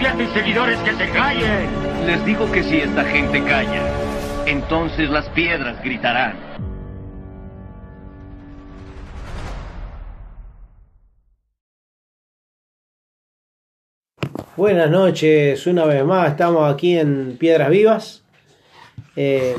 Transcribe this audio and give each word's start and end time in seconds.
A 0.00 0.34
seguidores 0.34 0.78
que 0.78 0.94
se 0.94 1.10
callen. 1.10 1.68
Les 2.06 2.24
digo 2.24 2.50
que 2.50 2.62
si 2.62 2.78
esta 2.78 3.04
gente 3.04 3.44
calla, 3.44 3.82
entonces 4.46 5.10
las 5.10 5.28
piedras 5.28 5.80
gritarán. 5.84 6.36
Buenas 14.56 14.90
noches, 14.90 15.66
una 15.66 15.84
vez 15.84 16.02
más 16.04 16.30
estamos 16.30 16.72
aquí 16.72 16.98
en 16.98 17.36
Piedras 17.38 17.68
Vivas 17.68 18.24
eh, 19.16 19.54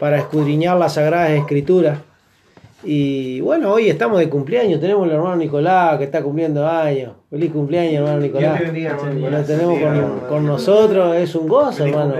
para 0.00 0.18
escudriñar 0.18 0.76
las 0.78 0.94
Sagradas 0.94 1.30
Escrituras. 1.30 2.00
Y 2.84 3.40
bueno, 3.40 3.72
hoy 3.72 3.88
estamos 3.88 4.18
de 4.18 4.28
cumpleaños, 4.28 4.80
tenemos 4.80 5.04
al 5.04 5.14
hermano 5.14 5.36
Nicolás 5.36 5.98
que 5.98 6.04
está 6.04 6.22
cumpliendo 6.22 6.66
años. 6.66 7.12
Feliz 7.30 7.50
cumpleaños, 7.50 7.94
hermano 7.94 8.20
Nicolás. 8.20 8.60
Lo 8.60 9.42
tenemos 9.44 9.78
con, 9.80 10.20
con 10.28 10.46
nosotros, 10.46 11.16
es 11.16 11.34
un 11.34 11.48
gozo, 11.48 11.86
hermano. 11.86 12.14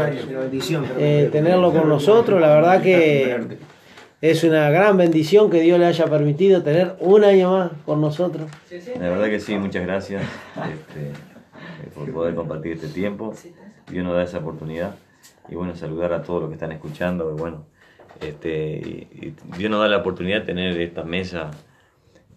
Eh, 0.99 1.29
tenerlo 1.31 1.73
con 1.73 1.89
nosotros, 1.89 2.41
la 2.41 2.49
verdad 2.49 2.83
que 2.83 3.59
es 4.23 4.45
una 4.45 4.71
gran 4.71 4.97
bendición 4.97 5.51
que 5.51 5.61
Dios 5.61 5.79
le 5.79 5.87
haya 5.87 6.07
permitido 6.07 6.63
tener 6.63 6.97
un 7.01 7.23
año 7.23 7.51
más 7.53 7.71
con 7.85 8.01
nosotros. 8.01 8.51
La 8.99 9.11
verdad 9.11 9.27
que 9.27 9.41
sí, 9.41 9.57
muchas 9.57 9.85
gracias 9.85 10.23
este, 10.57 11.13
por 11.95 12.11
poder 12.13 12.35
compartir 12.35 12.73
este 12.73 12.89
tiempo. 12.89 13.35
Dios 13.91 14.05
nos 14.05 14.15
da 14.15 14.23
esa 14.23 14.39
oportunidad. 14.39 14.97
Y 15.49 15.55
bueno, 15.55 15.77
saludar 15.77 16.13
a 16.13 16.23
todos 16.23 16.41
los 16.41 16.51
que 16.51 16.55
están 16.55 16.73
escuchando. 16.73 17.31
Y 17.31 17.39
bueno, 17.39 17.67
este, 18.21 18.77
y, 18.79 19.35
Dios 19.59 19.71
nos 19.71 19.81
da 19.81 19.89
la 19.89 19.99
oportunidad 19.99 20.41
de 20.41 20.47
tener 20.47 20.81
esta 20.81 21.05
mesa 21.05 21.51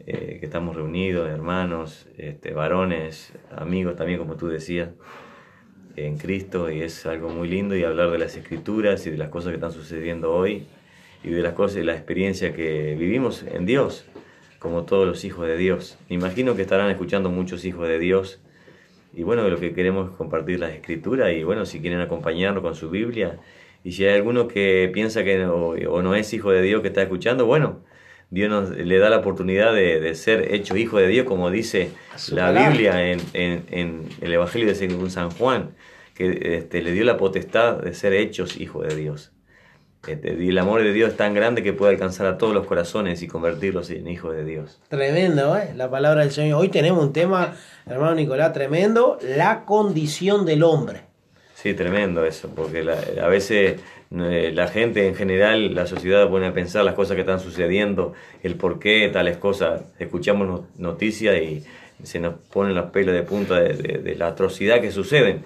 eh, 0.05 0.37
que 0.39 0.45
estamos 0.45 0.75
reunidos, 0.75 1.29
hermanos, 1.29 2.07
este, 2.17 2.51
varones, 2.53 3.33
amigos 3.55 3.95
también, 3.95 4.19
como 4.19 4.35
tú 4.35 4.47
decías, 4.47 4.89
en 5.95 6.17
Cristo. 6.17 6.71
Y 6.71 6.81
es 6.81 7.05
algo 7.05 7.29
muy 7.29 7.47
lindo 7.47 7.75
y 7.75 7.83
hablar 7.83 8.11
de 8.11 8.17
las 8.17 8.35
escrituras 8.35 9.05
y 9.05 9.11
de 9.11 9.17
las 9.17 9.29
cosas 9.29 9.49
que 9.49 9.55
están 9.55 9.71
sucediendo 9.71 10.33
hoy 10.33 10.65
y 11.23 11.29
de 11.29 11.41
las 11.41 11.53
cosas 11.53 11.77
y 11.77 11.83
la 11.83 11.93
experiencia 11.93 12.53
que 12.53 12.95
vivimos 12.97 13.43
en 13.43 13.65
Dios, 13.65 14.05
como 14.59 14.83
todos 14.83 15.05
los 15.07 15.23
hijos 15.25 15.47
de 15.47 15.57
Dios. 15.57 15.97
Me 16.09 16.15
imagino 16.15 16.55
que 16.55 16.61
estarán 16.61 16.89
escuchando 16.89 17.29
muchos 17.29 17.65
hijos 17.65 17.87
de 17.87 17.99
Dios. 17.99 18.39
Y 19.13 19.23
bueno, 19.23 19.47
lo 19.49 19.59
que 19.59 19.73
queremos 19.73 20.11
es 20.11 20.15
compartir 20.15 20.59
las 20.59 20.71
escrituras 20.71 21.33
y 21.33 21.43
bueno, 21.43 21.65
si 21.65 21.81
quieren 21.81 21.99
acompañarnos 21.99 22.61
con 22.61 22.75
su 22.75 22.89
Biblia. 22.89 23.39
Y 23.83 23.93
si 23.93 24.05
hay 24.05 24.15
alguno 24.15 24.47
que 24.47 24.89
piensa 24.93 25.23
que 25.23 25.37
no, 25.37 25.55
o 25.55 26.01
no 26.01 26.15
es 26.15 26.33
hijo 26.33 26.51
de 26.51 26.61
Dios 26.61 26.81
que 26.81 26.89
está 26.89 27.01
escuchando, 27.01 27.45
bueno, 27.45 27.79
Dios 28.29 28.49
nos, 28.49 28.69
le 28.69 28.99
da 28.99 29.09
la 29.09 29.17
oportunidad 29.17 29.73
de, 29.73 29.99
de 29.99 30.15
ser 30.15 30.53
hecho 30.53 30.77
hijo 30.77 30.97
de 30.97 31.07
Dios, 31.07 31.25
como 31.25 31.49
dice 31.49 31.91
la 32.31 32.51
Biblia 32.51 33.11
en, 33.11 33.19
en, 33.33 33.63
en 33.71 34.09
el 34.21 34.33
Evangelio 34.33 34.67
de 34.67 35.09
San 35.09 35.31
Juan, 35.31 35.71
que 36.13 36.57
este, 36.57 36.81
le 36.81 36.91
dio 36.91 37.05
la 37.05 37.17
potestad 37.17 37.77
de 37.77 37.93
ser 37.93 38.13
hechos 38.13 38.59
hijos 38.59 38.87
de 38.87 38.95
Dios. 38.95 39.31
Este, 40.07 40.33
y 40.39 40.49
el 40.49 40.57
amor 40.57 40.81
de 40.81 40.93
Dios 40.93 41.11
es 41.11 41.17
tan 41.17 41.33
grande 41.33 41.61
que 41.61 41.73
puede 41.73 41.91
alcanzar 41.91 42.25
a 42.27 42.37
todos 42.37 42.53
los 42.53 42.65
corazones 42.65 43.21
y 43.21 43.27
convertirlos 43.27 43.89
en 43.89 44.07
hijos 44.07 44.35
de 44.35 44.45
Dios. 44.45 44.79
Tremendo, 44.87 45.57
¿eh? 45.57 45.73
La 45.75 45.89
palabra 45.89 46.21
del 46.21 46.31
Señor. 46.31 46.61
Hoy 46.61 46.69
tenemos 46.69 47.03
un 47.03 47.11
tema, 47.11 47.55
hermano 47.85 48.15
Nicolás, 48.15 48.53
tremendo, 48.53 49.17
la 49.21 49.65
condición 49.65 50.45
del 50.45 50.63
hombre. 50.63 51.08
Sí, 51.61 51.73
tremendo 51.73 52.23
eso, 52.25 52.49
porque 52.55 52.83
la- 52.83 53.01
a 53.21 53.27
veces 53.27 53.81
eh, 54.11 54.51
la 54.53 54.67
gente 54.69 55.05
en 55.07 55.13
general, 55.13 55.75
la 55.75 55.87
sociedad 55.87 56.29
pone 56.29 56.47
a 56.47 56.53
pensar 56.53 56.85
las 56.85 56.93
cosas 56.93 57.15
que 57.15 57.21
están 57.21 57.41
sucediendo, 57.41 58.13
el 58.43 58.55
por 58.55 58.79
qué 58.79 59.09
tales 59.11 59.35
cosas. 59.35 59.81
Escuchamos 59.99 60.47
no- 60.47 60.67
noticias 60.77 61.35
y 61.41 61.65
se 62.01 62.19
nos 62.21 62.35
ponen 62.53 62.75
los 62.75 62.91
pelos 62.91 63.13
de 63.13 63.23
punta 63.23 63.59
de, 63.59 64.15
la 64.17 64.27
atrocidad 64.27 64.79
que 64.79 64.91
suceden. 64.91 65.43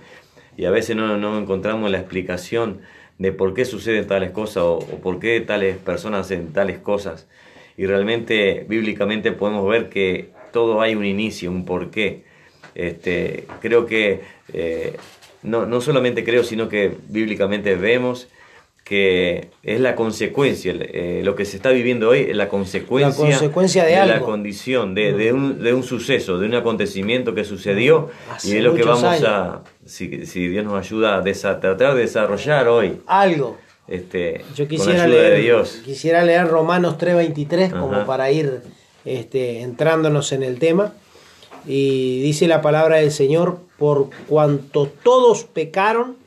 Y 0.56 0.66
a 0.66 0.72
veces 0.72 0.96
no, 0.96 1.18
no 1.18 1.40
encontramos 1.40 1.90
la 1.90 1.97
explicación 1.97 2.81
de 3.18 3.31
por 3.31 3.56
qué 3.56 3.66
suceden 3.66 4.06
tales 4.06 4.30
cosas 4.30 4.63
o, 4.63 4.74
o 4.78 5.01
por 5.01 5.19
qué 5.19 5.41
tales 5.41 5.78
personas 5.78 6.28
hacen 6.28 6.53
tales 6.53 6.78
cosas. 6.78 7.28
Y 7.75 7.88
realmente, 7.88 8.66
bíblicamente, 8.69 9.31
podemos 9.31 9.68
ver 9.68 9.90
que 9.90 10.30
todo 10.51 10.80
hay 10.80 10.94
un 10.94 11.06
inicio, 11.06 11.50
un 11.50 11.66
porqué. 11.66 12.24
Este, 12.75 13.45
creo 13.62 13.88
que, 13.88 14.22
eh, 14.53 14.95
no, 15.43 15.65
no 15.65 15.81
solamente 15.81 16.23
creo, 16.23 16.43
sino 16.43 16.69
que 16.69 16.95
bíblicamente 17.09 17.75
vemos 17.75 18.27
que 18.83 19.47
es 19.63 19.79
la 19.79 19.95
consecuencia, 19.95 20.73
eh, 20.77 21.21
lo 21.23 21.35
que 21.37 21.45
se 21.45 21.55
está 21.55 21.69
viviendo 21.69 22.09
hoy 22.09 22.27
es 22.29 22.35
la 22.35 22.49
consecuencia, 22.49 23.23
La 23.23 23.29
consecuencia 23.31 23.85
de 23.85 23.95
la 23.95 24.15
algo. 24.15 24.25
condición, 24.25 24.93
de, 24.93 25.13
de 25.13 25.31
un, 25.31 25.63
de 25.63 25.73
un 25.73 25.83
suceso, 25.83 26.37
de 26.37 26.47
un 26.47 26.55
acontecimiento 26.55 27.33
que 27.33 27.45
sucedió 27.45 28.09
Hace 28.29 28.49
y 28.49 28.57
es 28.57 28.63
lo 28.63 28.75
que 28.75 28.83
vamos 28.83 29.03
años. 29.05 29.23
a, 29.25 29.61
si, 29.85 30.25
si 30.25 30.49
Dios 30.49 30.65
nos 30.65 30.73
ayuda 30.85 31.17
a 31.17 31.23
desa- 31.23 31.61
tratar 31.61 31.95
de 31.95 32.01
desarrollar 32.01 32.67
hoy, 32.67 32.99
Algo. 33.07 33.57
este, 33.87 34.43
Yo 34.53 34.67
quisiera 34.67 35.07
leer, 35.07 35.41
Dios. 35.41 35.81
quisiera 35.85 36.25
leer 36.25 36.49
Romanos 36.49 36.97
3:23 36.97 37.71
como 37.79 38.05
para 38.05 38.31
ir 38.31 38.63
este, 39.05 39.61
entrándonos 39.61 40.33
en 40.33 40.43
el 40.43 40.59
tema. 40.59 40.91
Y 41.66 42.22
dice 42.22 42.47
la 42.47 42.62
palabra 42.62 42.97
del 42.97 43.12
Señor, 43.12 43.59
por 43.78 44.09
cuanto 44.28 44.88
todos 44.88 45.44
pecaron 45.44 46.18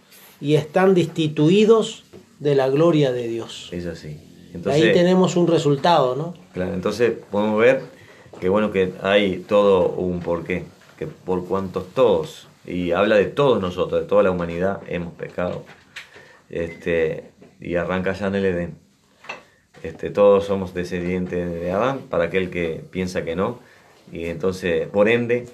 y 0.40 0.54
están 0.54 0.94
destituidos 0.94 2.04
de 2.38 2.54
la 2.54 2.68
gloria 2.68 3.12
de 3.12 3.28
Dios. 3.28 3.68
Es 3.72 3.86
así. 3.86 4.20
Ahí 4.66 4.92
tenemos 4.92 5.36
un 5.36 5.46
resultado, 5.46 6.16
¿no? 6.16 6.34
Claro, 6.54 6.72
entonces 6.72 7.12
podemos 7.30 7.58
ver 7.58 7.82
que 8.40 8.48
bueno 8.48 8.72
que 8.72 8.92
hay 9.02 9.38
todo 9.38 9.88
un 9.88 10.20
porqué, 10.20 10.64
que 10.98 11.06
por 11.06 11.46
cuantos 11.46 11.88
todos, 11.94 12.48
y 12.66 12.92
habla 12.92 13.16
de 13.16 13.26
todos 13.26 13.60
nosotros, 13.60 14.00
de 14.00 14.06
toda 14.06 14.22
la 14.22 14.30
humanidad, 14.30 14.80
hemos 14.88 15.12
pecado. 15.14 15.64
Este, 16.48 17.30
y 17.60 17.76
arranca 17.76 18.12
ya 18.12 18.28
en 18.28 18.34
el 18.36 18.44
Edén. 18.44 18.78
Este, 19.82 20.10
todos 20.10 20.44
somos 20.44 20.74
descendientes 20.74 21.52
de 21.52 21.70
Adán, 21.70 22.00
para 22.10 22.24
aquel 22.24 22.50
que 22.50 22.82
piensa 22.90 23.24
que 23.24 23.36
no. 23.36 23.60
Y 24.12 24.26
entonces, 24.26 24.88
por 24.88 25.08
ende, 25.08 25.46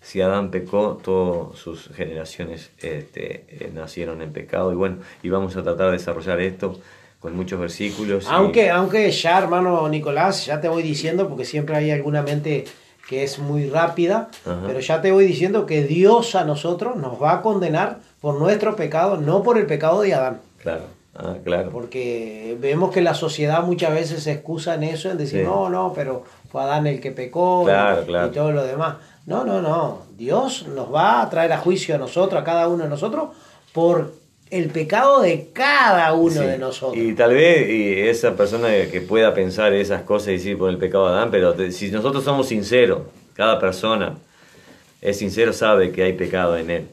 si 0.00 0.20
Adán 0.20 0.50
pecó, 0.50 0.98
todas 1.02 1.58
sus 1.58 1.88
generaciones 1.94 2.70
este, 2.80 3.44
eh, 3.48 3.70
nacieron 3.72 4.20
en 4.22 4.32
pecado. 4.32 4.72
Y 4.72 4.74
bueno, 4.74 4.96
y 5.22 5.28
vamos 5.28 5.56
a 5.56 5.62
tratar 5.62 5.86
de 5.86 5.92
desarrollar 5.92 6.40
esto 6.40 6.78
con 7.20 7.36
muchos 7.36 7.60
versículos. 7.60 8.24
y- 8.24 8.28
Aunque, 8.30 8.70
aunque 8.70 9.10
ya, 9.12 9.38
hermano 9.38 9.88
Nicolás, 9.88 10.46
ya 10.46 10.60
te 10.60 10.68
voy 10.68 10.82
diciendo, 10.82 11.28
porque 11.28 11.44
siempre 11.44 11.76
hay 11.76 11.90
alguna 11.92 12.22
mente 12.22 12.64
que 13.08 13.22
es 13.24 13.38
muy 13.38 13.68
rápida, 13.68 14.28
Ajá. 14.46 14.62
pero 14.66 14.80
ya 14.80 15.00
te 15.02 15.10
voy 15.12 15.24
diciendo 15.26 15.66
que 15.66 15.84
Dios 15.84 16.34
a 16.34 16.44
nosotros 16.44 16.96
nos 16.96 17.20
va 17.22 17.34
a 17.34 17.42
condenar 17.42 17.98
por 18.20 18.36
nuestro 18.40 18.74
pecado, 18.76 19.16
no 19.18 19.42
por 19.42 19.58
el 19.58 19.66
pecado 19.66 20.02
de 20.02 20.14
Adán. 20.14 20.40
Claro, 20.62 20.84
ah, 21.14 21.36
claro. 21.44 21.70
Porque 21.70 22.56
vemos 22.60 22.92
que 22.92 23.02
la 23.02 23.14
sociedad 23.14 23.62
muchas 23.64 23.92
veces 23.92 24.22
se 24.22 24.32
excusa 24.32 24.74
en 24.74 24.84
eso, 24.84 25.10
en 25.10 25.18
decir, 25.18 25.40
Sí. 25.40 25.44
no, 25.44 25.68
no, 25.68 25.92
pero 25.94 26.24
fue 26.52 26.62
Adán 26.62 26.86
el 26.86 27.00
que 27.00 27.10
pecó 27.10 27.64
Claro, 27.64 28.02
y, 28.02 28.06
claro. 28.06 28.28
y 28.28 28.30
todo 28.30 28.52
lo 28.52 28.62
demás. 28.64 28.96
No, 29.26 29.44
no, 29.44 29.60
no. 29.62 30.02
Dios 30.16 30.66
nos 30.68 30.92
va 30.94 31.22
a 31.22 31.30
traer 31.30 31.52
a 31.52 31.58
juicio 31.58 31.94
a 31.94 31.98
nosotros, 31.98 32.40
a 32.40 32.44
cada 32.44 32.68
uno 32.68 32.84
de 32.84 32.90
nosotros, 32.90 33.30
por 33.72 34.12
el 34.50 34.68
pecado 34.68 35.22
de 35.22 35.48
cada 35.54 36.12
uno 36.12 36.42
Sí. 36.42 36.46
de 36.46 36.58
nosotros. 36.58 37.02
Y 37.02 37.14
tal 37.14 37.32
vez 37.32 37.68
y 37.70 38.00
esa 38.00 38.36
persona 38.36 38.68
que 38.90 39.00
pueda 39.00 39.32
pensar 39.32 39.72
esas 39.72 40.02
cosas 40.02 40.28
y 40.28 40.32
decir 40.32 40.58
por 40.58 40.68
el 40.68 40.76
pecado 40.76 41.08
de 41.08 41.14
Adán, 41.14 41.30
pero 41.30 41.54
te- 41.54 41.72
si 41.72 41.90
nosotros 41.90 42.22
somos 42.22 42.48
sinceros, 42.48 43.00
cada 43.34 43.58
persona, 43.58 44.18
es 45.00 45.18
sincero 45.18 45.52
sabe 45.54 45.90
que 45.90 46.02
hay 46.02 46.12
pecado 46.12 46.56
en 46.58 46.70
él. 46.70 46.86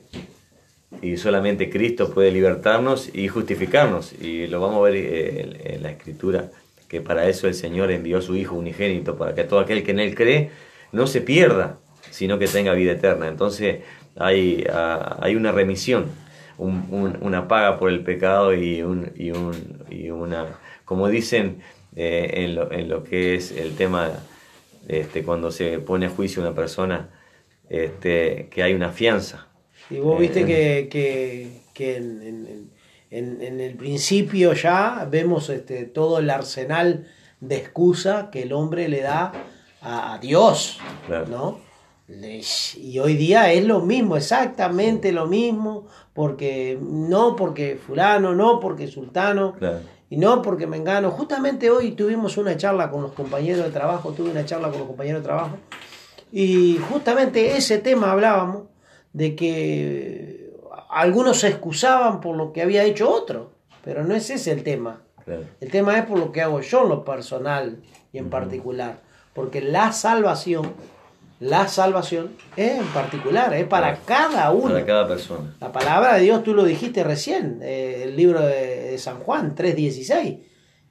Y 1.01 1.17
solamente 1.17 1.69
Cristo 1.69 2.09
puede 2.11 2.31
libertarnos 2.31 3.13
y 3.13 3.27
justificarnos. 3.27 4.13
Y 4.13 4.47
lo 4.47 4.59
vamos 4.61 4.77
a 4.79 4.81
ver 4.83 4.95
eh, 4.95 5.41
en, 5.65 5.75
en 5.75 5.83
la 5.83 5.91
escritura, 5.91 6.45
que 6.89 7.01
para 7.01 7.27
eso 7.29 7.47
el 7.47 7.53
Señor 7.55 7.91
envió 7.91 8.17
a 8.19 8.21
su 8.21 8.35
Hijo 8.35 8.55
unigénito, 8.55 9.17
para 9.17 9.35
que 9.35 9.43
todo 9.45 9.59
aquel 9.61 9.83
que 9.83 9.91
en 9.91 9.99
él 10.01 10.15
cree 10.15 10.51
no 10.91 11.07
se 11.07 11.21
pierda, 11.21 11.79
sino 12.11 12.39
que 12.39 12.47
tenga 12.47 12.73
vida 12.73 12.93
eterna. 12.93 13.27
Entonces 13.29 13.79
hay, 14.17 14.65
ah, 14.73 15.17
hay 15.21 15.35
una 15.35 15.51
remisión, 15.53 16.07
un- 16.57 16.87
un- 16.91 17.17
una 17.21 17.47
paga 17.47 17.79
por 17.79 17.89
el 17.89 18.01
pecado 18.03 18.53
y, 18.53 18.81
un, 18.81 19.11
y, 19.15 19.31
un- 19.31 19.85
y 19.89 20.09
una, 20.09 20.47
como 20.85 21.07
dicen 21.07 21.61
eh, 21.95 22.31
en, 22.45 22.55
lo, 22.55 22.71
en 22.71 22.89
lo 22.89 23.03
que 23.03 23.35
es 23.35 23.51
el 23.51 23.75
tema, 23.75 24.11
este, 24.87 25.23
cuando 25.23 25.51
se 25.51 25.79
pone 25.79 26.07
a 26.07 26.09
juicio 26.09 26.41
una 26.41 26.53
persona, 26.55 27.09
este, 27.69 28.47
que 28.51 28.63
hay 28.63 28.73
una 28.73 28.91
fianza. 28.91 29.47
Y 29.89 29.99
vos 29.99 30.19
viste 30.19 30.41
Eh, 30.41 30.45
que, 30.45 30.89
que, 30.89 31.47
que 31.73 31.95
en, 31.97 32.21
en- 32.23 32.69
en- 33.11 33.41
en 33.41 33.59
el 33.59 33.75
principio 33.75 34.53
ya 34.53 35.07
vemos 35.09 35.49
este, 35.49 35.85
todo 35.85 36.19
el 36.19 36.29
arsenal 36.29 37.07
de 37.39 37.55
excusa 37.57 38.29
que 38.31 38.43
el 38.43 38.53
hombre 38.53 38.87
le 38.89 39.01
da 39.01 39.31
a, 39.81 40.13
a 40.13 40.17
Dios, 40.19 40.77
Claro. 41.07 41.25
¿no? 41.27 41.69
Y 42.77 42.97
hoy 42.97 43.15
día 43.17 43.51
es 43.53 43.63
lo 43.65 43.81
mismo, 43.81 44.17
exactamente 44.17 45.11
lo 45.11 45.27
mismo, 45.27 45.85
porque 46.13 46.77
no 46.81 47.35
porque 47.35 47.75
fulano, 47.77 48.33
no 48.33 48.59
porque 48.59 48.87
sultano, 48.87 49.53
Claro. 49.59 49.81
y 50.09 50.17
no 50.17 50.41
porque 50.41 50.65
me 50.65 50.77
engano. 50.77 51.11
Justamente 51.11 51.69
hoy 51.69 51.91
tuvimos 51.91 52.35
una 52.37 52.57
charla 52.57 52.89
con 52.89 53.03
los 53.03 53.11
compañeros 53.11 53.63
de 53.65 53.71
trabajo, 53.71 54.11
tuve 54.11 54.31
una 54.31 54.43
charla 54.43 54.69
con 54.69 54.79
los 54.79 54.87
compañeros 54.87 55.21
de 55.21 55.25
trabajo, 55.27 55.57
y 56.31 56.79
justamente 56.89 57.55
ese 57.57 57.77
tema 57.77 58.11
hablábamos 58.11 58.63
de 59.13 59.35
que 59.35 60.28
algunos 60.89 61.39
se 61.39 61.47
excusaban 61.47 62.19
por 62.19 62.35
lo 62.35 62.51
que 62.51 62.61
había 62.61 62.83
hecho 62.83 63.09
otro, 63.09 63.51
pero 63.83 64.03
no 64.03 64.15
es 64.15 64.29
ese 64.29 64.51
el 64.51 64.63
tema. 64.63 65.01
Claro. 65.23 65.43
El 65.61 65.69
tema 65.71 65.97
es 65.97 66.05
por 66.05 66.17
lo 66.19 66.31
que 66.31 66.41
hago 66.41 66.59
yo 66.61 66.83
en 66.83 66.89
lo 66.89 67.05
personal 67.05 67.77
y 68.11 68.17
en 68.17 68.29
particular, 68.29 68.99
porque 69.33 69.61
la 69.61 69.91
salvación, 69.91 70.73
la 71.39 71.67
salvación 71.67 72.35
es 72.57 72.79
en 72.79 72.87
particular, 72.87 73.53
es 73.53 73.67
para 73.67 73.95
cada 73.97 74.51
uno. 74.51 74.73
Para 74.73 74.85
cada 74.85 75.07
persona. 75.07 75.55
La 75.61 75.71
palabra 75.71 76.15
de 76.15 76.21
Dios, 76.23 76.43
tú 76.43 76.53
lo 76.53 76.63
dijiste 76.63 77.03
recién, 77.03 77.59
eh, 77.61 78.01
el 78.05 78.15
libro 78.17 78.41
de, 78.41 78.91
de 78.91 78.97
San 78.97 79.19
Juan 79.19 79.55
3.16, 79.55 80.39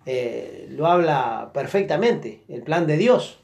eh, 0.06 0.68
lo 0.70 0.86
habla 0.86 1.50
perfectamente, 1.52 2.44
el 2.48 2.62
plan 2.62 2.86
de 2.86 2.96
Dios. 2.96 3.40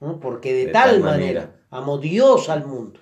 ¿no? 0.00 0.18
Porque 0.20 0.54
de, 0.54 0.66
De 0.66 0.72
tal, 0.72 0.90
tal 0.92 1.00
manera, 1.00 1.40
manera. 1.40 1.60
amó 1.70 1.98
Dios 1.98 2.48
al 2.48 2.64
mundo. 2.66 3.00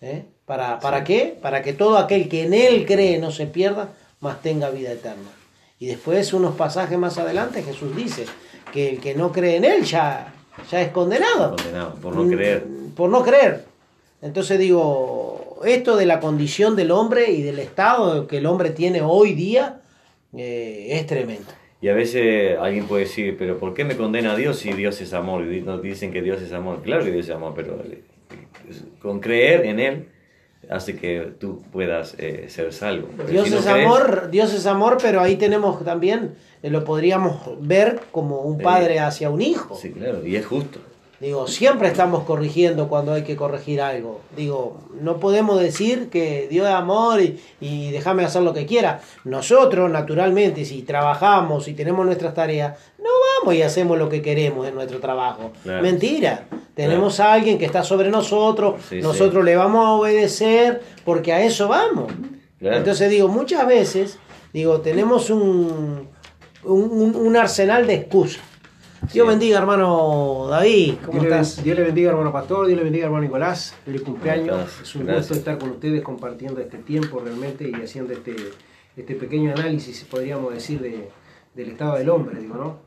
¿eh? 0.00 0.26
¿Para, 0.50 0.80
¿Para 0.80 1.04
qué? 1.04 1.36
Para 1.40 1.62
que 1.62 1.74
todo 1.74 1.96
aquel 1.96 2.28
que 2.28 2.42
en 2.42 2.54
Él 2.54 2.84
cree 2.84 3.20
no 3.20 3.30
se 3.30 3.46
pierda, 3.46 3.90
mas 4.18 4.42
tenga 4.42 4.68
vida 4.70 4.90
eterna. 4.90 5.30
Y 5.78 5.86
después, 5.86 6.32
unos 6.32 6.56
pasajes 6.56 6.98
más 6.98 7.18
adelante, 7.18 7.62
Jesús 7.62 7.94
dice 7.94 8.24
que 8.72 8.90
el 8.90 9.00
que 9.00 9.14
no 9.14 9.30
cree 9.30 9.58
en 9.58 9.64
Él 9.64 9.84
ya, 9.84 10.34
ya 10.68 10.82
es 10.82 10.88
condenado 10.88 11.54
Condenado 11.54 11.94
por 12.02 12.16
no 12.16 12.26
creer. 12.28 12.64
por 12.96 13.10
no 13.10 13.22
creer. 13.22 13.62
Entonces 14.22 14.58
digo, 14.58 15.60
esto 15.64 15.96
de 15.96 16.06
la 16.06 16.18
condición 16.18 16.74
del 16.74 16.90
hombre 16.90 17.30
y 17.30 17.42
del 17.42 17.60
estado 17.60 18.26
que 18.26 18.38
el 18.38 18.46
hombre 18.46 18.70
tiene 18.70 19.02
hoy 19.02 19.34
día 19.34 19.82
eh, 20.36 20.88
es 20.90 21.06
tremendo. 21.06 21.46
Y 21.80 21.90
a 21.90 21.94
veces 21.94 22.58
alguien 22.58 22.88
puede 22.88 23.04
decir, 23.04 23.36
pero 23.38 23.56
¿por 23.60 23.72
qué 23.72 23.84
me 23.84 23.96
condena 23.96 24.32
a 24.32 24.36
Dios 24.36 24.58
si 24.58 24.72
Dios 24.72 25.00
es 25.00 25.12
amor? 25.12 25.44
Y 25.44 25.60
nos 25.60 25.80
dicen 25.80 26.10
que 26.10 26.22
Dios 26.22 26.42
es 26.42 26.52
amor. 26.52 26.82
Claro 26.82 27.04
que 27.04 27.12
Dios 27.12 27.28
es 27.28 27.34
amor, 27.36 27.52
pero 27.54 27.80
eh, 27.84 28.02
con 29.00 29.20
creer 29.20 29.64
en 29.66 29.78
Él 29.78 30.08
hace 30.68 30.96
que 30.96 31.32
tú 31.38 31.62
puedas 31.72 32.14
eh, 32.18 32.46
ser 32.48 32.72
salvo. 32.72 33.08
Pero 33.16 33.28
Dios 33.28 33.44
si 33.46 33.50
no 33.54 33.58
es 33.60 33.64
crees, 33.66 33.86
amor, 33.86 34.28
Dios 34.30 34.52
es 34.54 34.66
amor, 34.66 34.98
pero 35.00 35.20
ahí 35.20 35.36
tenemos 35.36 35.82
también, 35.84 36.34
eh, 36.62 36.70
lo 36.70 36.84
podríamos 36.84 37.36
ver 37.60 38.00
como 38.12 38.40
un 38.42 38.58
Sí. 38.58 38.62
padre 38.64 39.00
hacia 39.00 39.30
un 39.30 39.40
hijo. 39.40 39.76
Sí, 39.76 39.90
claro, 39.90 40.24
y 40.26 40.36
es 40.36 40.46
justo. 40.46 40.80
Digo, 41.20 41.46
siempre 41.46 41.88
estamos 41.88 42.24
corrigiendo 42.24 42.88
cuando 42.88 43.12
hay 43.12 43.24
que 43.24 43.36
corregir 43.36 43.82
algo. 43.82 44.22
Digo, 44.34 44.78
no 45.02 45.18
podemos 45.20 45.60
decir 45.60 46.08
que 46.08 46.48
Dios 46.50 46.66
es 46.66 46.72
amor 46.74 47.20
y, 47.20 47.38
y 47.60 47.90
déjame 47.90 48.24
hacer 48.24 48.40
lo 48.42 48.54
que 48.54 48.64
quiera. 48.64 49.02
Nosotros, 49.24 49.90
naturalmente, 49.90 50.64
si 50.64 50.80
trabajamos 50.80 51.68
y 51.68 51.74
tenemos 51.74 52.06
nuestras 52.06 52.32
tareas, 52.32 52.78
no 52.98 53.10
vamos 53.38 53.54
y 53.54 53.60
hacemos 53.60 53.98
lo 53.98 54.08
que 54.08 54.22
queremos 54.22 54.66
en 54.66 54.74
nuestro 54.74 54.98
trabajo. 54.98 55.52
Claro. 55.62 55.82
Mentira. 55.82 56.46
Tenemos 56.74 57.20
a 57.20 57.34
alguien 57.34 57.58
que 57.58 57.66
está 57.66 57.84
sobre 57.84 58.08
nosotros, 58.10 58.80
Sí, 58.88 59.02
nosotros 59.02 59.44
le 59.44 59.56
vamos 59.56 59.84
a 59.84 59.90
obedecer 59.90 60.80
porque 61.04 61.34
a 61.34 61.42
eso 61.42 61.68
vamos. 61.68 62.10
Claro. 62.58 62.78
Entonces 62.78 63.10
digo, 63.10 63.28
muchas 63.28 63.66
veces, 63.66 64.18
digo, 64.54 64.80
tenemos 64.80 65.28
un- 65.28 66.08
un 66.64 67.36
arsenal 67.36 67.86
de 67.86 67.94
excusas. 67.94 68.42
Dios 69.08 69.26
bendiga, 69.26 69.58
hermano 69.58 70.46
David. 70.48 70.96
¿Cómo 71.04 71.20
Dios 71.20 71.24
le, 71.24 71.40
estás? 71.40 71.64
Dios 71.64 71.76
le 71.76 71.84
bendiga, 71.84 72.10
hermano 72.10 72.32
pastor. 72.32 72.66
Dios 72.66 72.76
le 72.78 72.84
bendiga, 72.84 73.06
hermano 73.06 73.24
Nicolás. 73.24 73.74
Feliz 73.84 74.02
cumpleaños. 74.02 74.80
Es 74.82 74.94
un 74.94 75.06
Gracias. 75.06 75.28
gusto 75.28 75.34
estar 75.38 75.58
con 75.58 75.70
ustedes 75.70 76.02
compartiendo 76.02 76.60
este 76.60 76.78
tiempo 76.78 77.18
realmente 77.18 77.68
y 77.68 77.72
haciendo 77.74 78.12
este, 78.12 78.36
este 78.96 79.14
pequeño 79.14 79.52
análisis, 79.52 80.04
podríamos 80.04 80.52
decir, 80.52 80.80
de, 80.80 81.08
del 81.54 81.70
estado 81.70 81.96
del 81.96 82.10
hombre. 82.10 82.40
Digo, 82.40 82.54
¿no? 82.54 82.78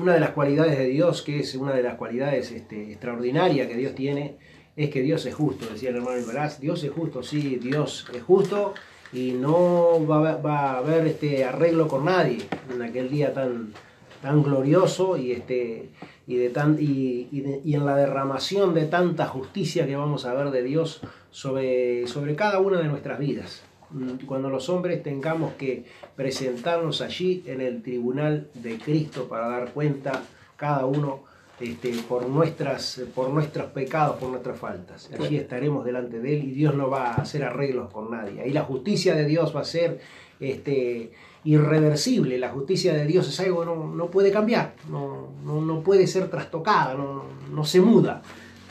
Una 0.00 0.14
de 0.14 0.20
las 0.20 0.30
cualidades 0.30 0.78
de 0.78 0.86
Dios, 0.86 1.22
que 1.22 1.40
es 1.40 1.54
una 1.56 1.72
de 1.74 1.82
las 1.82 1.96
cualidades 1.96 2.50
este, 2.52 2.92
extraordinarias 2.92 3.66
que 3.66 3.76
Dios 3.76 3.94
tiene, 3.94 4.38
es 4.76 4.90
que 4.90 5.02
Dios 5.02 5.26
es 5.26 5.34
justo, 5.34 5.66
decía 5.70 5.90
el 5.90 5.96
hermano 5.96 6.18
Nicolás. 6.18 6.60
Dios 6.60 6.82
es 6.84 6.90
justo, 6.92 7.22
sí, 7.22 7.58
Dios 7.60 8.06
es 8.14 8.22
justo 8.22 8.74
y 9.12 9.32
no 9.32 10.06
va 10.06 10.36
va 10.36 10.70
a 10.70 10.78
haber 10.78 11.06
este 11.06 11.44
arreglo 11.44 11.88
con 11.88 12.06
nadie 12.06 12.38
en 12.72 12.80
aquel 12.80 13.10
día 13.10 13.34
tan, 13.34 13.74
tan 14.22 14.42
glorioso 14.42 15.16
y 15.16 15.32
este 15.32 15.88
y 16.26 16.36
de 16.36 16.50
tan 16.50 16.76
y, 16.80 17.28
y 17.32 17.40
de- 17.40 17.60
y 17.64 17.74
en 17.74 17.84
la 17.84 17.96
derramación 17.96 18.72
de 18.74 18.86
tanta 18.86 19.26
justicia 19.26 19.86
que 19.86 19.96
vamos 19.96 20.24
a 20.24 20.32
ver 20.34 20.50
de 20.52 20.62
Dios 20.62 21.00
sobre, 21.30 22.06
sobre 22.06 22.36
cada 22.36 22.60
una 22.60 22.78
de 22.80 22.88
nuestras 22.88 23.18
vidas. 23.18 23.62
Mm, 23.90 24.24
Cuando 24.26 24.48
los 24.48 24.68
hombres 24.68 25.02
tengamos 25.02 25.54
que 25.54 25.84
presentarnos 26.14 27.00
allí 27.02 27.42
en 27.46 27.60
el 27.60 27.82
tribunal 27.82 28.48
de 28.54 28.78
Cristo 28.78 29.26
para 29.28 29.48
dar 29.48 29.72
cuenta 29.72 30.22
cada 30.56 30.86
uno 30.86 31.24
este, 31.60 31.92
por, 32.08 32.26
nuestras, 32.28 33.02
por 33.14 33.28
nuestros 33.30 33.66
pecados, 33.72 34.16
por 34.16 34.30
nuestras 34.30 34.58
faltas. 34.58 35.10
Allí 35.20 35.36
estaremos 35.36 35.84
delante 35.84 36.20
de 36.20 36.36
Él 36.36 36.44
y 36.44 36.50
Dios 36.52 36.74
no 36.74 36.88
va 36.88 37.08
a 37.08 37.14
hacer 37.16 37.42
arreglos 37.44 37.90
con 37.92 38.10
nadie. 38.10 38.40
Ahí 38.40 38.50
la 38.52 38.62
justicia 38.62 39.14
de 39.14 39.24
Dios 39.26 39.54
va 39.54 39.60
a 39.60 39.64
ser 39.64 40.00
este, 40.40 41.12
irreversible. 41.44 42.38
La 42.38 42.50
justicia 42.50 42.94
de 42.94 43.06
Dios 43.06 43.28
es 43.28 43.40
algo 43.40 43.60
que 43.60 43.66
no, 43.66 43.94
no 43.94 44.10
puede 44.10 44.30
cambiar, 44.30 44.74
no, 44.90 45.32
no, 45.44 45.60
no 45.60 45.80
puede 45.82 46.06
ser 46.06 46.28
trastocada, 46.30 46.94
no, 46.94 47.24
no 47.52 47.64
se 47.64 47.80
muda. 47.80 48.22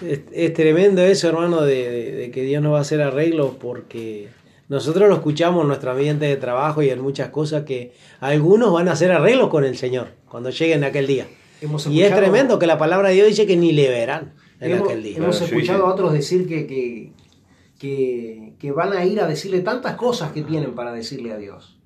Es, 0.02 0.22
es 0.32 0.54
tremendo 0.54 1.02
eso, 1.04 1.30
hermano, 1.30 1.62
de, 1.62 1.90
de- 1.90 2.12
de 2.14 2.32
que 2.32 2.44
Dios 2.44 2.62
no 2.64 2.72
va 2.72 2.80
a 2.80 2.82
hacer 2.82 3.02
arreglos 3.02 3.52
porque 3.60 4.30
nosotros 4.70 5.08
lo 5.10 5.16
escuchamos 5.16 5.62
en 5.62 5.68
nuestro 5.68 5.92
ambiente 5.92 6.26
de 6.26 6.38
trabajo 6.38 6.82
y 6.82 6.90
en 6.90 7.02
muchas 7.02 7.30
cosas 7.30 7.64
que 7.64 7.94
algunos 8.20 8.72
van 8.74 8.88
a 8.88 8.94
hacer 8.94 9.12
arreglos 9.12 9.50
con 9.50 9.64
el 9.66 9.78
Señor 9.78 10.08
cuando 10.28 10.50
lleguen 10.50 10.84
aquel 10.84 11.08
día. 11.08 11.28
Hemos 11.62 11.86
Y 11.88 12.02
es 12.02 12.16
tremendo 12.16 12.58
que 12.58 12.66
la 12.66 12.78
palabra 12.80 13.10
de 13.10 13.16
Dios 13.16 13.28
dice 13.28 13.46
que 13.46 13.56
ni 13.58 13.72
le 13.74 13.90
verán 13.90 14.34
en 14.60 14.72
hemos, 14.72 14.88
aquel 14.88 15.04
día. 15.04 15.18
hemos 15.18 15.36
Claro, 15.38 15.46
sí, 15.50 15.56
escuchado 15.56 15.80
sí. 15.80 15.86
a 15.86 15.94
otros 15.94 16.14
decir 16.14 16.48
que, 16.48 16.66
que, 16.66 17.12
que, 17.78 18.54
que 18.58 18.72
van 18.72 18.94
a 18.94 19.06
ir 19.06 19.20
a 19.20 19.28
decirle 19.28 19.60
tantas 19.62 19.96
cosas 19.96 20.32
que 20.32 20.42
tienen 20.42 20.74
para 20.74 20.92
decirle 20.94 21.32
a 21.34 21.38
Dios. 21.38 21.78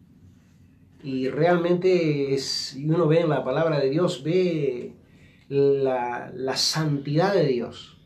Y 1.06 1.30
realmente 1.30 2.34
es, 2.34 2.76
y 2.76 2.90
uno 2.90 3.08
ve 3.08 3.20
en 3.20 3.30
la 3.30 3.44
palabra 3.44 3.80
de 3.80 3.92
Dios, 3.92 4.24
ve 4.24 4.94
la, 5.50 6.32
la 6.34 6.58
santidad 6.58 7.34
de 7.34 7.46
Dios. 7.46 8.02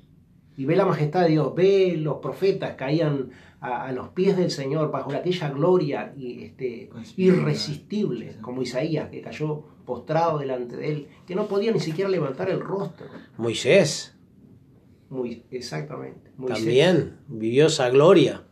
Y 0.58 0.65
ve 0.65 0.75
la 0.75 0.86
majestad 0.86 1.24
de 1.24 1.29
Dios, 1.29 1.56
ve 1.56 1.96
los 1.98 2.18
profetas 2.18 2.75
caían 2.75 3.29
a, 3.62 3.88
a 3.88 3.91
los 3.94 4.10
pies 4.10 4.36
del 4.36 4.51
Señor 4.51 4.91
bajo 4.91 5.13
aquella 5.13 5.50
gloria 5.50 6.13
y, 6.18 6.44
este, 6.44 6.89
irresistible, 7.15 8.36
como 8.41 8.62
Isaías, 8.62 9.10
que 9.10 9.22
cayó 9.22 9.63
postrado 9.86 10.39
delante 10.39 10.75
de 10.75 10.91
él, 10.91 11.08
que 11.25 11.36
no 11.36 11.48
podía 11.48 11.72
ni 11.72 11.79
siquiera 11.79 12.10
levantar 12.10 12.50
el 12.50 12.60
rostro. 12.60 13.08
Moisés 13.38 14.13
Muy, 15.10 15.46
exactamente. 15.51 16.32
Moisés. 16.36 16.58
también 16.58 17.18
vivió 17.29 17.68
esa 17.68 17.89
gloria. 17.89 18.44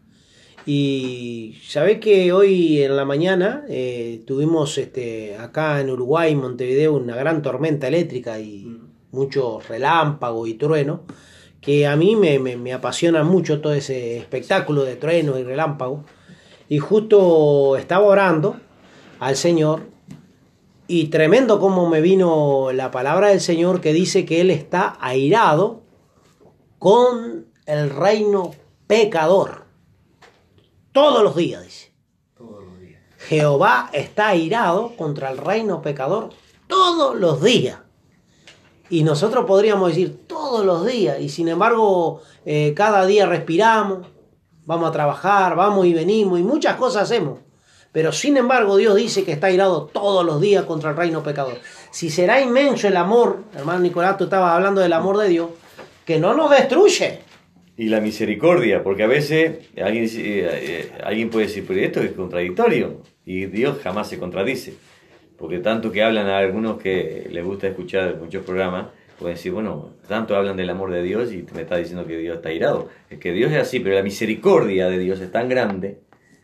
Y 0.70 1.56
sabés 1.66 2.00
que 2.00 2.34
hoy 2.34 2.82
en 2.84 2.98
la 2.98 3.06
mañana 3.06 3.64
eh, 3.70 4.22
tuvimos 4.28 4.78
este, 4.78 5.38
acá 5.38 5.80
en 5.80 5.90
Uruguay, 5.90 6.34
en 6.34 6.42
Montevideo, 6.42 6.94
una 6.94 7.16
gran 7.16 7.42
tormenta 7.42 7.88
eléctrica 7.88 8.38
y 8.40 8.66
Mm. 8.66 8.88
mucho 9.12 9.60
relámpago 9.68 10.46
y 10.46 10.56
trueno, 10.56 11.04
que 11.62 11.88
a 11.88 11.96
mí 11.96 12.18
me, 12.18 12.38
me- 12.40 12.58
me 12.58 12.74
apasiona 12.74 13.24
mucho 13.24 13.62
todo 13.62 13.74
ese 13.74 14.18
espectáculo 14.18 14.84
de 14.84 14.98
trueno 14.98 15.40
y 15.40 15.44
relámpago. 15.44 16.04
Y 16.68 16.80
justo 16.80 17.78
estaba 17.78 18.06
orando 18.06 18.58
al 19.20 19.38
Señor 19.38 19.84
y 20.90 21.06
tremendo 21.08 21.60
como 21.62 21.88
me 21.90 22.02
vino 22.02 22.72
la 22.74 22.92
palabra 22.92 23.30
del 23.30 23.40
Señor 23.40 23.80
que 23.80 23.94
dice 23.94 24.26
que 24.26 24.42
Él 24.42 24.52
está 24.52 24.98
airado 25.00 25.82
con 26.78 27.46
el 27.66 27.90
reino 27.90 28.52
pecador. 28.88 29.67
Todos 30.98 31.22
los 31.22 31.36
días, 31.36 31.64
dice. 31.64 31.92
Todos 32.36 32.64
los 32.64 32.80
días. 32.82 33.00
Jehová 33.20 33.92
está 33.94 34.30
airado 34.30 34.96
contra 34.98 35.30
el 35.30 35.38
reino 35.38 35.80
pecador 35.84 36.30
todos 36.66 37.16
los 37.16 37.44
días. 37.44 37.78
Y 38.90 39.04
nosotros 39.04 39.46
podríamos 39.46 39.90
decir 39.90 40.26
todos 40.26 40.66
los 40.66 40.88
días, 40.88 41.20
y 41.20 41.30
sin 41.30 41.50
embargo, 41.50 42.24
eh, 42.48 42.74
cada 42.76 43.06
día 43.06 43.28
respiramos, 43.28 44.08
vamos 44.66 44.90
a 44.90 44.92
trabajar, 44.92 45.56
vamos 45.56 45.86
y 45.86 45.94
venimos, 45.94 46.40
y 46.40 46.44
muchas 46.44 46.78
cosas 46.78 47.04
hacemos. 47.04 47.42
Pero 47.92 48.12
sin 48.12 48.36
embargo, 48.36 48.76
Dios 48.76 48.96
dice 48.96 49.24
que 49.24 49.34
está 49.34 49.48
airado 49.48 49.86
todos 49.86 50.26
los 50.26 50.42
días 50.42 50.66
contra 50.66 50.90
el 50.90 50.98
reino 50.98 51.22
pecador. 51.22 51.60
Si 51.92 52.10
será 52.10 52.42
inmenso 52.42 52.88
el 52.88 52.98
amor, 52.98 53.44
hermano 53.54 53.82
Nicolás, 53.82 54.18
tú 54.18 54.24
estabas 54.24 54.52
hablando 54.52 54.82
del 54.82 54.94
amor 54.94 55.20
de 55.20 55.28
Dios, 55.28 55.50
que 56.06 56.18
no 56.18 56.34
nos 56.34 56.50
destruye. 56.50 57.27
Y 57.78 57.90
la 57.90 58.02
misericordia, 58.02 58.84
porque 58.84 59.04
a 59.04 59.08
veces 59.08 59.70
alguien, 59.82 60.06
eh, 60.06 60.10
eh, 60.18 60.92
alguien 61.04 61.30
puede 61.30 61.46
decir, 61.46 61.64
pero 61.68 61.80
esto 61.80 62.02
es 62.02 62.12
contradictorio, 62.12 63.04
y 63.24 63.46
Dios 63.46 63.78
jamás 63.84 64.10
se 64.10 64.18
contradice. 64.18 64.74
Porque 65.38 65.60
tanto 65.60 65.92
que 65.92 66.02
hablan 66.02 66.28
a 66.28 66.40
algunos 66.40 66.82
que 66.82 67.28
les 67.32 67.46
gusta 67.46 67.68
escuchar 67.68 68.18
muchos 68.20 68.44
programas, 68.44 68.88
pueden 69.20 69.36
decir, 69.36 69.52
bueno, 69.52 69.92
tanto 70.08 70.36
hablan 70.36 70.58
del 70.58 70.70
amor 70.72 70.92
de 70.92 71.04
Dios 71.04 71.32
y 71.32 71.46
me 71.54 71.62
está 71.62 71.78
diciendo 71.78 72.08
que 72.08 72.18
Dios 72.18 72.38
está 72.38 72.52
irado. 72.52 72.90
Es 73.12 73.20
que 73.20 73.32
Dios 73.32 73.52
es 73.52 73.60
así, 73.60 73.80
pero 73.80 73.94
la 73.96 74.02
misericordia 74.04 74.90
de 74.90 74.98
Dios 74.98 75.20
es 75.22 75.32
tan 75.32 75.48
grande 75.48 76.00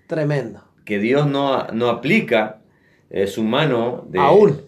Tremendo. 0.08 0.64
que 0.86 1.00
Dios 1.00 1.26
no, 1.28 1.66
no 1.68 1.90
aplica 1.90 2.62
eh, 3.10 3.26
su 3.26 3.44
mano 3.44 4.06
de, 4.10 4.20
Aún. 4.20 4.62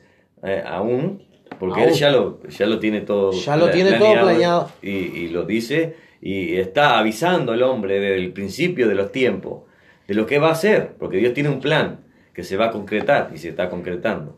eh, 0.44 0.64
aún, 0.66 1.24
porque 1.60 1.82
Aún. 1.82 1.90
Él 1.90 1.96
ya 1.96 2.10
lo, 2.12 2.42
ya 2.48 2.66
lo 2.66 2.80
tiene 2.80 3.02
todo 3.02 3.32
Ya 3.32 3.56
lo 3.56 3.70
tiene 3.70 3.94
todo 3.94 4.14
planeado. 4.14 4.72
Y, 4.82 4.90
y 4.90 5.28
lo 5.30 5.44
dice 5.44 5.96
y 6.26 6.58
está 6.58 6.98
avisando 6.98 7.52
al 7.52 7.62
hombre 7.62 8.00
desde 8.00 8.16
el 8.16 8.34
principio 8.34 8.88
de 8.88 8.96
los 8.96 9.12
tiempos 9.12 9.62
de 10.08 10.16
lo 10.16 10.26
que 10.26 10.40
va 10.40 10.48
a 10.48 10.54
hacer, 10.54 10.96
porque 10.98 11.18
Dios 11.18 11.36
tiene 11.36 11.50
un 11.50 11.60
plan 11.60 12.00
que 12.34 12.44
se 12.44 12.58
va 12.58 12.66
a 12.66 12.72
concretar 12.72 13.30
y 13.32 13.38
se 13.38 13.50
está 13.50 13.70
concretando. 13.70 14.36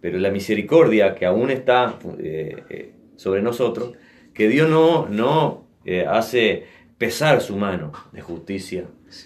Pero 0.00 0.20
la 0.20 0.30
misericordia 0.30 1.16
que 1.16 1.26
aún 1.26 1.50
está 1.50 1.98
eh, 2.20 2.62
eh, 2.70 2.92
sobre 3.16 3.42
nosotros, 3.42 3.94
que 4.32 4.46
Dios 4.46 4.70
no, 4.70 5.08
no 5.08 5.64
eh, 5.84 6.06
hace 6.08 6.68
pesar 6.96 7.40
su 7.40 7.56
mano 7.56 7.90
de 8.12 8.20
justicia 8.20 8.84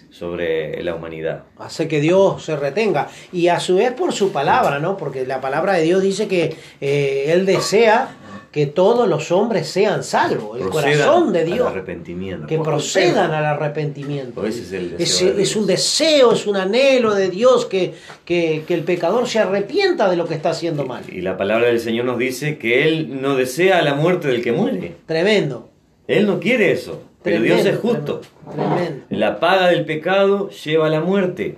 sobre 0.09 0.81
la 0.81 0.95
humanidad. 0.95 1.43
Hace 1.59 1.87
que 1.87 2.01
Dios 2.01 2.43
se 2.43 2.55
retenga. 2.55 3.09
Y 3.31 3.49
a 3.49 3.59
su 3.59 3.75
vez 3.75 3.91
por 3.91 4.11
su 4.11 4.31
palabra, 4.31 4.79
¿no? 4.79 4.97
Porque 4.97 5.27
la 5.27 5.39
palabra 5.39 5.73
de 5.73 5.83
Dios 5.83 6.01
dice 6.01 6.27
que 6.27 6.55
Él 6.81 7.45
desea 7.45 8.17
que 8.55 8.67
todos 8.67 9.05
los 9.09 9.33
hombres 9.33 9.67
sean 9.67 10.01
salvos. 10.01 10.57
El 10.57 10.69
Procedan 10.69 10.93
corazón 10.93 11.33
de 11.33 11.39
al 11.41 11.45
Dios. 11.45 11.67
arrepentimiento. 11.67 12.47
Que 12.47 12.57
procedan 12.57 13.33
al 13.33 13.43
arrepentimiento. 13.43 14.45
Ese 14.45 14.61
es 14.61 14.71
el 14.71 14.85
Es, 14.93 14.97
deseo 14.97 15.33
de 15.35 15.41
es 15.43 15.49
Dios. 15.49 15.55
un 15.57 15.67
deseo, 15.67 16.31
es 16.31 16.47
un 16.47 16.55
anhelo 16.55 17.13
de 17.13 17.29
Dios 17.29 17.65
que, 17.65 17.95
que, 18.23 18.63
que 18.65 18.73
el 18.73 18.85
pecador 18.85 19.27
se 19.27 19.39
arrepienta 19.39 20.09
de 20.09 20.15
lo 20.15 20.25
que 20.25 20.35
está 20.35 20.51
haciendo 20.51 20.85
mal. 20.85 21.03
Y 21.11 21.19
la 21.19 21.35
palabra 21.35 21.67
del 21.67 21.81
Señor 21.81 22.05
nos 22.05 22.17
dice 22.17 22.57
que 22.57 22.87
Él 22.87 23.21
no 23.21 23.35
desea 23.35 23.81
la 23.81 23.93
muerte 23.93 24.29
del 24.29 24.41
que 24.41 24.53
muere. 24.53 24.95
Tremendo. 25.05 25.67
Él 26.07 26.25
no 26.25 26.39
quiere 26.39 26.71
eso. 26.71 27.01
Pero 27.23 27.41
Dios 27.41 27.65
es 27.65 27.77
justo. 27.77 28.21
Tremendo. 28.49 29.03
La 29.09 29.41
paga 29.41 29.67
del 29.67 29.83
pecado 29.83 30.49
lleva 30.49 30.87
a 30.87 30.89
la 30.89 31.01
muerte. 31.01 31.57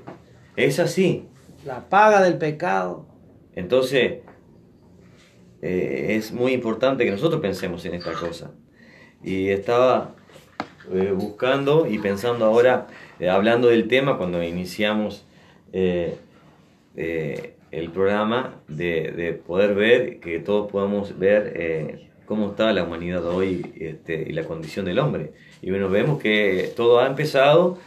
Es 0.56 0.80
así. 0.80 1.26
La 1.64 1.90
paga 1.90 2.24
del 2.24 2.40
pecado. 2.40 3.06
Entonces, 3.56 4.14
eh, 5.62 6.16
es 6.18 6.32
muy 6.32 6.54
importante 6.54 7.04
que 7.04 7.12
nosotros 7.12 7.40
pensemos 7.42 7.84
en 7.86 7.96
esta 7.96 8.14
cosa. 8.14 8.52
Y 9.24 9.50
estaba 9.50 10.16
eh, 10.94 11.12
buscando 11.16 11.88
y 11.88 11.98
pensando 12.00 12.46
ahora, 12.46 12.88
eh, 13.20 13.30
hablando 13.30 13.68
del 13.70 13.88
tema, 13.88 14.18
cuando 14.18 14.44
iniciamos 14.44 15.26
el 15.74 16.18
programa, 17.94 18.62
de, 18.68 19.12
de 19.12 19.34
poder 19.34 19.76
ver, 19.76 20.20
que 20.20 20.40
todos 20.40 20.72
podamos 20.72 21.20
ver 21.20 22.10
cómo 22.26 22.50
está 22.50 22.74
la 22.74 22.84
humanidad 22.84 23.24
hoy 23.26 23.74
este, 23.80 24.26
y 24.28 24.34
la 24.34 24.44
condición 24.46 24.86
del 24.86 24.98
hombre. 25.00 25.34
Y 25.62 25.70
bueno, 25.70 25.90
vemos 25.90 26.20
que 26.20 26.72
todo 26.76 27.00
ha 27.00 27.08
empezado 27.08 27.78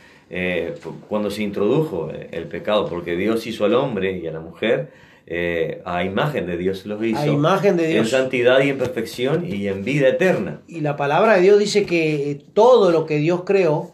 cuando 1.09 1.31
se 1.31 1.43
introdujo 1.43 2.13
el 2.31 2.45
pecado, 2.45 2.89
porque 2.89 3.17
Dios 3.17 3.47
hizo 3.49 3.65
al 3.65 3.75
hombre 3.75 4.19
y 4.19 4.27
a 4.29 4.33
la 4.33 4.41
mujer 4.41 4.91
eh, 5.33 5.81
a 5.85 6.03
imagen 6.03 6.45
de 6.49 6.57
Dios 6.57 6.85
los 6.87 7.05
hizo. 7.05 7.21
A 7.21 7.27
imagen 7.29 7.77
de 7.77 7.87
Dios. 7.87 8.05
En 8.05 8.11
santidad 8.11 8.59
y 8.63 8.71
en 8.71 8.79
perfección 8.79 9.47
y 9.47 9.69
en 9.69 9.85
vida 9.85 10.09
eterna. 10.09 10.61
Y 10.67 10.81
la 10.81 10.97
palabra 10.97 11.37
de 11.37 11.43
Dios 11.43 11.61
dice 11.61 11.87
que 11.87 12.43
todo 12.53 12.91
lo 12.91 13.07
que 13.07 13.19
Dios 13.19 13.43
creó 13.47 13.93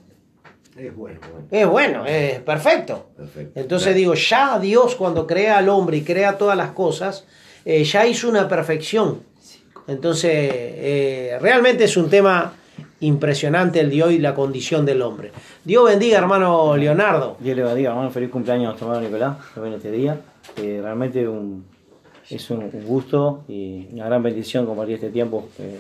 Es 0.79 0.97
bueno. 0.97 1.21
es 1.51 1.67
bueno, 1.67 2.07
es 2.07 2.41
perfecto. 2.41 3.09
Perfecto. 3.15 3.61
Entonces 3.61 3.95
digo, 3.95 4.15
ya 4.15 4.59
Dios 4.59 4.95
cuando 4.95 5.27
crea 5.27 5.59
al 5.59 5.69
hombre 5.69 5.99
y 5.99 6.01
crea 6.05 6.39
todas 6.39 6.57
las 6.57 6.71
cosas, 6.71 7.27
eh, 7.67 7.85
ya 7.85 8.07
hizo 8.07 8.31
una 8.31 8.49
perfección. 8.49 9.21
Entonces, 9.89 10.33
eh, 10.33 11.39
realmente 11.39 11.85
es 11.85 11.99
un 11.99 12.09
tema 12.09 12.55
impresionante 13.01 13.81
el 13.81 13.91
de 13.91 14.03
hoy, 14.03 14.19
la 14.19 14.35
condición 14.35 14.87
del 14.87 15.03
hombre. 15.03 15.33
Dios 15.65 15.85
bendiga, 15.85 16.17
hermano 16.17 16.79
Leonardo. 16.79 17.37
Dios 17.41 17.57
le 17.57 17.63
bendiga, 17.63 17.91
hermano. 17.91 18.11
Feliz 18.11 18.31
cumpleaños 18.31 18.65
a 18.65 18.69
nuestro 18.69 18.89
hermano 18.89 19.07
Nicolás, 19.07 19.37
en 19.57 19.73
este 19.75 19.91
día. 19.91 20.19
Eh, 20.63 20.81
realmente 20.83 21.29
un- 21.29 21.65
es 22.31 22.51
un, 22.51 22.59
un 22.73 22.85
gusto 22.87 23.45
y 23.49 23.89
una 23.93 24.07
gran 24.07 24.23
bendición 24.23 24.67
compartir 24.67 24.97
este 24.97 25.11
tiempo 25.11 25.49
eh, 25.59 25.79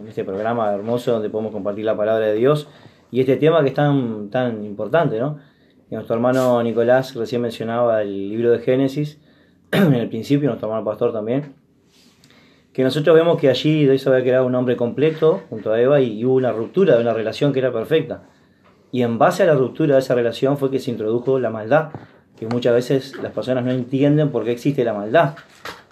en 0.00 0.08
este 0.08 0.24
programa 0.24 0.72
hermoso 0.72 1.12
donde 1.12 1.30
podemos 1.30 1.52
compartir 1.52 1.84
la 1.84 1.96
palabra 1.96 2.26
de 2.26 2.34
Dios 2.34 2.68
y 3.10 3.20
este 3.20 3.36
tema 3.36 3.62
que 3.62 3.68
es 3.68 3.74
tan, 3.74 4.30
tan 4.30 4.64
importante, 4.64 5.18
¿no? 5.20 5.38
Nuestro 5.90 6.16
hermano 6.16 6.60
Nicolás 6.62 7.14
recién 7.14 7.40
mencionaba 7.42 8.02
el 8.02 8.28
libro 8.30 8.50
de 8.50 8.58
Génesis, 8.58 9.20
en 9.70 9.94
el 9.94 10.08
principio, 10.08 10.48
nuestro 10.48 10.68
hermano 10.68 10.84
pastor 10.84 11.12
también, 11.12 11.54
que 12.72 12.82
nosotros 12.82 13.14
vemos 13.14 13.38
que 13.40 13.48
allí 13.48 13.84
Dios 13.86 14.04
había 14.08 14.22
creado 14.22 14.46
un 14.46 14.54
hombre 14.56 14.76
completo 14.76 15.42
junto 15.50 15.72
a 15.72 15.80
Eva 15.80 16.00
y 16.00 16.24
hubo 16.24 16.34
una 16.34 16.50
ruptura 16.50 16.96
de 16.96 17.02
una 17.02 17.12
relación 17.14 17.52
que 17.52 17.60
era 17.60 17.72
perfecta. 17.72 18.24
Y 18.90 19.02
en 19.02 19.18
base 19.18 19.44
a 19.44 19.46
la 19.46 19.54
ruptura 19.54 19.94
de 19.94 20.00
esa 20.00 20.16
relación 20.16 20.56
fue 20.56 20.70
que 20.72 20.80
se 20.80 20.90
introdujo 20.90 21.38
la 21.38 21.50
maldad, 21.50 21.90
que 22.46 22.54
muchas 22.54 22.74
veces 22.74 23.16
las 23.22 23.32
personas 23.32 23.64
no 23.64 23.70
entienden 23.70 24.30
por 24.30 24.44
qué 24.44 24.52
existe 24.52 24.84
la 24.84 24.92
maldad 24.92 25.34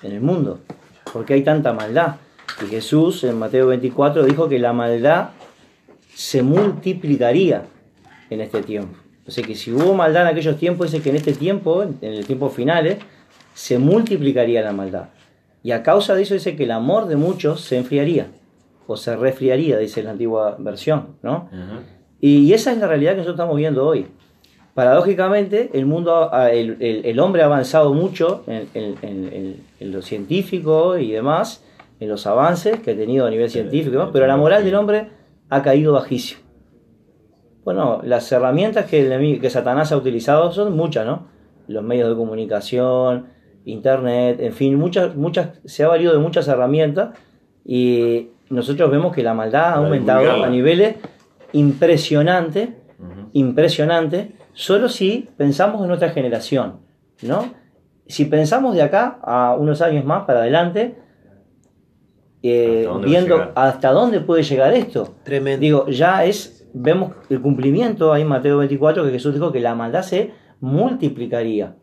en 0.03 0.13
el 0.13 0.21
mundo, 0.21 0.61
por 1.13 1.25
qué 1.25 1.35
hay 1.35 1.43
tanta 1.43 1.73
maldad. 1.73 2.17
Y 2.63 2.67
Jesús 2.67 3.25
en 3.25 3.39
Mateo 3.39 3.67
24 3.69 4.25
dijo 4.25 4.49
que 4.49 4.59
la 4.59 4.73
maldad 4.73 5.31
se 6.15 6.43
multiplicaría 6.43 7.65
en 8.31 8.41
este 8.41 8.63
tiempo. 8.63 8.99
O 9.27 9.31
sea 9.31 9.45
que 9.45 9.55
si 9.55 9.73
hubo 9.73 9.95
maldad 9.95 10.23
en 10.23 10.29
aquellos 10.29 10.59
tiempos, 10.59 10.91
dice 10.91 11.03
que 11.03 11.11
en 11.11 11.17
este 11.17 11.33
tiempo, 11.33 11.83
en 11.83 11.97
el 12.01 12.27
tiempo 12.27 12.51
finales, 12.51 12.99
se 13.55 13.79
multiplicaría 13.79 14.63
la 14.63 14.73
maldad. 14.73 15.09
Y 15.63 15.71
a 15.71 15.83
causa 15.83 16.15
de 16.15 16.23
eso 16.23 16.35
dice 16.35 16.57
que 16.57 16.65
el 16.65 16.73
amor 16.73 17.07
de 17.07 17.17
muchos 17.17 17.61
se 17.61 17.79
enfriaría, 17.79 18.27
o 18.87 18.97
se 18.97 19.15
resfriaría, 19.17 19.79
dice 19.79 20.03
la 20.03 20.11
antigua 20.11 20.57
versión, 20.59 21.17
¿no? 21.23 21.49
Y 22.21 22.53
esa 22.53 22.73
es 22.73 22.79
la 22.79 22.89
realidad 22.89 23.13
que 23.13 23.19
nosotros 23.19 23.37
estamos 23.37 23.57
viendo 23.57 23.87
hoy. 23.87 24.07
Paradójicamente, 24.75 25.71
el 25.75 25.85
mundo, 25.87 26.31
el, 26.51 26.77
el- 26.81 27.05
el 27.05 27.21
hombre 27.21 27.43
ha 27.43 27.47
avanzado 27.47 27.93
mucho 27.93 28.43
en, 28.47 28.69
en- 28.75 28.95
en- 29.03 29.33
en- 29.33 29.57
en 29.81 29.93
lo 29.93 30.01
científico 30.03 30.97
y 30.97 31.11
demás, 31.13 31.63
en 32.01 32.09
los 32.09 32.27
avances 32.27 32.81
que 32.81 32.93
ha 32.93 32.97
tenido 32.97 33.27
a 33.27 33.31
nivel 33.31 33.51
científico, 33.51 33.97
¿no? 33.97 34.13
pero 34.13 34.27
la 34.27 34.37
moral 34.37 34.65
del 34.65 34.75
hombre 34.75 35.09
ha 35.51 35.63
caído 35.63 35.93
bajísimo. 35.93 36.41
Bueno, 37.65 38.01
las 38.03 38.31
herramientas 38.33 38.87
que, 38.87 39.07
el 39.07 39.41
que 39.41 39.51
Satanás 39.51 39.93
ha 39.93 39.97
utilizado 39.97 40.51
son 40.53 40.75
muchas, 40.77 41.07
¿no? 41.07 41.29
Los 41.69 41.85
medios 41.85 42.09
de 42.09 42.17
comunicación, 42.17 43.27
internet, 43.65 44.39
en 44.41 44.53
fin, 44.53 44.75
muchas, 44.77 45.15
muchas, 45.15 45.61
se 45.65 45.85
ha 45.85 45.89
valido 45.89 46.13
de 46.13 46.19
muchas 46.19 46.49
herramientas 46.49 47.11
y 47.65 48.31
nosotros 48.51 48.91
vemos 48.91 49.15
que 49.15 49.23
la 49.23 49.35
maldad 49.35 49.65
ha 49.65 49.75
aumentado 49.75 50.23
a 50.45 50.49
niveles 50.49 50.97
impresionantes, 51.53 52.71
impresionantes, 53.33 54.29
solo 54.53 54.89
si 54.89 55.29
pensamos 55.37 55.81
en 55.83 55.89
nuestra 55.89 56.11
generación, 56.11 56.81
¿no? 57.23 57.55
Si 58.07 58.25
pensamos 58.27 58.75
de 58.75 58.83
acá 58.83 59.19
a 59.23 59.55
unos 59.55 59.81
años 59.81 60.05
más 60.05 60.25
para 60.25 60.41
adelante, 60.41 60.97
eh, 62.43 62.87
¿Hasta 62.87 62.93
dónde 62.93 63.07
va 63.07 63.17
a 63.17 63.21
viendo 63.21 63.53
hasta 63.55 63.93
dónde 63.93 64.21
puede 64.21 64.43
llegar 64.43 64.75
esto. 64.75 65.15
Tremendo. 65.23 65.61
Digo, 65.61 65.87
ya 65.89 66.25
es, 66.25 66.69
vemos 66.75 67.13
el 67.31 67.41
cumplimiento 67.41 68.13
ahí 68.13 68.23
en 68.23 68.29
Mateo 68.29 68.59
24 68.59 69.05
que 69.05 69.11
Jesús 69.11 69.35
dijo 69.35 69.53
que 69.53 69.61
la 69.61 69.75
maldad 69.75 70.03
se 70.03 70.33
multiplicaría. 70.61 71.77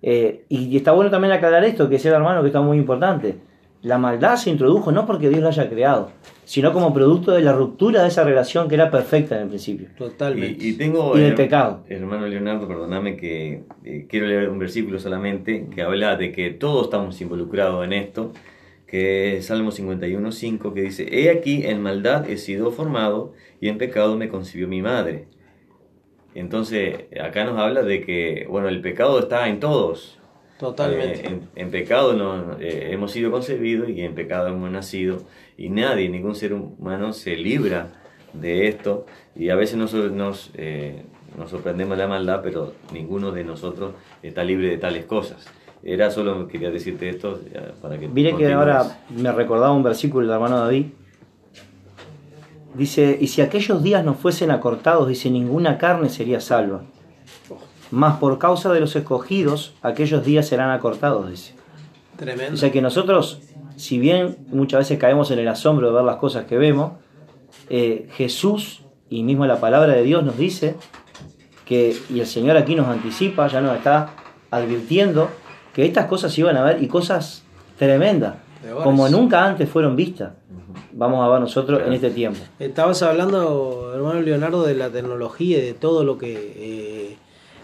Eh, 0.00 0.46
y 0.48 0.76
está 0.76 0.92
bueno 0.92 1.10
también 1.10 1.32
aclarar 1.32 1.64
esto, 1.64 1.88
que 1.88 1.96
es 1.96 2.06
el 2.06 2.12
hermano 2.12 2.40
que 2.40 2.48
está 2.48 2.60
muy 2.60 2.78
importante. 2.78 3.40
La 3.82 3.98
maldad 3.98 4.36
se 4.36 4.50
introdujo 4.50 4.90
no 4.90 5.06
porque 5.06 5.28
Dios 5.28 5.40
la 5.40 5.48
haya 5.48 5.68
creado, 5.68 6.10
sino 6.44 6.72
como 6.72 6.92
producto 6.92 7.32
de 7.32 7.42
la 7.42 7.52
ruptura 7.52 8.02
de 8.02 8.08
esa 8.08 8.24
relación 8.24 8.68
que 8.68 8.74
era 8.74 8.90
perfecta 8.90 9.36
en 9.36 9.42
el 9.42 9.48
principio. 9.48 9.88
Totalmente. 9.96 10.64
Y, 10.64 10.70
y 10.70 10.72
tengo, 10.74 11.16
Y 11.16 11.20
del 11.20 11.34
pecado. 11.34 11.84
hermano 11.88 12.26
Leonardo, 12.26 12.66
perdóname 12.66 13.16
que 13.16 13.62
eh, 13.84 14.06
quiero 14.08 14.26
leer 14.26 14.48
un 14.48 14.58
versículo 14.58 14.98
solamente 14.98 15.68
que 15.72 15.82
habla 15.82 16.16
de 16.16 16.32
que 16.32 16.50
todos 16.50 16.84
estamos 16.84 17.20
involucrados 17.20 17.84
en 17.84 17.92
esto 17.92 18.32
que 18.88 19.36
es 19.36 19.46
Salmo 19.46 19.70
51.5, 19.70 20.72
que 20.72 20.80
dice, 20.80 21.06
He 21.12 21.30
aquí, 21.30 21.66
en 21.66 21.82
maldad 21.82 22.28
he 22.28 22.38
sido 22.38 22.70
formado 22.70 23.34
y 23.60 23.68
en 23.68 23.76
pecado 23.76 24.16
me 24.16 24.28
concibió 24.28 24.66
mi 24.66 24.80
madre. 24.80 25.26
Entonces, 26.34 27.04
acá 27.22 27.44
nos 27.44 27.58
habla 27.58 27.82
de 27.82 28.00
que, 28.00 28.46
bueno, 28.48 28.68
el 28.68 28.80
pecado 28.80 29.18
está 29.18 29.48
en 29.48 29.60
todos. 29.60 30.17
Totalmente. 30.58 31.20
Eh, 31.20 31.26
en, 31.26 31.48
en 31.54 31.70
pecado 31.70 32.14
no, 32.14 32.58
eh, 32.60 32.88
hemos 32.90 33.12
sido 33.12 33.30
concebidos 33.30 33.88
y 33.88 34.00
en 34.00 34.14
pecado 34.14 34.48
hemos 34.48 34.70
nacido 34.70 35.22
y 35.56 35.68
nadie, 35.70 36.08
ningún 36.08 36.34
ser 36.34 36.52
humano 36.52 37.12
se 37.12 37.36
libra 37.36 37.92
de 38.32 38.68
esto 38.68 39.06
y 39.36 39.50
a 39.50 39.56
veces 39.56 39.76
nos, 39.76 39.94
nos, 39.94 40.50
eh, 40.54 41.04
nos 41.36 41.50
sorprendemos 41.50 41.96
de 41.96 42.02
la 42.02 42.08
maldad, 42.08 42.40
pero 42.42 42.74
ninguno 42.92 43.30
de 43.30 43.44
nosotros 43.44 43.92
está 44.22 44.42
libre 44.42 44.68
de 44.68 44.78
tales 44.78 45.04
cosas. 45.04 45.46
Era 45.84 46.10
solo, 46.10 46.48
quería 46.48 46.70
decirte 46.72 47.08
esto 47.08 47.40
para 47.80 47.96
que... 47.98 48.08
Mire 48.08 48.34
que 48.34 48.52
ahora 48.52 49.00
me 49.16 49.30
recordaba 49.30 49.72
un 49.72 49.84
versículo 49.84 50.26
del 50.26 50.34
hermano 50.34 50.58
David. 50.58 50.86
Dice, 52.74 53.16
y 53.20 53.28
si 53.28 53.42
aquellos 53.42 53.80
días 53.82 54.04
no 54.04 54.14
fuesen 54.14 54.50
acortados, 54.50 55.08
dice, 55.08 55.30
ninguna 55.30 55.78
carne 55.78 56.08
sería 56.08 56.40
salva. 56.40 56.82
Mas 57.90 58.18
por 58.18 58.38
causa 58.38 58.72
de 58.72 58.80
los 58.80 58.94
escogidos, 58.96 59.74
aquellos 59.82 60.24
días 60.24 60.46
serán 60.46 60.70
acortados, 60.70 61.30
dice. 61.30 61.54
Tremendo. 62.16 62.54
O 62.54 62.56
sea 62.56 62.72
que 62.72 62.82
nosotros, 62.82 63.40
si 63.76 63.98
bien 63.98 64.38
muchas 64.48 64.80
veces 64.80 64.98
caemos 64.98 65.30
en 65.30 65.38
el 65.38 65.48
asombro 65.48 65.88
de 65.88 65.94
ver 65.94 66.04
las 66.04 66.16
cosas 66.16 66.44
que 66.46 66.58
vemos, 66.58 66.92
eh, 67.70 68.08
Jesús 68.12 68.82
y 69.08 69.22
mismo 69.22 69.46
la 69.46 69.60
palabra 69.60 69.94
de 69.94 70.02
Dios 70.02 70.24
nos 70.24 70.36
dice 70.36 70.76
que, 71.64 71.96
y 72.10 72.20
el 72.20 72.26
Señor 72.26 72.56
aquí 72.56 72.74
nos 72.74 72.88
anticipa, 72.88 73.46
ya 73.48 73.60
nos 73.60 73.76
está 73.76 74.10
advirtiendo, 74.50 75.28
que 75.72 75.84
estas 75.84 76.06
cosas 76.06 76.36
iban 76.38 76.56
a 76.56 76.62
ver 76.62 76.82
y 76.82 76.88
cosas 76.88 77.44
tremendas, 77.78 78.36
Peores. 78.62 78.82
como 78.82 79.08
nunca 79.08 79.44
antes 79.44 79.68
fueron 79.68 79.94
vistas. 79.94 80.32
Vamos 80.92 81.24
a 81.24 81.30
ver 81.30 81.40
nosotros 81.40 81.82
en 81.86 81.92
este 81.92 82.10
tiempo. 82.10 82.40
Estabas 82.58 83.02
hablando, 83.02 83.92
hermano 83.94 84.20
Leonardo, 84.20 84.64
de 84.64 84.74
la 84.74 84.90
tecnología 84.90 85.58
y 85.58 85.60
de 85.60 85.74
todo 85.74 86.02
lo 86.02 86.18
que 86.18 86.32
eh, 86.56 86.97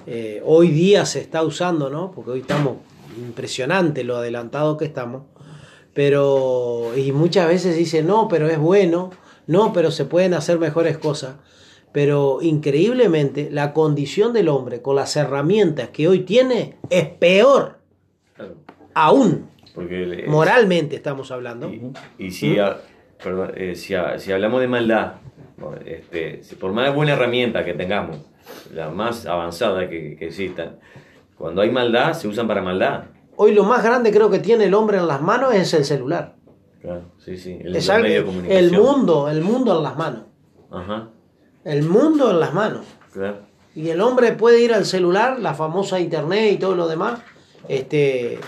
eh, 0.06 0.42
hoy 0.44 0.68
día 0.70 1.06
se 1.06 1.20
está 1.20 1.42
usando, 1.42 1.90
¿no? 1.90 2.10
Porque 2.12 2.30
hoy 2.32 2.40
estamos 2.40 2.76
impresionante 3.18 4.04
lo 4.04 4.16
adelantado 4.16 4.76
que 4.76 4.84
estamos. 4.84 5.22
Pero, 5.92 6.92
y 6.96 7.12
muchas 7.12 7.46
veces 7.48 7.76
dicen, 7.76 8.06
no, 8.06 8.26
pero 8.28 8.48
es 8.48 8.58
bueno, 8.58 9.10
no, 9.46 9.72
pero 9.72 9.90
se 9.90 10.04
pueden 10.04 10.34
hacer 10.34 10.58
mejores 10.58 10.98
cosas. 10.98 11.36
Pero 11.92 12.38
increíblemente, 12.42 13.48
la 13.52 13.72
condición 13.72 14.32
del 14.32 14.48
hombre 14.48 14.82
con 14.82 14.96
las 14.96 15.14
herramientas 15.16 15.90
que 15.90 16.08
hoy 16.08 16.20
tiene 16.20 16.76
es 16.90 17.06
peor 17.06 17.78
Claro, 18.34 18.56
aún. 18.94 19.48
porque 19.74 20.24
Moralmente 20.26 20.96
estamos 20.96 21.30
hablando. 21.30 21.70
Y, 21.70 21.92
y 22.18 22.30
si, 22.32 22.58
ha- 22.58 22.78
perdón, 23.22 23.52
eh, 23.54 23.76
si, 23.76 23.94
ha- 23.94 24.18
si 24.18 24.32
hablamos 24.32 24.60
de 24.60 24.66
maldad, 24.66 25.12
este, 25.84 26.40
por 26.58 26.72
más 26.72 26.94
buena 26.94 27.12
herramienta 27.12 27.64
que 27.64 27.74
tengamos, 27.74 28.18
la 28.72 28.90
más 28.90 29.26
avanzada 29.26 29.88
que, 29.88 30.16
que 30.16 30.26
exista, 30.26 30.76
cuando 31.38 31.62
hay 31.62 31.70
maldad 31.70 32.12
se 32.14 32.28
usan 32.28 32.46
para 32.46 32.62
maldad. 32.62 33.04
Hoy 33.36 33.52
lo 33.54 33.64
más 33.64 33.82
grande 33.82 34.12
creo 34.12 34.30
que 34.30 34.38
tiene 34.38 34.64
el 34.66 34.74
hombre 34.74 34.98
en 34.98 35.06
las 35.06 35.20
manos 35.20 35.54
es 35.54 35.72
el 35.74 35.84
celular. 35.84 36.36
Claro, 36.80 37.02
sí, 37.18 37.36
sí. 37.36 37.58
El, 37.62 37.72
medios 37.72 37.86
de 37.88 38.16
el 38.16 38.24
comunicación. 38.24 38.82
mundo, 38.82 39.28
el 39.30 39.40
mundo 39.40 39.76
en 39.76 39.82
las 39.82 39.96
manos. 39.96 40.22
Ajá, 40.70 41.08
El 41.64 41.82
mundo 41.84 42.30
en 42.30 42.40
las 42.40 42.52
manos. 42.54 42.84
claro. 43.12 43.38
Y 43.76 43.88
el 43.88 44.00
hombre 44.02 44.30
puede 44.32 44.60
ir 44.62 44.72
al 44.72 44.84
celular, 44.84 45.40
la 45.40 45.52
famosa 45.54 45.98
internet 45.98 46.52
y 46.52 46.56
todo 46.58 46.76
lo 46.76 46.86
demás. 46.86 47.20
Este 47.68 48.38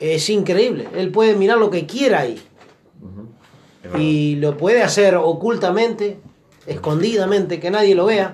es 0.00 0.30
increíble. 0.30 0.88
Él 0.94 1.10
puede 1.10 1.34
mirar 1.34 1.58
lo 1.58 1.68
que 1.68 1.84
quiera 1.84 2.20
ahí. 2.20 2.40
Es 3.82 3.82
verdad. 3.82 3.98
Y 3.98 4.36
lo 4.36 4.56
puede 4.56 4.82
hacer 4.82 5.14
ocultamente, 5.16 6.18
escondidamente, 6.66 7.60
que 7.60 7.70
nadie 7.70 7.94
lo 7.94 8.06
vea. 8.06 8.32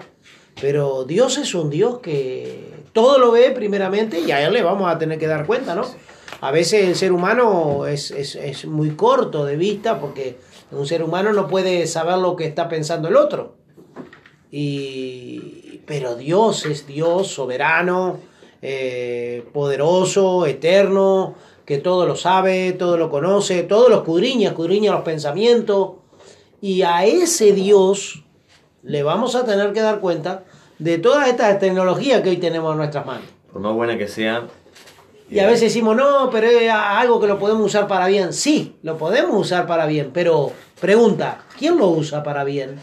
Pero 0.60 1.04
Dios 1.04 1.38
es 1.38 1.54
un 1.54 1.70
Dios 1.70 2.00
que 2.00 2.72
todo 2.92 3.18
lo 3.18 3.30
ve 3.30 3.50
primeramente 3.52 4.20
y 4.20 4.30
a 4.32 4.44
Él 4.44 4.52
le 4.54 4.62
vamos 4.62 4.90
a 4.90 4.98
tener 4.98 5.18
que 5.18 5.26
dar 5.28 5.46
cuenta, 5.46 5.74
¿no? 5.74 5.82
A 6.40 6.50
veces 6.50 6.84
el 6.84 6.94
ser 6.96 7.12
humano 7.12 7.86
es, 7.86 8.10
es- 8.10 8.34
es 8.36 8.64
muy 8.66 8.90
corto 8.90 9.44
de 9.44 9.56
vista 9.56 10.00
porque 10.00 10.36
un 10.70 10.86
ser 10.86 11.02
humano 11.02 11.32
no 11.32 11.46
puede 11.48 11.86
saber 11.86 12.18
lo 12.18 12.36
que 12.36 12.44
está 12.46 12.68
pensando 12.68 13.08
el 13.08 13.16
otro. 13.16 13.56
Y, 14.50 15.80
pero 15.86 16.16
Dios 16.16 16.66
es 16.66 16.86
Dios 16.86 17.28
soberano, 17.28 18.18
eh, 18.62 19.44
poderoso, 19.52 20.46
eterno, 20.46 21.34
que 21.64 21.78
todo 21.78 22.06
lo 22.06 22.16
sabe, 22.16 22.72
todo 22.72 22.96
lo 22.96 23.10
conoce, 23.10 23.62
todo 23.62 23.88
lo 23.88 23.96
escudriña, 23.96 24.48
escudriña 24.50 24.92
los 24.92 25.02
pensamientos. 25.02 25.90
Y 26.60 26.82
a 26.82 27.04
ese 27.04 27.52
Dios 27.52 28.24
le 28.82 29.02
vamos 29.02 29.34
a 29.34 29.44
tener 29.44 29.72
que 29.72 29.80
dar 29.80 30.00
cuenta 30.00 30.44
de 30.78 30.98
todas 30.98 31.28
estas 31.28 31.58
tecnologías 31.58 32.22
que 32.22 32.30
hoy 32.30 32.36
tenemos 32.38 32.72
en 32.72 32.78
nuestras 32.78 33.04
manos. 33.06 33.24
Por 33.52 33.60
más 33.60 33.74
buena 33.74 33.96
que 33.98 34.08
sea, 34.08 34.46
Y 35.30 35.40
a 35.40 35.46
veces 35.46 35.62
decimos, 35.62 35.94
no, 35.96 36.30
pero 36.30 36.46
es 36.46 36.70
algo 36.70 37.20
que 37.20 37.26
lo 37.26 37.38
podemos 37.38 37.66
usar 37.66 37.86
para 37.86 38.06
bien. 38.06 38.32
Sí, 38.32 38.76
lo 38.82 38.96
podemos 38.96 39.36
usar 39.38 39.66
para 39.66 39.84
bien, 39.86 40.10
pero 40.12 40.52
pregunta, 40.80 41.42
¿quién 41.58 41.76
lo 41.76 41.88
usa 41.88 42.22
para 42.22 42.44
bien? 42.44 42.76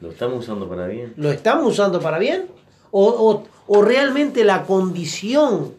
lo 0.00 0.10
estamos 0.10 0.40
usando 0.40 0.68
para 0.68 0.88
bien. 0.88 1.12
¿Lo 1.16 1.30
estamos 1.30 1.72
usando 1.72 2.00
para 2.00 2.18
bien? 2.18 2.46
¿O, 2.90 3.04
o- 3.06 3.44
o 3.68 3.82
realmente 3.82 4.42
la 4.44 4.64
condición 4.64 5.74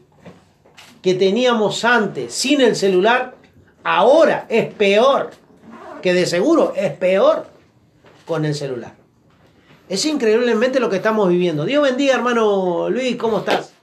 que 1.02 1.14
teníamos 1.14 1.84
antes 1.84 2.34
sin 2.34 2.62
el 2.62 2.76
celular 2.78 3.36
ahora 3.84 4.46
es 4.50 4.74
peor? 4.74 5.32
Que 6.04 6.14
de 6.14 6.26
seguro 6.26 6.74
es 6.76 6.92
peor 6.92 7.46
con 8.26 8.44
el 8.44 8.54
celular. 8.54 8.94
Es 9.88 10.06
increíblemente 10.06 10.82
lo 10.82 10.90
que 10.90 10.98
estamos 10.98 11.30
viviendo. 11.30 11.64
Dios 11.64 11.82
bendiga, 11.82 12.14
hermano 12.16 12.90
Luis, 12.90 13.16
¿cómo 13.16 13.40
estás? 13.40 13.74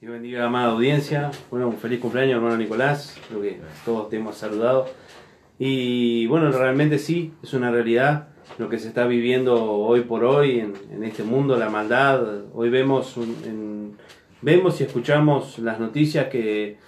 Dios 0.00 0.12
bendiga, 0.12 0.44
amada 0.44 0.70
audiencia. 0.70 1.32
Bueno, 1.50 1.66
un 1.66 1.76
feliz 1.76 1.98
cumpleaños, 1.98 2.36
hermano 2.36 2.56
Nicolás. 2.56 3.16
Creo 3.28 3.42
que 3.42 3.60
todos 3.84 4.08
te 4.08 4.16
hemos 4.16 4.36
saludado. 4.36 4.86
Y 5.58 6.28
bueno, 6.28 6.52
realmente 6.52 7.00
sí, 7.00 7.32
es 7.42 7.52
una 7.52 7.72
realidad 7.72 8.28
lo 8.58 8.68
que 8.68 8.78
se 8.78 8.86
está 8.86 9.04
viviendo 9.08 9.60
hoy 9.64 10.02
por 10.02 10.22
hoy 10.22 10.60
en, 10.60 11.02
este 11.02 11.24
mundo, 11.24 11.56
la 11.56 11.68
maldad. 11.68 12.44
Hoy 12.54 12.70
vemos, 12.70 13.16
un- 13.16 13.96
vemos 14.40 14.80
y 14.80 14.84
escuchamos 14.84 15.58
las 15.58 15.80
noticias 15.80 16.28
que 16.28 16.78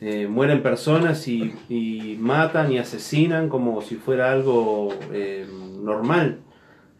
eh, 0.00 0.26
mueren 0.28 0.62
personas 0.62 1.26
y, 1.28 2.16
matan 2.20 2.72
y 2.72 2.78
asesinan 2.78 3.48
como 3.48 3.80
si 3.82 3.96
fuera 3.96 4.30
algo 4.30 4.90
eh, 5.12 5.46
normal. 5.80 6.40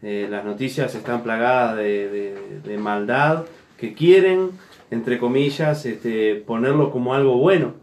Eh, 0.01 0.27
las 0.29 0.45
noticias 0.45 0.93
están 0.95 1.23
plagadas 1.23 1.77
de 1.77 2.77
maldad 2.79 3.45
que 3.77 3.93
quieren, 3.93 4.51
entre 4.91 5.19
comillas, 5.19 5.85
este, 5.85 6.35
ponerlo 6.35 6.91
como 6.91 7.13
algo 7.13 7.37
bueno, 7.37 7.75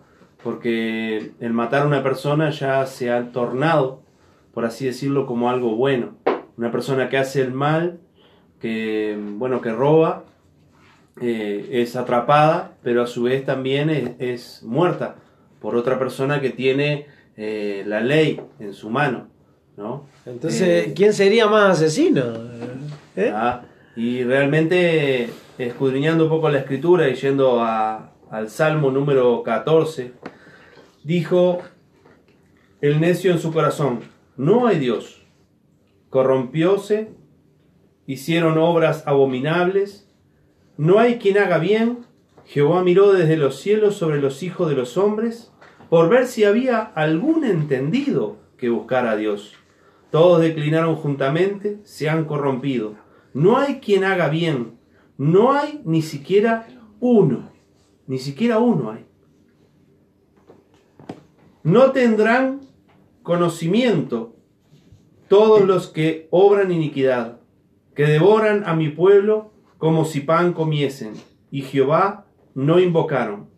porque 0.43 1.33
el 1.41 1.53
matar 1.53 1.83
a 1.83 1.87
una 1.87 2.03
persona 2.03 2.51
ya 2.51 2.85
se 2.87 3.11
ha 3.11 3.33
tornado, 3.33 4.03
por 4.53 4.65
así 4.65 4.85
decirlo, 4.85 5.27
como 5.27 5.49
algo 5.49 5.77
bueno. 5.77 6.17
Una 6.57 6.71
persona 6.71 7.09
que 7.09 7.19
hace 7.19 7.43
el 7.43 7.53
mal, 7.53 8.01
que, 8.61 9.19
bueno, 9.19 9.61
que 9.61 9.73
roba, 9.73 10.25
eh, 11.21 11.69
es 11.73 11.97
atrapada, 11.97 12.77
pero 12.83 13.03
a 13.03 13.07
su 13.07 13.23
vez 13.25 13.45
también 13.45 13.91
es, 13.91 14.11
es 14.19 14.63
muerta 14.63 15.17
por 15.61 15.77
otra 15.77 15.99
persona 15.99 16.41
que 16.41 16.51
tiene 16.51 17.07
eh, 17.37 17.85
la 17.87 18.01
ley 18.01 18.41
en 18.61 18.73
su 18.75 18.91
mano, 18.91 19.29
¿no? 19.77 20.07
Entonces, 20.27 20.61
Eh, 20.89 20.93
¿quién 20.95 21.13
sería 21.13 21.47
más 21.47 21.79
asesino? 21.81 22.23
Ah, 23.33 23.63
y 23.97 24.25
realmente 24.25 25.29
escudriñando 25.59 26.25
un 26.25 26.31
poco 26.31 26.49
la 26.51 26.59
escritura 26.59 27.09
y 27.09 27.15
yendo 27.15 27.61
a- 27.63 28.11
al 28.31 28.49
Salmo 28.51 28.91
número 28.91 29.43
14, 29.45 30.13
dijo 31.05 31.59
el 32.81 33.01
necio 33.01 33.31
en 33.31 33.39
su 33.39 33.53
corazón, 33.53 34.01
no 34.37 34.67
hay 34.67 34.79
Dios, 34.81 35.25
corrompióse, 36.11 37.11
hicieron 38.07 38.59
obras 38.59 39.05
abominables, 39.07 40.04
no 40.77 40.99
hay 40.99 41.19
quien 41.19 41.39
haga 41.39 41.59
bien, 41.59 42.05
Jehová 42.47 42.83
miró 42.83 43.13
desde 43.13 43.37
los 43.37 43.61
cielos 43.61 43.95
sobre 43.95 44.21
los 44.21 44.43
hijos 44.43 44.69
de 44.69 44.75
los 44.75 44.97
hombres, 44.97 45.53
por 45.89 46.09
ver 46.09 46.27
si 46.27 46.45
había 46.45 46.81
algún 46.81 47.45
entendido 47.45 48.37
que 48.57 48.69
buscara 48.69 49.13
a 49.13 49.17
Dios. 49.17 49.55
Todos 50.11 50.41
declinaron 50.41 50.97
juntamente, 50.97 51.79
se 51.85 52.09
han 52.09 52.25
corrompido. 52.25 52.95
No 53.33 53.57
hay 53.57 53.81
quien 53.81 54.05
haga 54.05 54.29
bien, 54.29 54.79
no 55.17 55.53
hay 55.53 55.81
ni 55.85 56.03
siquiera 56.03 56.67
uno, 57.01 57.51
ni 58.07 58.19
siquiera 58.19 58.59
uno 58.59 58.91
hay. 58.91 59.07
No 61.63 61.93
tendrán 61.93 62.61
conocimiento 63.23 64.35
todos 65.29 65.65
los 65.65 65.89
que 65.89 66.29
obran 66.31 66.71
iniquidad, 66.71 67.39
que 67.95 68.05
devoran 68.05 68.65
a 68.67 68.75
mi 68.75 68.89
pueblo 68.89 69.54
como 69.85 70.07
si 70.07 70.21
pan 70.21 70.55
comiesen, 70.55 71.13
y 71.51 71.61
Jehová 71.61 72.25
no 72.55 72.81
invocaron. 72.81 73.51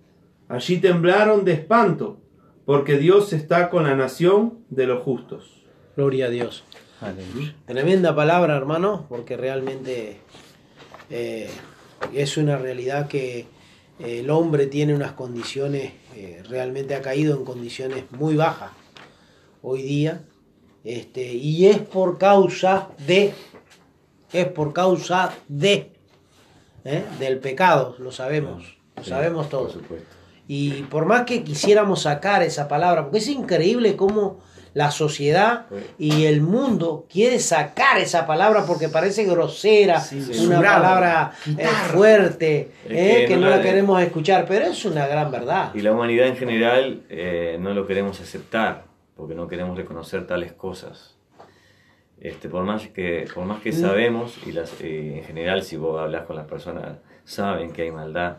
Allí 0.49 0.79
temblaron 0.79 1.45
de 1.45 1.53
espanto, 1.53 2.19
porque 2.65 2.99
Dios 2.99 3.33
está 3.33 3.71
con 3.71 3.85
la 3.85 3.95
nación 3.95 4.59
de 4.69 4.89
los 4.89 5.05
justos. 5.05 5.63
Gloria 5.95 6.27
a 6.27 6.31
Dios. 6.31 6.65
Aleluya. 7.01 7.55
Tremenda 7.65 8.17
palabra, 8.17 8.57
hermano, 8.57 9.07
porque 9.09 9.37
realmente 9.37 10.17
eh, 11.11 11.49
es 12.13 12.37
una 12.37 12.59
realidad 12.59 13.07
que 13.07 13.47
el 14.01 14.29
hombre 14.31 14.67
tiene 14.67 14.97
unas 14.97 15.13
condiciones, 15.13 15.93
eh, 16.17 16.43
realmente 16.49 16.97
ha 16.97 17.03
caído 17.03 17.37
en 17.37 17.45
condiciones 17.45 18.03
muy 18.11 18.35
bajas 18.35 18.73
hoy 19.63 19.83
día, 19.83 20.25
este, 20.83 21.35
y 21.35 21.67
es 21.67 21.79
por 21.79 22.19
causa 22.19 22.89
de, 23.07 23.33
es 24.33 24.47
por 24.49 24.73
causa 24.73 25.33
de, 25.47 25.93
¿eh? 26.87 27.05
del 27.19 27.39
pecado, 27.39 27.97
lo 27.99 28.11
sabemos, 28.13 28.77
lo 28.97 29.05
sabemos 29.05 29.47
por 29.47 29.51
todos. 29.51 29.73
supuesto. 29.73 30.07
Y 30.49 30.83
por 30.85 31.07
más 31.07 31.23
que 31.25 31.43
quisiéramos 31.43 32.03
sacar 32.03 32.43
esa 32.43 32.69
palabra, 32.69 33.03
porque 33.03 33.19
es 33.19 33.29
increíble 33.29 33.97
cómo 33.97 34.39
la 34.75 34.91
sociedad 34.91 35.67
y 35.99 36.27
el 36.27 36.43
mundo 36.43 37.07
quiere 37.11 37.41
sacar 37.41 37.99
esa 37.99 38.27
palabra 38.27 38.65
porque 38.67 38.89
parece 38.91 39.25
grosera, 39.25 40.05
una 40.45 40.61
palabra 40.61 41.33
eh, 41.59 41.67
fuerte, 41.91 42.71
eh, 42.85 43.17
que 43.23 43.27
que, 43.29 43.35
no 43.37 43.43
no 43.47 43.51
la 43.51 43.57
la- 43.57 43.63
queremos 43.63 44.01
escuchar, 44.03 44.45
pero 44.47 44.67
es 44.67 44.85
una 44.85 45.07
gran 45.07 45.31
verdad. 45.33 45.71
Y 45.75 45.81
la 45.81 45.93
humanidad 45.93 46.27
en 46.29 46.37
general 46.37 47.03
eh, 47.09 47.57
no 47.59 47.73
lo 47.75 47.87
queremos 47.87 48.21
aceptar, 48.21 48.85
porque 49.17 49.35
no 49.35 49.49
queremos 49.49 49.77
reconocer 49.79 50.27
tales 50.27 50.53
cosas. 50.53 51.16
Este, 52.21 52.49
por, 52.49 52.65
más 52.65 52.87
que, 52.89 53.27
por 53.35 53.45
más 53.45 53.61
que 53.61 53.71
Mm. 53.71 53.75
sabemos, 53.81 54.35
y 54.47 54.53
las, 54.53 54.73
eh, 54.81 55.19
en 55.19 55.25
general 55.25 55.63
si 55.63 55.77
vos 55.77 56.01
hablas 56.01 56.25
con 56.25 56.37
las 56.37 56.47
personas, 56.47 56.99
saben 57.25 57.73
que 57.73 57.83
hay 57.83 57.91
maldad, 57.91 58.37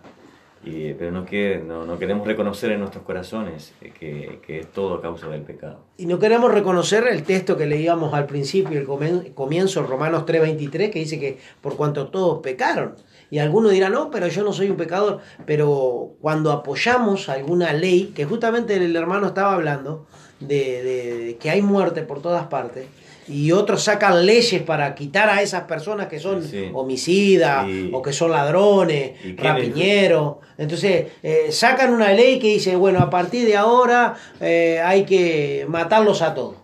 y, 0.66 0.94
pero 0.94 1.12
no, 1.12 1.24
que, 1.26 1.62
no, 1.66 1.86
no 1.86 2.00
queremos 2.00 2.26
reconocer 2.26 2.72
en 2.72 2.80
nuestros 2.80 3.04
corazones 3.04 3.74
que, 4.00 4.40
que 4.46 4.60
es 4.62 4.68
todo 4.72 5.00
causa 5.00 5.28
del 5.30 5.44
pecado. 5.44 5.86
Y 5.98 6.08
no 6.08 6.18
queremos 6.18 6.52
reconocer 6.52 7.08
el 7.08 7.22
texto 7.24 7.56
que 7.56 7.68
leíamos 7.68 8.14
al 8.16 8.26
principio, 8.26 8.80
el 8.80 9.34
comienzo, 9.36 9.84
Romanos 9.84 10.26
3:23, 10.26 10.90
que 10.90 11.00
dice 11.00 11.20
que 11.20 11.38
por 11.62 11.78
cuanto 11.78 12.08
todos 12.08 12.40
pecaron. 12.42 12.96
Y 13.30 13.38
algunos 13.40 13.72
dirán, 13.72 13.92
no, 13.94 14.10
pero 14.10 14.28
yo 14.28 14.44
no 14.44 14.52
soy 14.52 14.70
un 14.70 14.78
pecador. 14.78 15.20
Pero 15.46 16.14
cuando 16.22 16.52
apoyamos 16.52 17.30
alguna 17.30 17.72
ley, 17.74 18.12
que 18.16 18.26
justamente 18.26 18.76
el 18.78 18.96
hermano 18.96 19.28
estaba 19.28 19.54
hablando, 19.54 20.08
de, 20.40 20.82
de- 20.84 21.18
de 21.26 21.36
que 21.38 21.50
hay 21.50 21.62
muerte 21.62 22.02
por 22.02 22.22
todas 22.22 22.48
partes, 22.48 22.88
y 23.28 23.52
otros 23.52 23.84
sacan 23.84 24.26
leyes 24.26 24.62
para 24.64 24.96
quitar 24.96 25.30
a 25.30 25.42
esas 25.42 25.64
personas 25.64 26.08
que 26.08 26.20
son 26.20 26.44
Sí, 26.44 26.70
homicidas 26.74 27.68
Y- 27.68 27.90
o 27.94 28.02
que 28.02 28.14
son 28.14 28.32
ladrones, 28.32 29.12
rapiñeros. 29.38 30.38
Entonces 30.58 31.08
eh, 31.22 31.48
sacan 31.52 31.94
una 31.94 32.12
ley 32.14 32.40
que 32.40 32.48
dice, 32.48 32.76
bueno, 32.76 33.00
a 33.00 33.10
partir 33.10 33.46
de 33.48 33.58
ahora 33.58 34.16
eh, 34.40 34.82
hay 34.84 35.04
que 35.06 35.66
matarlos 35.70 36.22
a 36.22 36.34
todos. 36.34 36.56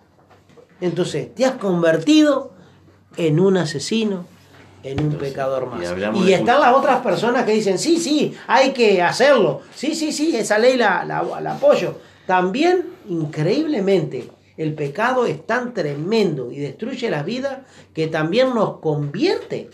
Entonces, 0.82 1.34
te 1.34 1.46
has 1.46 1.54
convertido 1.54 2.52
en 3.16 3.40
un 3.40 3.56
asesino, 3.58 4.26
en 4.84 5.00
un 5.00 5.06
Entonces, 5.06 5.30
pecador 5.30 5.66
más. 5.68 5.82
Y, 6.26 6.34
están 6.34 6.60
las 6.60 6.74
otras 6.74 7.00
personas 7.02 7.46
que 7.46 7.54
dicen, 7.54 7.78
sí, 7.80 7.98
sí, 7.98 8.34
hay 8.48 8.72
que 8.72 9.02
hacerlo. 9.02 9.62
Sí, 9.76 9.96
sí, 9.96 10.12
sí, 10.12 10.36
esa 10.36 10.58
ley 10.58 10.76
la, 10.76 11.06
la- 11.06 11.40
la 11.40 11.54
apoyo. 11.54 12.00
También, 12.26 12.86
increíblemente, 13.08 14.30
el 14.58 14.74
pecado 14.74 15.26
es 15.26 15.46
tan 15.46 15.74
tremendo 15.74 16.52
y 16.52 16.60
destruye 16.60 17.10
la 17.10 17.24
vida 17.24 17.66
que 17.94 18.08
también 18.08 18.54
nos 18.54 18.80
convierte 18.80 19.70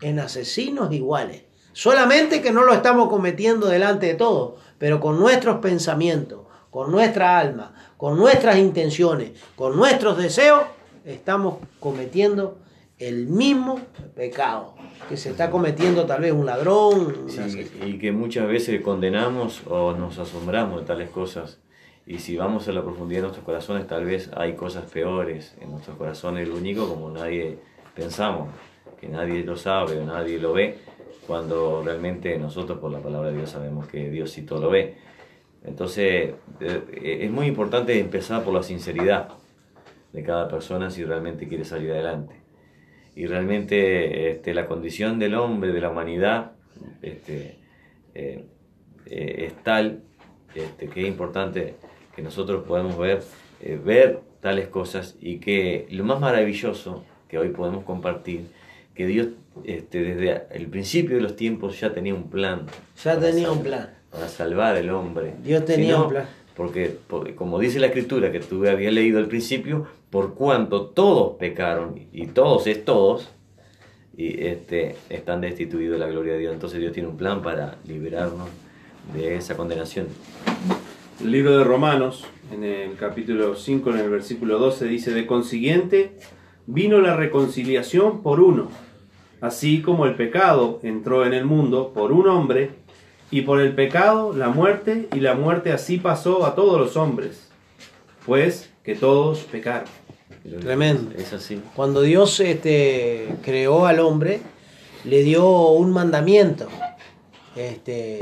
en 0.00 0.20
asesinos 0.20 0.92
iguales. 0.92 1.42
Solamente 1.72 2.40
que 2.40 2.52
no 2.52 2.64
lo 2.64 2.72
estamos 2.72 3.08
cometiendo 3.08 3.68
delante 3.68 4.06
de 4.06 4.14
todos, 4.14 4.60
pero 4.78 5.00
con 5.00 5.18
nuestros 5.18 5.58
pensamientos, 5.58 6.40
con 6.70 6.90
nuestra 6.90 7.38
alma, 7.38 7.74
con 7.96 8.16
nuestras 8.16 8.58
intenciones, 8.58 9.32
con 9.56 9.76
nuestros 9.76 10.18
deseos, 10.18 10.62
estamos 11.04 11.56
cometiendo 11.80 12.58
el 12.98 13.28
mismo 13.28 13.80
pecado 14.14 14.74
que 15.08 15.16
se 15.16 15.30
está 15.30 15.50
cometiendo 15.50 16.04
tal 16.04 16.22
vez 16.22 16.32
un 16.32 16.46
ladrón. 16.46 17.26
Sí, 17.28 17.70
y 17.84 17.98
que 17.98 18.12
muchas 18.12 18.46
veces 18.48 18.82
condenamos 18.82 19.62
o 19.66 19.92
nos 19.92 20.18
asombramos 20.18 20.80
de 20.80 20.86
tales 20.86 21.10
cosas. 21.10 21.58
Y 22.08 22.20
si 22.20 22.38
vamos 22.38 22.66
a 22.66 22.72
la 22.72 22.82
profundidad 22.82 23.18
de 23.18 23.22
nuestros 23.24 23.44
corazones, 23.44 23.86
tal 23.86 24.06
vez 24.06 24.30
hay 24.34 24.54
cosas 24.54 24.90
peores 24.90 25.54
en 25.60 25.70
nuestros 25.70 25.94
corazones, 25.98 26.48
lo 26.48 26.56
único 26.56 26.88
como 26.88 27.10
nadie 27.10 27.58
pensamos, 27.94 28.48
que 28.98 29.08
nadie 29.08 29.44
lo 29.44 29.58
sabe 29.58 29.98
o 29.98 30.06
nadie 30.06 30.38
lo 30.38 30.54
ve, 30.54 30.78
cuando 31.26 31.82
realmente 31.84 32.38
nosotros 32.38 32.78
por 32.78 32.90
la 32.90 33.00
palabra 33.00 33.28
de 33.28 33.36
Dios 33.36 33.50
sabemos 33.50 33.86
que 33.88 34.08
Dios 34.08 34.30
sí 34.30 34.40
todo 34.40 34.62
lo 34.62 34.70
ve. 34.70 34.94
Entonces, 35.62 36.32
eh, 36.60 37.18
es 37.20 37.30
muy 37.30 37.46
importante 37.46 38.00
empezar 38.00 38.42
por 38.42 38.54
la 38.54 38.62
sinceridad 38.62 39.28
de 40.14 40.22
cada 40.22 40.48
persona 40.48 40.90
si 40.90 41.04
realmente 41.04 41.46
quiere 41.46 41.66
salir 41.66 41.92
adelante. 41.92 42.36
Y 43.16 43.26
realmente 43.26 44.30
este, 44.30 44.54
la 44.54 44.64
condición 44.64 45.18
del 45.18 45.34
hombre, 45.34 45.72
de 45.72 45.80
la 45.82 45.90
humanidad, 45.90 46.52
este, 47.02 47.58
eh, 48.14 48.46
eh, 49.04 49.44
es 49.44 49.62
tal 49.62 50.04
este, 50.54 50.88
que 50.88 51.02
es 51.02 51.06
importante 51.06 51.74
que 52.18 52.24
nosotros 52.24 52.64
podamos 52.66 52.98
ver, 52.98 53.22
eh, 53.60 53.78
ver 53.80 54.18
tales 54.40 54.66
cosas 54.66 55.14
y 55.20 55.38
que 55.38 55.86
lo 55.92 56.02
más 56.02 56.18
maravilloso 56.18 57.04
que 57.28 57.38
hoy 57.38 57.50
podemos 57.50 57.84
compartir, 57.84 58.48
que 58.96 59.06
Dios 59.06 59.28
este, 59.62 60.02
desde 60.02 60.42
el 60.50 60.66
principio 60.66 61.14
de 61.14 61.22
los 61.22 61.36
tiempos 61.36 61.78
ya 61.78 61.92
tenía 61.92 62.12
un 62.14 62.28
plan. 62.28 62.66
Ya 63.04 63.20
tenía 63.20 63.52
un 63.52 63.62
plan. 63.62 63.90
Para 64.10 64.26
salvar 64.26 64.74
al 64.74 64.90
hombre. 64.90 65.34
Dios 65.44 65.64
tenía 65.64 65.86
Si 65.86 65.92
no, 65.92 66.02
un 66.06 66.10
plan. 66.10 66.26
Porque, 66.56 66.92
porque 67.06 67.36
como 67.36 67.60
dice 67.60 67.78
la 67.78 67.86
escritura 67.86 68.32
que 68.32 68.40
tú 68.40 68.66
habías 68.66 68.92
leído 68.92 69.20
al 69.20 69.28
principio, 69.28 69.86
por 70.10 70.34
cuanto 70.34 70.86
todos 70.86 71.36
pecaron, 71.36 72.00
y 72.12 72.26
todos 72.26 72.66
es 72.66 72.84
todos, 72.84 73.28
y 74.16 74.44
este, 74.44 74.96
están 75.08 75.40
destituidos 75.40 75.92
de 75.92 76.04
la 76.04 76.10
gloria 76.10 76.32
de 76.32 76.40
Dios. 76.40 76.52
Entonces 76.52 76.80
Dios 76.80 76.92
tiene 76.92 77.08
un 77.10 77.16
plan 77.16 77.42
para 77.42 77.76
liberarnos 77.86 78.48
de 79.14 79.36
esa 79.36 79.56
condenación. 79.56 80.08
El 81.20 81.32
libro 81.32 81.58
de 81.58 81.64
Romanos, 81.64 82.24
en 82.52 82.62
el 82.62 82.94
capítulo 82.94 83.56
5, 83.56 83.90
en 83.90 83.98
el 83.98 84.08
versículo 84.08 84.60
12, 84.60 84.84
dice, 84.84 85.10
de 85.10 85.26
consiguiente, 85.26 86.16
vino 86.66 87.00
la 87.00 87.16
reconciliación 87.16 88.22
por 88.22 88.38
uno, 88.38 88.68
así 89.40 89.82
como 89.82 90.06
el 90.06 90.14
pecado 90.14 90.78
entró 90.84 91.26
en 91.26 91.34
el 91.34 91.44
mundo 91.44 91.92
por 91.92 92.12
un 92.12 92.28
hombre, 92.28 92.70
y 93.32 93.42
por 93.42 93.60
el 93.60 93.74
pecado 93.74 94.32
la 94.32 94.48
muerte, 94.50 95.08
y 95.12 95.18
la 95.18 95.34
muerte 95.34 95.72
así 95.72 95.98
pasó 95.98 96.46
a 96.46 96.54
todos 96.54 96.78
los 96.78 96.96
hombres, 96.96 97.50
pues 98.24 98.70
que 98.84 98.94
todos 98.94 99.40
pecaron. 99.40 99.88
Tremendo. 100.60 101.10
Es 101.16 101.32
así. 101.32 101.60
Cuando 101.74 102.00
Dios 102.02 102.38
este, 102.38 103.28
creó 103.42 103.86
al 103.86 103.98
hombre, 103.98 104.40
le 105.04 105.24
dio 105.24 105.70
un 105.70 105.90
mandamiento. 105.90 106.68
Este, 107.56 108.20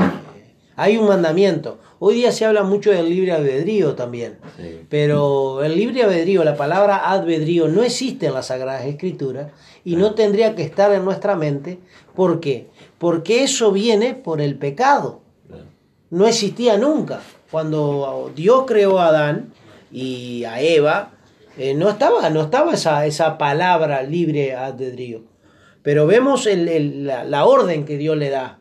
hay 0.76 0.96
un 0.98 1.08
mandamiento. 1.08 1.78
Hoy 1.98 2.14
día 2.16 2.30
se 2.32 2.44
habla 2.44 2.62
mucho 2.62 2.90
del 2.90 3.08
libre 3.08 3.32
albedrío 3.32 3.94
también. 3.94 4.38
Sí. 4.58 4.80
Pero 4.90 5.64
el 5.64 5.74
libre 5.76 6.02
albedrío, 6.04 6.44
la 6.44 6.56
palabra 6.56 6.96
albedrío, 6.96 7.68
no 7.68 7.82
existe 7.82 8.26
en 8.26 8.34
las 8.34 8.46
Sagradas 8.48 8.84
Escrituras 8.84 9.50
y 9.84 9.96
no 9.96 10.14
tendría 10.14 10.54
que 10.54 10.62
estar 10.62 10.92
en 10.92 11.04
nuestra 11.04 11.34
mente. 11.36 11.78
¿Por 12.14 12.40
qué? 12.40 12.68
Porque 12.98 13.42
eso 13.44 13.72
viene 13.72 14.14
por 14.14 14.40
el 14.40 14.56
pecado. 14.56 15.20
No 16.10 16.26
existía 16.26 16.76
nunca. 16.76 17.20
Cuando 17.50 18.30
Dios 18.36 18.64
creó 18.66 18.98
a 18.98 19.08
Adán 19.08 19.52
y 19.90 20.44
a 20.44 20.60
Eva, 20.60 21.12
eh, 21.58 21.74
no 21.74 21.88
estaba, 21.88 22.28
no 22.30 22.42
estaba 22.42 22.74
esa, 22.74 23.06
esa 23.06 23.38
palabra 23.38 24.02
libre 24.02 24.54
albedrío. 24.54 25.22
Pero 25.82 26.06
vemos 26.06 26.46
el- 26.46 26.68
el- 26.68 27.06
la, 27.06 27.24
la 27.24 27.44
orden 27.46 27.84
que 27.86 27.96
Dios 27.96 28.16
le 28.16 28.28
da. 28.30 28.58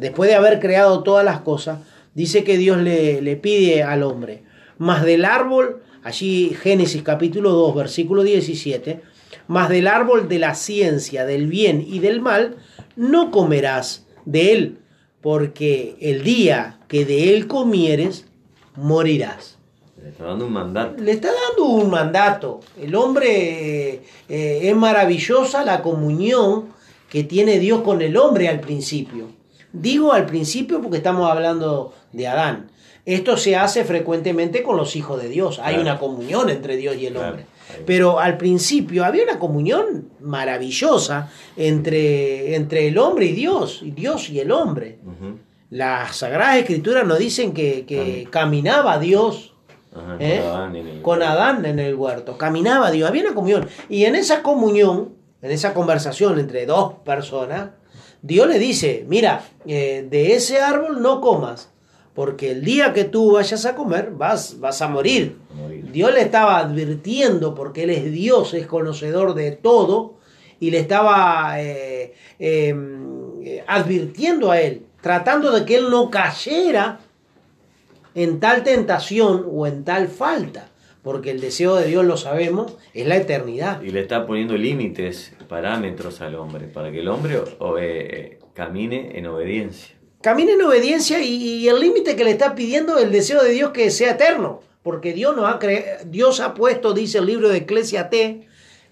Después 0.00 0.28
de 0.28 0.36
haber 0.36 0.60
creado 0.60 1.02
todas 1.02 1.24
las 1.24 1.40
cosas, 1.40 1.80
dice 2.14 2.44
que 2.44 2.58
Dios 2.58 2.78
le, 2.78 3.20
le 3.22 3.36
pide 3.36 3.82
al 3.82 4.02
hombre, 4.02 4.42
más 4.78 5.04
del 5.04 5.24
árbol, 5.24 5.82
allí 6.02 6.56
Génesis 6.60 7.02
capítulo 7.02 7.50
2, 7.50 7.74
versículo 7.74 8.22
17, 8.22 9.00
más 9.48 9.68
del 9.68 9.86
árbol 9.86 10.28
de 10.28 10.38
la 10.38 10.54
ciencia, 10.54 11.24
del 11.24 11.46
bien 11.46 11.84
y 11.86 12.00
del 12.00 12.20
mal, 12.20 12.56
no 12.96 13.30
comerás 13.30 14.06
de 14.24 14.52
él, 14.52 14.78
porque 15.20 15.96
el 16.00 16.22
día 16.22 16.78
que 16.88 17.04
de 17.04 17.34
él 17.34 17.46
comieres, 17.46 18.26
morirás. 18.76 19.56
Le 20.00 20.10
está 20.10 20.24
dando 20.24 20.46
un 20.46 20.52
mandato. 20.52 21.02
Le 21.02 21.12
está 21.12 21.28
dando 21.48 21.64
un 21.64 21.90
mandato. 21.90 22.60
El 22.80 22.94
hombre 22.94 23.90
eh, 23.90 24.02
eh, 24.28 24.60
es 24.62 24.76
maravillosa 24.76 25.64
la 25.64 25.82
comunión 25.82 26.66
que 27.08 27.24
tiene 27.24 27.58
Dios 27.58 27.80
con 27.80 28.02
el 28.02 28.16
hombre 28.16 28.48
al 28.48 28.60
principio. 28.60 29.28
Digo 29.72 30.12
al 30.12 30.26
principio 30.26 30.80
porque 30.80 30.98
estamos 30.98 31.30
hablando 31.30 31.92
de 32.12 32.26
Adán. 32.28 32.70
Esto 33.04 33.36
se 33.36 33.54
hace 33.56 33.84
frecuentemente 33.84 34.62
con 34.62 34.76
los 34.76 34.96
hijos 34.96 35.22
de 35.22 35.28
Dios. 35.28 35.58
Hay 35.60 35.74
Claro. 35.76 35.82
una 35.82 35.98
comunión 35.98 36.50
entre 36.50 36.76
Dios 36.76 36.96
y 36.96 37.06
el 37.06 37.12
Claro. 37.14 37.28
hombre. 37.28 37.46
Pero 37.84 38.18
al 38.20 38.36
principio 38.36 39.04
había 39.04 39.24
una 39.24 39.38
comunión 39.38 40.08
maravillosa 40.20 41.30
entre, 41.56 42.54
entre 42.56 42.88
el 42.88 42.98
hombre 42.98 43.26
y 43.26 43.32
Dios, 43.32 43.80
y 43.82 43.90
Dios 43.90 44.30
y 44.30 44.40
el 44.40 44.50
hombre. 44.52 44.98
Las 45.70 46.16
Sagradas 46.16 46.56
Escrituras 46.58 47.04
nos 47.06 47.18
dicen 47.18 47.52
que, 47.52 47.84
que 47.86 48.28
caminaba 48.30 48.98
Dios 48.98 49.52
¿Eh? 50.20 50.40
Adán 50.44 50.76
el- 50.76 51.02
con 51.02 51.22
Adán 51.22 51.64
en 51.64 51.78
el 51.78 51.94
huerto. 51.94 52.36
Caminaba 52.38 52.90
Dios, 52.90 53.08
había 53.08 53.22
una 53.22 53.34
comunión. 53.34 53.66
Y 53.88 54.04
en 54.04 54.14
esa 54.14 54.42
comunión, 54.42 55.14
en 55.42 55.50
esa 55.50 55.72
conversación 55.74 56.38
entre 56.38 56.66
dos 56.66 56.94
personas, 57.04 57.70
Dios 58.26 58.48
le 58.48 58.58
dice, 58.58 59.04
mira, 59.08 59.44
eh, 59.66 60.06
de 60.10 60.34
ese 60.34 60.60
árbol 60.60 61.00
no 61.00 61.20
comas, 61.20 61.70
porque 62.14 62.50
el 62.50 62.64
día 62.64 62.92
que 62.92 63.04
tú 63.04 63.32
vayas 63.32 63.64
a 63.66 63.76
comer 63.76 64.10
vas, 64.16 64.58
vas 64.58 64.82
a 64.82 64.88
morir. 64.88 65.36
morir. 65.54 65.92
Dios 65.92 66.12
le 66.12 66.22
estaba 66.22 66.58
advirtiendo, 66.58 67.54
porque 67.54 67.84
Él 67.84 67.90
es 67.90 68.10
Dios, 68.10 68.52
es 68.54 68.66
conocedor 68.66 69.34
de 69.34 69.52
todo, 69.52 70.16
y 70.58 70.70
le 70.70 70.78
estaba 70.78 71.60
eh, 71.60 72.14
eh, 72.38 72.74
eh, 73.44 73.64
advirtiendo 73.66 74.50
a 74.50 74.60
Él, 74.60 74.86
tratando 75.00 75.52
de 75.52 75.64
que 75.64 75.76
Él 75.76 75.90
no 75.90 76.10
cayera 76.10 77.00
en 78.14 78.40
tal 78.40 78.62
tentación 78.62 79.46
o 79.50 79.66
en 79.66 79.84
tal 79.84 80.08
falta, 80.08 80.70
porque 81.06 81.30
el 81.30 81.40
deseo 81.40 81.76
de 81.76 81.86
Dios, 81.86 82.04
lo 82.04 82.16
sabemos, 82.16 82.74
es 82.92 83.06
la 83.06 83.16
eternidad. 83.16 83.80
Y 83.80 83.90
le 83.90 84.00
está 84.00 84.26
poniendo 84.26 84.56
límites, 84.56 85.32
parámetros 85.48 86.20
al 86.20 86.34
hombre, 86.34 86.66
para 86.66 86.90
que 86.90 86.98
el 86.98 87.06
hombre 87.06 87.38
eh, 87.78 88.38
camine 88.54 89.16
en 89.16 89.28
obediencia. 89.28 89.94
Camina 90.20 90.54
en 90.54 90.62
obediencia 90.62 91.22
y, 91.22 91.28
y 91.60 91.68
el 91.68 91.78
límite 91.78 92.16
que 92.16 92.24
le 92.24 92.32
está 92.32 92.56
pidiendo 92.56 92.98
el 92.98 93.12
deseo 93.12 93.40
de 93.44 93.50
Dios 93.52 93.70
que 93.70 93.92
sea 93.92 94.10
eterno, 94.14 94.62
porque 94.82 95.12
Dios 95.12 95.36
nos 95.36 95.44
ha 95.48 95.60
cre- 95.60 96.02
Dios 96.06 96.40
ha 96.40 96.54
puesto, 96.54 96.92
dice 96.92 97.18
el 97.18 97.26
libro 97.26 97.50
de 97.50 97.58
Eclesiastés, 97.58 98.38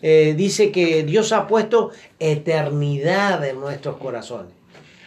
eh, 0.01 0.35
dice 0.37 0.71
que 0.71 1.03
Dios 1.03 1.33
ha 1.33 1.49
puesto 1.49 1.91
eternidad 2.21 3.45
en 3.45 3.59
nuestros 3.59 3.97
corazones. 3.97 4.53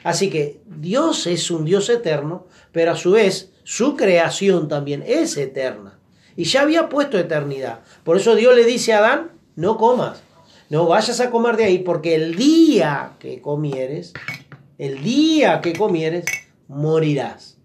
Así 0.04 0.30
que 0.30 0.60
Dios 0.66 1.26
es 1.26 1.50
un 1.52 1.64
Dios 1.64 1.90
eterno, 1.90 2.48
pero 2.74 2.92
a 2.92 2.96
su 2.98 3.12
vez 3.12 3.54
su 3.64 3.96
creación 3.96 4.68
también 4.68 5.06
es 5.08 5.38
eterna. 5.38 5.97
Y 6.38 6.46
ya 6.46 6.62
había 6.62 6.88
puesto 6.88 7.18
eternidad. 7.20 7.80
Por 8.06 8.16
eso 8.16 8.36
Dios 8.36 8.56
le 8.56 8.64
dice 8.64 8.94
a 8.94 9.00
Adán, 9.00 9.32
no 9.56 9.76
comas, 9.78 10.22
no 10.70 10.86
vayas 10.88 11.20
a 11.20 11.30
comer 11.32 11.58
de 11.58 11.66
ahí, 11.66 11.80
porque 11.80 12.16
el 12.16 12.36
día 12.36 13.14
que 13.20 13.42
comieres, 13.42 14.14
el 14.78 15.04
día 15.04 15.60
que 15.62 15.74
comieres, 15.74 16.24
morirás. 16.70 17.58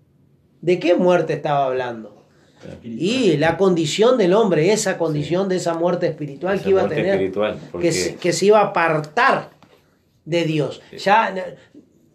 ¿De 0.62 0.78
qué 0.80 0.94
muerte 0.94 1.34
estaba 1.34 1.66
hablando? 1.66 2.24
Y 2.82 3.36
la 3.38 3.56
condición 3.56 4.16
del 4.16 4.32
hombre, 4.32 4.72
esa 4.72 4.96
condición 4.96 5.48
de 5.48 5.56
esa 5.56 5.74
muerte 5.74 6.06
espiritual 6.06 6.54
Esa 6.54 6.64
que 6.64 6.70
iba 6.70 6.82
a 6.82 6.88
tener, 6.88 7.32
porque- 7.72 7.88
que, 7.88 7.92
se, 7.92 8.14
que 8.16 8.32
se 8.32 8.46
iba 8.46 8.60
a 8.60 8.66
apartar 8.66 9.50
de 10.24 10.44
Dios. 10.44 10.80
Ya 10.96 11.34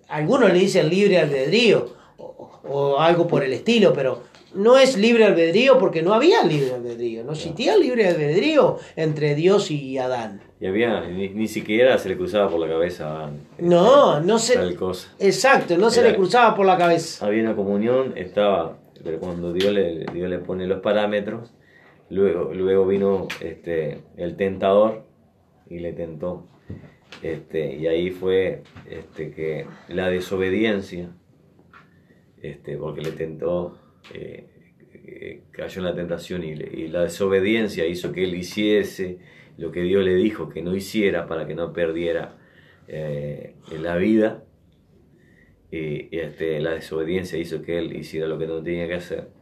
algunos 0.08 0.52
le 0.54 0.60
dicen 0.60 0.90
libre 0.90 1.20
albedrío 1.20 1.94
o, 2.18 2.62
o 2.64 3.00
algo 3.00 3.28
por 3.28 3.44
el 3.44 3.52
estilo, 3.52 3.92
pero 3.94 4.24
no 4.58 4.78
es 4.78 4.98
libre 4.98 5.26
albedrío 5.26 5.78
porque 5.78 6.02
no 6.02 6.14
había 6.14 6.44
libre 6.44 6.74
albedrío, 6.74 7.24
no 7.24 7.34
existía 7.34 7.78
libre 7.78 8.08
albedrío 8.08 8.78
entre 8.96 9.36
Dios 9.36 9.72
y 9.72 9.98
Adán. 9.98 10.42
Y 10.60 10.66
había, 10.66 11.02
ni, 11.02 11.30
ni 11.30 11.48
siquiera 11.48 11.98
se 11.98 12.10
le 12.10 12.18
cruzaba 12.18 12.50
por 12.50 12.60
la 12.60 12.68
cabeza 12.68 13.08
a 13.08 13.16
Adán, 13.18 13.42
No, 13.60 14.20
no 14.20 14.40
se... 14.40 14.56
tal 14.56 14.76
cosa. 14.76 15.14
Exacto, 15.20 15.78
no 15.78 15.90
se 15.90 16.02
le 16.02 16.16
cruzaba 16.16 16.56
por 16.56 16.66
la 16.66 16.78
cabeza. 16.78 17.26
Había 17.26 17.44
una 17.44 17.56
comunión, 17.56 18.14
estaba, 18.18 18.78
pero 19.04 19.20
cuando 19.20 19.54
Dios 19.54 19.72
le, 19.72 20.06
Dios 20.12 20.30
le 20.30 20.40
pone 20.40 20.66
los 20.66 20.82
parámetros, 20.82 21.54
luego, 22.10 22.54
luego 22.54 22.88
vino 22.88 23.28
este, 23.40 24.00
el 24.18 24.36
tentador 24.36 25.06
y 25.70 25.80
le 25.80 25.94
tentó. 25.94 26.48
Este, 27.22 27.76
y 27.76 27.88
ahí 27.88 28.12
fue 28.12 28.64
este, 28.90 29.32
que 29.32 29.66
la 29.88 30.10
desobediencia, 30.10 31.12
este, 32.42 32.78
porque 32.78 33.02
le 33.02 33.12
tentó, 33.12 33.78
eh, 34.14 34.48
eh, 34.94 35.44
cayó 35.52 35.80
en 35.80 35.86
la 35.86 35.96
tentación 35.96 36.44
y, 36.44 36.56
la 36.88 37.04
desobediencia 37.04 37.86
hizo 37.86 38.12
que 38.12 38.24
él 38.24 38.36
hiciese 38.36 39.20
lo 39.58 39.72
que 39.72 39.82
Dios 39.82 40.04
le 40.04 40.16
dijo 40.16 40.50
que 40.50 40.62
no 40.62 40.76
hiciera 40.76 41.28
para 41.28 41.48
que 41.48 41.56
no 41.56 41.74
perdiera 41.74 42.38
eh, 42.88 43.56
la 43.82 43.98
vida. 43.98 44.44
Y, 45.72 46.16
y, 46.16 46.20
este, 46.20 46.60
la 46.62 46.72
desobediencia 46.72 47.38
hizo 47.38 47.62
que 47.62 47.80
él 47.80 47.96
hiciera 47.96 48.28
lo 48.28 48.38
que 48.38 48.48
no 48.48 48.62
tenía 48.64 48.88
que 48.88 48.94
hacer 48.96 49.38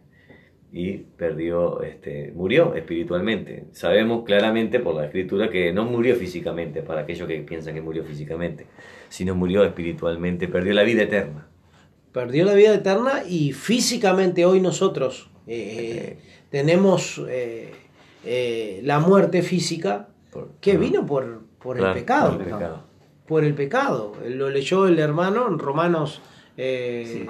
y 0.77 0.97
perdió, 0.97 1.81
este, 1.83 2.33
murió 2.35 2.75
espiritualmente. 2.75 3.63
Sabemos 3.71 4.25
claramente 4.25 4.81
por 4.81 4.93
la 4.95 5.05
escritura 5.05 5.49
que 5.49 5.71
no 5.71 5.85
murió 5.85 6.17
físicamente, 6.17 6.81
para 6.81 7.01
aquellos 7.01 7.29
que 7.29 7.39
piensan 7.39 7.75
que 7.75 7.81
murió 7.81 8.03
físicamente, 8.03 8.65
sino 9.07 9.35
murió 9.35 9.63
espiritualmente, 9.63 10.49
perdió 10.49 10.73
la 10.73 10.83
vida 10.83 11.03
eterna. 11.03 11.47
Perdió 12.15 12.45
la 12.45 12.53
vida 12.53 12.73
eterna 12.73 13.23
y 13.27 13.51
físicamente 13.51 14.45
hoy 14.45 14.61
nosotros 14.61 15.29
eh, 15.47 16.17
tenemos 16.49 17.21
eh, 17.27 17.73
eh, 18.23 18.79
la 18.85 18.99
muerte 18.99 19.41
física 19.41 20.07
que 20.61 20.77
vino 20.77 21.05
por, 21.05 21.41
por 21.59 21.77
el 21.77 21.91
pecado. 21.91 22.31
por 22.31 22.41
el 22.41 22.45
pecado. 22.53 22.83
Por 23.27 23.43
el 23.43 23.53
pecado. 23.53 24.13
Lo 24.29 24.49
leyó 24.49 24.87
el 24.87 24.97
hermano 24.97 25.45
en 25.49 25.59
Romanos 25.59 26.21
eh, 26.55 27.27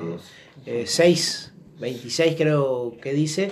eh, 0.67 0.83
6, 0.85 1.53
26 1.79 2.35
creo 2.37 2.95
que 3.01 3.11
dice, 3.11 3.51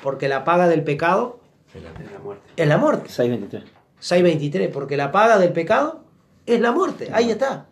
porque 0.00 0.28
la 0.28 0.44
paga 0.44 0.68
del 0.68 0.84
pecado 0.84 1.40
Es 1.74 1.82
la 1.82 2.20
muerte. 2.20 2.44
es 2.54 2.68
la 2.68 2.78
muerte. 2.78 3.08
623. 3.08 3.64
6.23, 4.00 4.70
porque 4.70 4.96
la 4.96 5.10
paga 5.10 5.40
del 5.40 5.52
pecado 5.52 6.04
es 6.46 6.60
la 6.60 6.70
muerte, 6.70 7.10
ahí 7.12 7.32
está. 7.32 7.66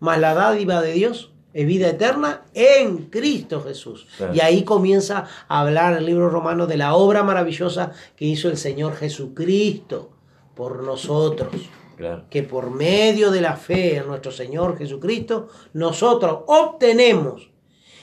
Mas 0.00 0.20
la 0.20 0.34
dádiva 0.34 0.82
de 0.82 0.92
Dios 0.92 1.32
es 1.52 1.66
vida 1.66 1.88
eterna 1.88 2.42
en 2.54 3.06
Cristo 3.06 3.62
Jesús. 3.62 4.06
Claro. 4.16 4.34
Y 4.34 4.40
ahí 4.40 4.64
comienza 4.64 5.24
a 5.48 5.60
hablar 5.60 5.96
el 5.96 6.06
libro 6.06 6.28
romano 6.28 6.66
de 6.66 6.76
la 6.76 6.94
obra 6.94 7.22
maravillosa 7.22 7.92
que 8.16 8.26
hizo 8.26 8.48
el 8.48 8.56
Señor 8.56 8.94
Jesucristo 8.96 10.10
por 10.54 10.82
nosotros. 10.82 11.52
Claro. 11.96 12.24
Que 12.30 12.42
por 12.44 12.70
medio 12.70 13.30
de 13.30 13.40
la 13.40 13.56
fe 13.56 13.96
en 13.96 14.06
nuestro 14.06 14.30
Señor 14.30 14.78
Jesucristo, 14.78 15.48
nosotros 15.72 16.40
obtenemos 16.46 17.50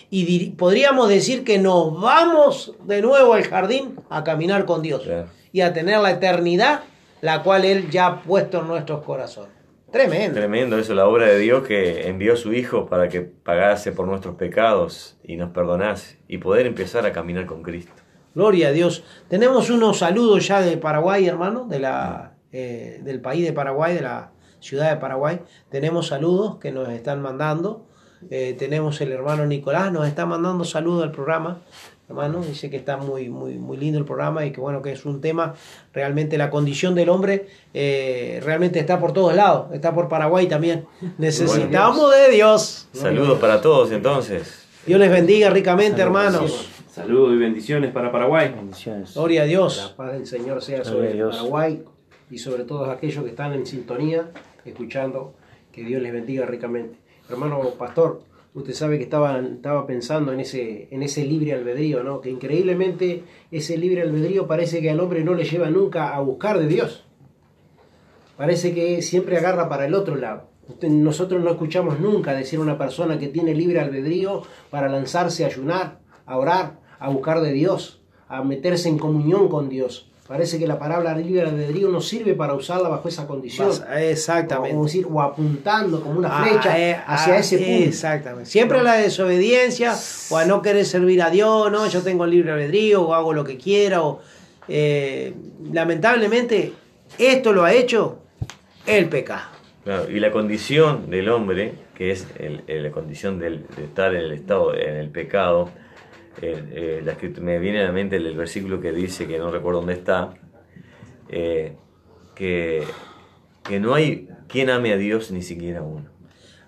y 0.10 0.50
podríamos 0.52 1.10
decir 1.10 1.44
que 1.44 1.58
nos 1.60 2.00
vamos 2.00 2.74
de 2.84 3.02
nuevo 3.02 3.34
al 3.34 3.44
jardín 3.44 4.00
a 4.10 4.24
caminar 4.24 4.66
con 4.66 4.82
Dios 4.82 5.02
Claro. 5.04 5.30
y 5.52 5.62
a 5.62 5.74
tener 5.74 6.00
la 6.00 6.12
eternidad, 6.12 6.82
la 7.22 7.42
cual 7.44 7.66
Él 7.66 7.90
ya 7.90 8.08
ha 8.08 8.22
puesto 8.22 8.60
en 8.62 8.68
nuestros 8.68 9.04
corazones. 9.04 9.55
Tremendo. 9.96 10.34
Tremendo 10.34 10.78
eso, 10.78 10.94
la 10.94 11.08
obra 11.08 11.26
de 11.28 11.40
Dios 11.40 11.66
que 11.66 12.10
envió 12.10 12.34
a 12.34 12.36
su 12.36 12.52
Hijo 12.52 12.86
para 12.86 13.08
que 13.08 13.22
pagase 13.22 13.94
por 13.94 14.06
nuestros 14.06 14.36
pecados 14.36 15.18
y 15.24 15.38
nos 15.38 15.52
perdonase 15.52 16.20
y 16.28 16.38
poder 16.40 16.66
empezar 16.66 17.06
a 17.06 17.14
caminar 17.14 17.46
con 17.46 17.64
Cristo. 17.64 17.94
Gloria 18.34 18.68
a 18.68 18.72
Dios. 18.74 19.06
Tenemos 19.30 19.70
unos 19.70 20.00
saludos 20.00 20.46
ya 20.50 20.60
de 20.60 20.76
Paraguay, 20.76 21.26
hermano, 21.26 21.66
de 21.70 21.80
la, 21.80 22.36
eh, 22.52 23.00
del 23.06 23.22
país 23.22 23.46
de 23.46 23.54
Paraguay, 23.54 23.96
de 23.96 24.02
la 24.02 24.34
ciudad 24.60 24.90
de 24.90 24.98
Paraguay. 24.98 25.40
Tenemos 25.70 26.08
saludos 26.08 26.58
que 26.58 26.74
nos 26.74 26.90
están 26.90 27.22
mandando. 27.22 27.88
Eh, 28.30 28.54
tenemos 28.60 29.00
el 29.00 29.14
hermano 29.14 29.46
Nicolás, 29.46 29.94
nos 29.94 30.10
está 30.10 30.26
mandando 30.26 30.66
saludos 30.66 31.04
al 31.04 31.14
programa. 31.14 31.62
Hermano, 32.08 32.42
dice 32.42 32.70
que 32.70 32.78
está 32.78 32.98
muy, 32.98 33.30
muy, 33.30 33.56
muy 33.56 33.78
lindo 33.78 33.98
el 33.98 34.06
programa 34.06 34.46
y 34.46 34.52
que 34.52 34.62
bueno, 34.62 34.84
que 34.84 34.92
es 34.92 35.06
un 35.06 35.22
tema, 35.22 35.56
realmente 35.92 36.38
la 36.38 36.52
condición 36.52 36.94
del 36.94 37.10
hombre 37.10 37.48
eh, 37.74 38.40
realmente 38.44 38.80
está 38.80 39.00
por 39.00 39.12
todos 39.12 39.34
lados, 39.34 39.74
está 39.74 39.94
por 39.94 40.08
Paraguay 40.08 40.48
también. 40.48 40.86
Necesitamos 41.18 42.12
de 42.12 42.32
Dios. 42.32 42.88
Saludos 42.94 43.40
para 43.40 43.60
todos 43.60 43.92
entonces. 43.92 44.66
Dios 44.86 45.00
les 45.00 45.10
bendiga 45.10 45.50
ricamente, 45.50 46.00
hermanos. 46.02 46.70
Saludos 46.88 47.34
y 47.34 47.38
bendiciones 47.38 47.92
para 47.92 48.12
Paraguay. 48.12 48.54
Bendiciones. 48.56 49.16
Gloria 49.16 49.42
a 49.42 49.46
Dios. 49.46 49.90
La 49.90 49.96
paz 49.98 50.14
del 50.14 50.28
Señor 50.28 50.62
sea 50.62 50.82
Gloria 50.82 50.92
sobre 50.92 51.14
Dios. 51.14 51.36
Paraguay 51.36 51.84
y 52.30 52.38
sobre 52.38 52.64
todos 52.66 52.88
aquellos 52.90 53.24
que 53.24 53.32
están 53.32 53.54
en 53.54 53.66
sintonía, 53.66 54.32
escuchando. 54.64 55.34
Que 55.72 55.84
Dios 55.84 56.02
les 56.02 56.14
bendiga 56.14 56.46
ricamente. 56.46 56.98
Hermano 57.30 57.72
pastor, 57.72 58.22
usted 58.56 58.74
sabe 58.74 58.98
que 58.98 59.04
estaba, 59.04 59.38
estaba 59.40 59.86
pensando 59.86 60.32
en 60.32 60.40
ese, 60.40 60.88
en 60.90 61.04
ese 61.04 61.26
libre 61.26 61.54
albedrío, 61.54 62.04
¿no? 62.04 62.22
Que 62.22 62.30
increíblemente 62.30 63.24
ese 63.52 63.78
libre 63.78 64.02
albedrío 64.02 64.48
parece 64.48 64.82
que 64.82 64.90
al 64.90 65.02
hombre 65.02 65.24
no 65.24 65.34
le 65.34 65.44
lleva 65.44 65.70
nunca 65.70 66.16
a 66.16 66.22
buscar 66.22 66.58
de 66.58 66.68
Dios. 66.68 67.06
Parece 68.38 68.74
que 68.74 69.02
siempre 69.02 69.38
agarra 69.38 69.68
para 69.68 69.86
el 69.86 69.94
otro 69.94 70.16
lado. 70.16 70.50
Nosotros 70.82 71.44
no 71.44 71.52
escuchamos 71.52 72.00
nunca 72.00 72.34
decir 72.34 72.58
a 72.60 72.62
una 72.64 72.78
persona 72.78 73.20
que 73.20 73.28
tiene 73.28 73.54
libre 73.54 73.82
albedrío 73.82 74.44
para 74.72 74.90
lanzarse 74.90 75.44
a 75.44 75.48
ayunar, 75.48 76.00
a 76.26 76.38
orar, 76.38 76.80
a 76.98 77.10
buscar 77.10 77.42
de 77.42 77.52
Dios, 77.52 78.02
a 78.28 78.44
meterse 78.44 78.88
en 78.88 78.98
comunión 78.98 79.50
con 79.50 79.70
Dios. 79.70 80.12
Parece 80.28 80.58
que 80.58 80.66
la 80.66 80.80
palabra 80.80 81.16
libre 81.16 81.42
albedrío 81.44 81.90
no 81.90 82.02
sirve 82.02 82.34
para 82.34 82.56
usarla 82.56 82.90
bajo 82.90 83.08
esa 83.08 83.28
condición. 83.28 83.70
Exactamente. 83.96 84.76
O, 84.76 84.84
decir, 84.86 85.06
o 85.08 85.22
apuntando 85.22 86.02
como 86.02 86.18
una 86.18 86.30
Ah, 86.40 86.44
flecha 86.48 86.80
eh, 86.80 86.98
hacia 87.06 87.34
ah, 87.36 87.38
ese 87.38 87.58
punto. 87.60 87.84
Exactamente. 87.84 88.50
Siempre 88.50 88.82
la 88.82 88.96
desobediencia 88.96 89.94
o 90.32 90.38
a 90.38 90.46
no 90.46 90.64
querer 90.64 90.84
servir 90.86 91.22
a 91.22 91.30
Dios, 91.30 91.72
no, 91.72 91.86
yo 91.88 92.02
tengo 92.02 92.26
libre 92.26 92.52
albedrío 92.54 93.04
o 93.04 93.14
hago 93.14 93.34
lo 93.34 93.44
que 93.44 93.58
quiera. 93.58 94.02
O, 94.02 94.20
eh, 94.68 95.36
lamentablemente, 95.72 96.74
esto 97.20 97.54
lo 97.54 97.64
ha 97.64 97.74
hecho 97.74 98.18
el 98.88 99.08
pecado. 99.10 99.50
Claro, 99.84 100.10
y 100.10 100.20
la 100.20 100.32
condición 100.32 101.12
del 101.12 101.30
hombre, 101.30 101.76
que 101.94 102.10
es 102.10 102.26
el- 102.40 102.64
el- 102.66 102.82
la 102.82 102.90
condición 102.90 103.38
del- 103.38 103.68
de 103.78 103.84
estar 103.84 104.16
en 104.16 104.22
el 104.22 104.32
estado, 104.32 104.74
en 104.76 104.96
el 104.96 105.10
pecado, 105.12 105.70
eh, 106.42 106.64
eh, 106.72 107.02
la 107.04 107.18
me 107.42 107.60
viene 107.60 107.82
a 107.82 107.86
la 107.86 107.92
mente 107.92 108.18
el, 108.18 108.26
el 108.26 108.38
versículo 108.38 108.80
que 108.80 108.92
dice, 108.92 109.28
que 109.28 109.38
no 109.38 109.52
recuerdo 109.52 109.80
dónde 109.80 109.94
está, 109.94 110.34
eh, 111.30 111.76
que, 112.34 112.84
que 113.64 113.80
no 113.80 113.94
hay 113.94 114.28
quien 114.48 114.70
ame 114.70 114.94
a 114.94 114.98
Dios 114.98 115.32
ni 115.32 115.42
siquiera 115.42 115.82
uno. 115.82 116.06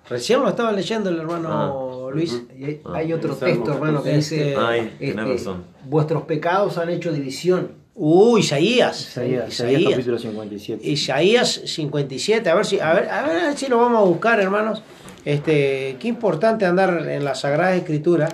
Recién 0.09 0.41
lo 0.41 0.47
estaba 0.47 0.71
leyendo 0.71 1.09
el 1.09 1.19
hermano 1.19 2.09
Luis. 2.11 2.43
Y 2.57 2.63
hay, 2.63 2.81
hay 2.93 3.13
otro 3.13 3.35
texto, 3.35 3.73
hermano, 3.73 4.01
que 4.01 4.15
dice: 4.15 4.55
Ay, 4.57 4.95
este, 5.01 5.21
razón. 5.21 5.65
Vuestros 5.83 6.23
pecados 6.23 6.77
han 6.77 6.89
hecho 6.89 7.11
división. 7.11 7.71
Uh, 7.93 8.37
Isaías. 8.37 9.01
Isaías, 9.01 9.49
Isaías 9.49 9.91
capítulo 9.91 10.17
57. 10.17 10.87
Isaías 10.87 11.61
57. 11.65 12.49
A 12.49 12.55
ver 12.55 12.65
si, 12.65 12.79
a 12.79 12.93
ver, 12.93 13.09
a 13.09 13.27
ver 13.27 13.57
si 13.57 13.67
lo 13.67 13.79
vamos 13.79 13.99
a 13.99 14.05
buscar, 14.05 14.39
hermanos. 14.39 14.81
Este, 15.25 15.97
qué 15.99 16.07
importante 16.07 16.65
andar 16.65 17.05
en 17.09 17.25
la 17.25 17.35
Sagrada 17.35 17.75
Escritura 17.75 18.29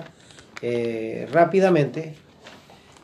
eh, 0.66 1.28
rápidamente. 1.30 2.14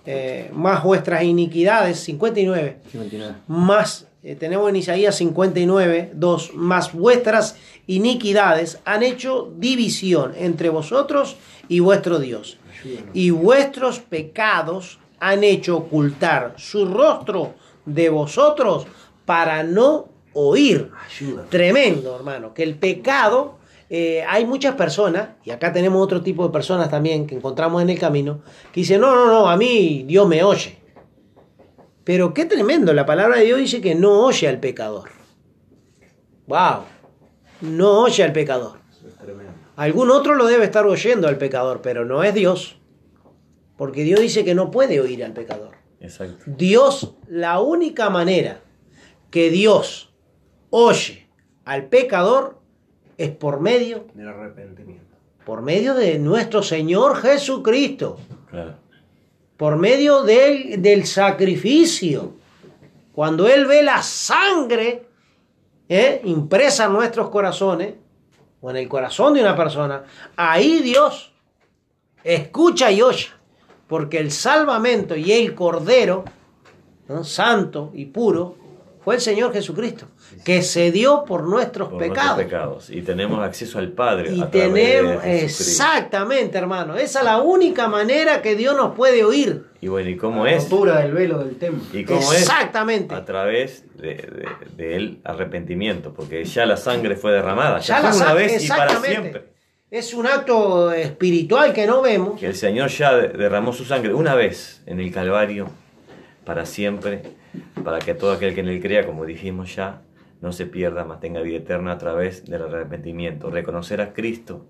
Eh, 0.06 0.50
más 0.54 0.82
vuestras 0.82 1.22
iniquidades, 1.24 2.00
59. 2.00 2.78
59. 2.90 3.34
Más, 3.48 4.06
eh, 4.22 4.34
tenemos 4.34 4.70
en 4.70 4.76
Isaías 4.76 5.14
59, 5.16 6.12
2, 6.14 6.54
más 6.54 6.94
vuestras 6.94 7.56
iniquidades 7.86 8.78
han 8.86 9.02
hecho 9.02 9.52
división 9.58 10.32
entre 10.38 10.70
vosotros 10.70 11.36
y 11.68 11.80
vuestro 11.80 12.18
Dios. 12.18 12.56
Y 13.12 13.28
vuestros 13.28 13.98
pecados 13.98 14.98
han 15.18 15.44
hecho 15.44 15.76
ocultar 15.76 16.54
su 16.56 16.86
rostro 16.86 17.52
de 17.84 18.08
vosotros 18.08 18.86
para 19.26 19.62
no 19.64 20.08
oír. 20.32 20.90
Tremendo, 21.50 22.16
hermano, 22.16 22.54
que 22.54 22.62
el 22.62 22.74
pecado, 22.76 23.58
eh, 23.92 24.22
hay 24.28 24.46
muchas 24.46 24.76
personas, 24.76 25.30
y 25.44 25.50
acá 25.50 25.72
tenemos 25.72 26.00
otro 26.00 26.22
tipo 26.22 26.46
de 26.46 26.52
personas 26.52 26.88
también 26.88 27.26
que 27.26 27.34
encontramos 27.34 27.82
en 27.82 27.90
el 27.90 27.98
camino, 27.98 28.40
que 28.72 28.82
dicen, 28.82 29.00
no, 29.00 29.12
no, 29.16 29.26
no, 29.26 29.50
a 29.50 29.56
mí 29.56 30.04
Dios 30.06 30.28
me 30.28 30.44
oye. 30.44 30.78
Pero 32.04 32.32
qué 32.32 32.44
tremendo, 32.44 32.94
la 32.94 33.04
palabra 33.04 33.38
de 33.38 33.46
Dios 33.46 33.58
dice 33.58 33.80
que 33.80 33.96
no 33.96 34.24
oye 34.24 34.46
al 34.46 34.60
pecador. 34.60 35.10
Wow, 36.46 36.84
no 37.62 38.02
oye 38.02 38.22
al 38.22 38.32
pecador. 38.32 38.78
Algún 39.74 40.10
otro 40.10 40.34
lo 40.34 40.46
debe 40.46 40.66
estar 40.66 40.86
oyendo 40.86 41.26
al 41.26 41.36
pecador, 41.36 41.80
pero 41.82 42.04
no 42.04 42.22
es 42.22 42.32
Dios. 42.32 42.78
Porque 43.76 44.04
Dios 44.04 44.20
dice 44.20 44.44
que 44.44 44.54
no 44.54 44.70
puede 44.70 45.00
oír 45.00 45.24
al 45.24 45.32
pecador. 45.32 45.72
Exacto. 46.00 46.44
Dios, 46.46 47.14
la 47.26 47.58
única 47.58 48.08
manera 48.08 48.60
que 49.30 49.50
Dios 49.50 50.14
oye 50.70 51.28
al 51.64 51.88
pecador 51.88 52.59
es 53.24 53.30
por 53.30 53.60
medio, 53.60 54.06
Del 54.14 54.28
arrepentimiento. 54.28 55.04
por 55.44 55.60
medio 55.62 55.94
de 55.94 56.18
nuestro 56.18 56.62
Señor 56.62 57.16
Jesucristo, 57.16 58.18
Claro. 58.50 58.74
por 59.56 59.76
medio 59.76 60.22
del, 60.22 60.80
del 60.80 61.04
sacrificio. 61.06 62.32
Cuando 63.12 63.46
Él 63.46 63.66
ve 63.66 63.82
la 63.82 64.02
sangre 64.02 65.04
¿eh? 65.88 66.20
impresa 66.24 66.86
en 66.86 66.92
nuestros 66.94 67.28
corazones, 67.28 67.94
o 68.62 68.70
en 68.70 68.76
el 68.76 68.88
corazón 68.88 69.34
de 69.34 69.40
una 69.40 69.56
persona, 69.56 70.04
ahí 70.36 70.80
Dios 70.80 71.32
escucha 72.24 72.90
y 72.90 73.02
oye, 73.02 73.26
porque 73.88 74.18
el 74.18 74.30
salvamento 74.30 75.16
y 75.16 75.32
el 75.32 75.54
cordero, 75.54 76.24
¿no? 77.08 77.24
santo 77.24 77.90
y 77.94 78.06
puro, 78.06 78.56
fue 79.02 79.14
el 79.14 79.20
Señor 79.22 79.52
Jesucristo, 79.52 80.06
que 80.44 80.62
se 80.62 80.92
dio 80.92 81.24
por 81.24 81.44
nuestros 81.44 81.88
Por 81.88 81.98
pecados. 81.98 82.36
nuestros 82.36 82.44
pecados. 82.46 82.90
Y 82.90 83.00
tenemos 83.02 83.42
acceso 83.42 83.78
al 83.78 83.88
Padre. 83.92 84.32
Y 84.34 84.40
a 84.42 84.50
través 84.50 84.72
de 84.74 84.80
tenemos, 84.80 85.22
Jesucristo. 85.22 85.62
exactamente, 85.64 86.58
hermano, 86.58 86.96
esa 86.96 87.20
es 87.20 87.24
la 87.24 87.38
única 87.38 87.88
manera 87.88 88.42
que 88.42 88.56
Dios 88.56 88.76
nos 88.76 88.94
puede 88.94 89.24
oír. 89.24 89.64
Y 89.80 89.88
bueno, 89.88 90.10
¿y 90.10 90.16
cómo 90.16 90.44
La 90.44 90.52
es? 90.52 90.64
rotura 90.64 90.98
del 91.00 91.12
velo 91.12 91.38
del 91.42 91.56
templo. 91.56 91.98
¿Y 91.98 92.04
cómo 92.04 92.20
es? 92.32 92.40
Exactamente. 92.42 93.14
A 93.14 93.24
través 93.24 93.84
de, 93.96 94.14
de- 94.14 94.84
del 94.84 95.20
arrepentimiento, 95.24 96.12
porque 96.12 96.44
ya 96.44 96.66
la 96.66 96.76
sangre 96.76 97.16
fue 97.16 97.32
derramada, 97.32 97.78
ya, 97.80 97.96
Ya 97.96 98.02
la 98.02 98.12
fue 98.12 98.22
una 98.22 98.34
vez 98.34 98.64
y 98.64 98.68
para 98.68 99.00
siempre. 99.00 99.44
Es 99.90 100.12
un 100.14 100.26
acto 100.26 100.92
espiritual 100.92 101.72
que 101.72 101.86
no 101.86 102.02
vemos. 102.02 102.38
Que 102.38 102.46
el 102.46 102.54
Señor 102.54 102.90
ya 102.90 103.16
de- 103.16 103.28
derramó 103.28 103.72
su 103.72 103.84
sangre 103.86 104.12
una 104.12 104.34
vez 104.34 104.82
en 104.86 105.00
el 105.00 105.10
Calvario, 105.10 105.68
para 106.44 106.66
siempre, 106.66 107.22
para 107.82 107.98
que 107.98 108.14
todo 108.14 108.32
aquel 108.32 108.54
que 108.54 108.60
en 108.60 108.68
él 108.68 108.80
crea, 108.80 109.06
como 109.06 109.24
dijimos 109.24 109.74
ya, 109.74 110.02
no 110.40 110.52
se 110.52 110.66
pierda, 110.66 111.04
mas 111.04 111.20
tenga 111.20 111.42
vida 111.42 111.58
eterna 111.58 111.92
a 111.92 111.98
través 111.98 112.46
del 112.46 112.62
arrepentimiento. 112.62 113.50
Reconocer 113.50 114.00
a 114.00 114.12
Cristo, 114.12 114.64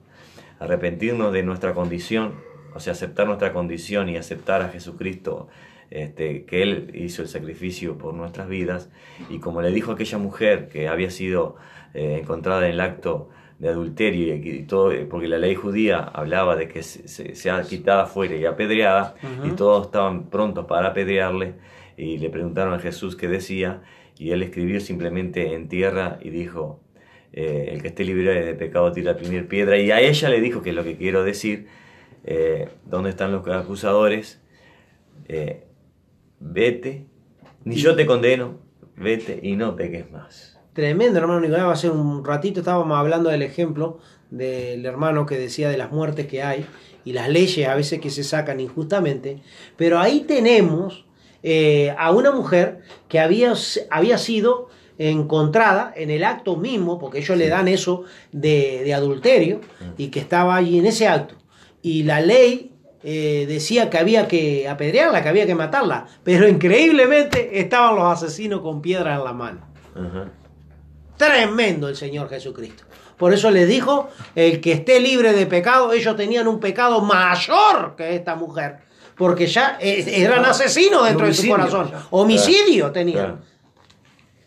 arrepentirnos 0.59 1.33
de 1.33 1.43
nuestra 1.43 1.75
condición, 1.75 2.35
o 2.75 2.81
sea, 2.81 2.93
aceptar 2.93 3.27
nuestra 3.27 3.53
condición 3.53 4.09
y 4.09 4.17
aceptar 4.17 4.63
a 4.63 4.69
Jesucristo, 4.69 5.49
este, 5.91 6.45
que 6.45 6.63
Él 6.63 6.91
hizo 6.95 7.23
el 7.23 7.29
sacrificio 7.29 7.99
por 7.99 8.15
nuestras 8.15 8.49
vidas. 8.49 8.91
Y 9.29 9.39
como 9.39 9.63
le 9.63 9.71
dijo 9.71 9.93
aquella 9.93 10.19
mujer 10.19 10.69
que 10.69 10.89
había 10.89 11.11
sido 11.11 11.57
eh, 11.95 12.19
encontrada 12.21 12.67
en 12.67 12.75
el 12.75 12.81
acto 12.81 13.31
de 13.59 13.69
adulterio, 13.69 14.35
y, 14.37 14.63
todo, 14.63 14.93
porque 15.11 15.29
la 15.29 15.37
ley 15.37 15.55
judía 15.55 15.99
hablaba 15.99 16.57
de 16.57 16.67
que 16.67 16.83
se, 16.83 17.07
se, 17.09 17.35
sea 17.35 17.61
quitada 17.63 18.07
fuera 18.07 18.35
y 18.35 18.47
apedreada, 18.47 19.15
y 19.45 19.51
todos 19.51 19.87
estaban 19.87 20.31
prontos 20.31 20.65
para 20.65 20.89
apedrearle, 20.89 21.55
y 22.01 22.19
le 22.19 22.31
preguntaron 22.31 22.73
a 22.73 22.79
Jesús 22.79 23.15
qué 23.15 23.29
decía, 23.29 23.83
y 24.19 24.31
él 24.31 24.43
escribió 24.43 24.81
simplemente 24.81 25.55
en 25.55 25.69
tierra 25.69 26.19
y 26.23 26.31
dijo, 26.31 26.81
eh, 27.33 27.69
el 27.73 27.83
que 27.83 27.89
esté 27.89 28.05
libre 28.05 28.43
de 28.43 28.55
pecado 28.55 28.91
tira 28.93 29.13
la 29.13 29.19
primera 29.19 29.47
piedra, 29.47 29.77
y 29.79 29.91
a 29.91 30.01
ella 30.01 30.31
le 30.31 30.41
dijo, 30.41 30.63
que 30.63 30.71
es 30.71 30.77
lo 30.77 30.83
que 30.83 30.97
quiero 30.97 31.25
decir, 31.25 31.67
eh, 32.25 32.69
¿dónde 32.87 33.11
están 33.11 33.33
los 33.33 33.47
acusadores? 33.47 34.41
Eh, 35.29 35.67
vete, 36.39 37.07
ni 37.65 37.77
yo 37.77 37.95
te 37.95 38.07
condeno, 38.07 38.59
vete 38.97 39.39
y 39.43 39.57
no 39.57 39.77
peques 39.77 40.11
más. 40.11 40.59
Tremendo, 40.73 41.19
hermano 41.19 41.41
Nicolás. 41.41 41.65
Hace 41.71 41.91
un 41.91 42.25
ratito 42.25 42.61
estábamos 42.61 42.97
hablando 42.97 43.29
del 43.29 43.43
ejemplo 43.43 43.99
del 44.31 44.87
hermano 44.87 45.27
que 45.27 45.37
decía 45.37 45.69
de 45.69 45.77
las 45.77 45.91
muertes 45.91 46.27
que 46.29 46.43
hay 46.43 46.65
y 47.05 47.13
las 47.13 47.29
leyes 47.29 47.69
a 47.69 47.75
veces 47.75 48.01
que 48.01 48.09
se 48.09 48.23
sacan 48.23 48.61
injustamente. 48.61 49.43
Pero 49.77 49.99
ahí 49.99 50.21
tenemos 50.21 51.10
eh, 51.43 51.95
a 51.99 52.11
una 52.11 52.31
mujer 52.31 52.81
que 53.09 53.21
había, 53.21 53.55
había 53.91 54.19
sido 54.19 54.69
encontrada 54.99 55.93
en 55.97 56.11
el 56.11 56.25
acto 56.25 56.57
mismo, 56.57 56.99
porque 56.99 57.19
ellos 57.19 57.39
le 57.39 57.49
dan 57.49 57.69
eso 57.69 58.05
de, 58.33 58.83
de 58.85 58.93
adulterio, 58.93 59.61
y 59.97 60.09
que 60.09 60.21
estaba 60.21 60.57
allí 60.57 60.79
en 60.79 60.87
ese 60.87 61.09
acto. 61.09 61.37
Y 61.81 62.03
la 62.03 62.21
ley 62.21 62.73
eh, 63.03 63.47
decía 63.49 63.89
que 63.89 63.97
había 63.97 64.29
que 64.29 64.69
apedrearla, 64.69 65.23
que 65.23 65.29
había 65.31 65.47
que 65.47 65.55
matarla, 65.55 66.07
pero 66.23 66.47
increíblemente 66.47 67.59
estaban 67.61 67.97
los 67.97 68.05
asesinos 68.05 68.61
con 68.61 68.83
piedras 68.83 69.19
en 69.19 69.25
la 69.25 69.33
mano. 69.33 69.67
Ajá. 69.95 70.31
Tremendo 71.17 71.89
el 71.89 71.97
Señor 71.97 72.29
Jesucristo. 72.29 72.85
Por 73.17 73.35
eso 73.35 73.51
les 73.51 73.69
dijo, 73.69 74.09
el 74.35 74.61
que 74.61 74.73
esté 74.73 75.01
libre 75.01 75.33
de 75.35 75.45
pecado, 75.47 75.93
ellos 75.93 76.17
tenían 76.17 76.49
un 76.49 76.61
pecado 76.61 77.03
mayor 77.03 77.95
que 77.97 78.15
esta 78.15 78.35
mujer, 78.35 78.79
porque 79.21 79.47
ya 79.47 79.77
eran 79.79 80.47
asesinos 80.47 81.05
dentro 81.05 81.27
de 81.27 81.35
su 81.35 81.47
corazón. 81.47 81.93
Homicidio 82.09 82.91
tenían. 82.91 83.17
Claro. 83.17 83.39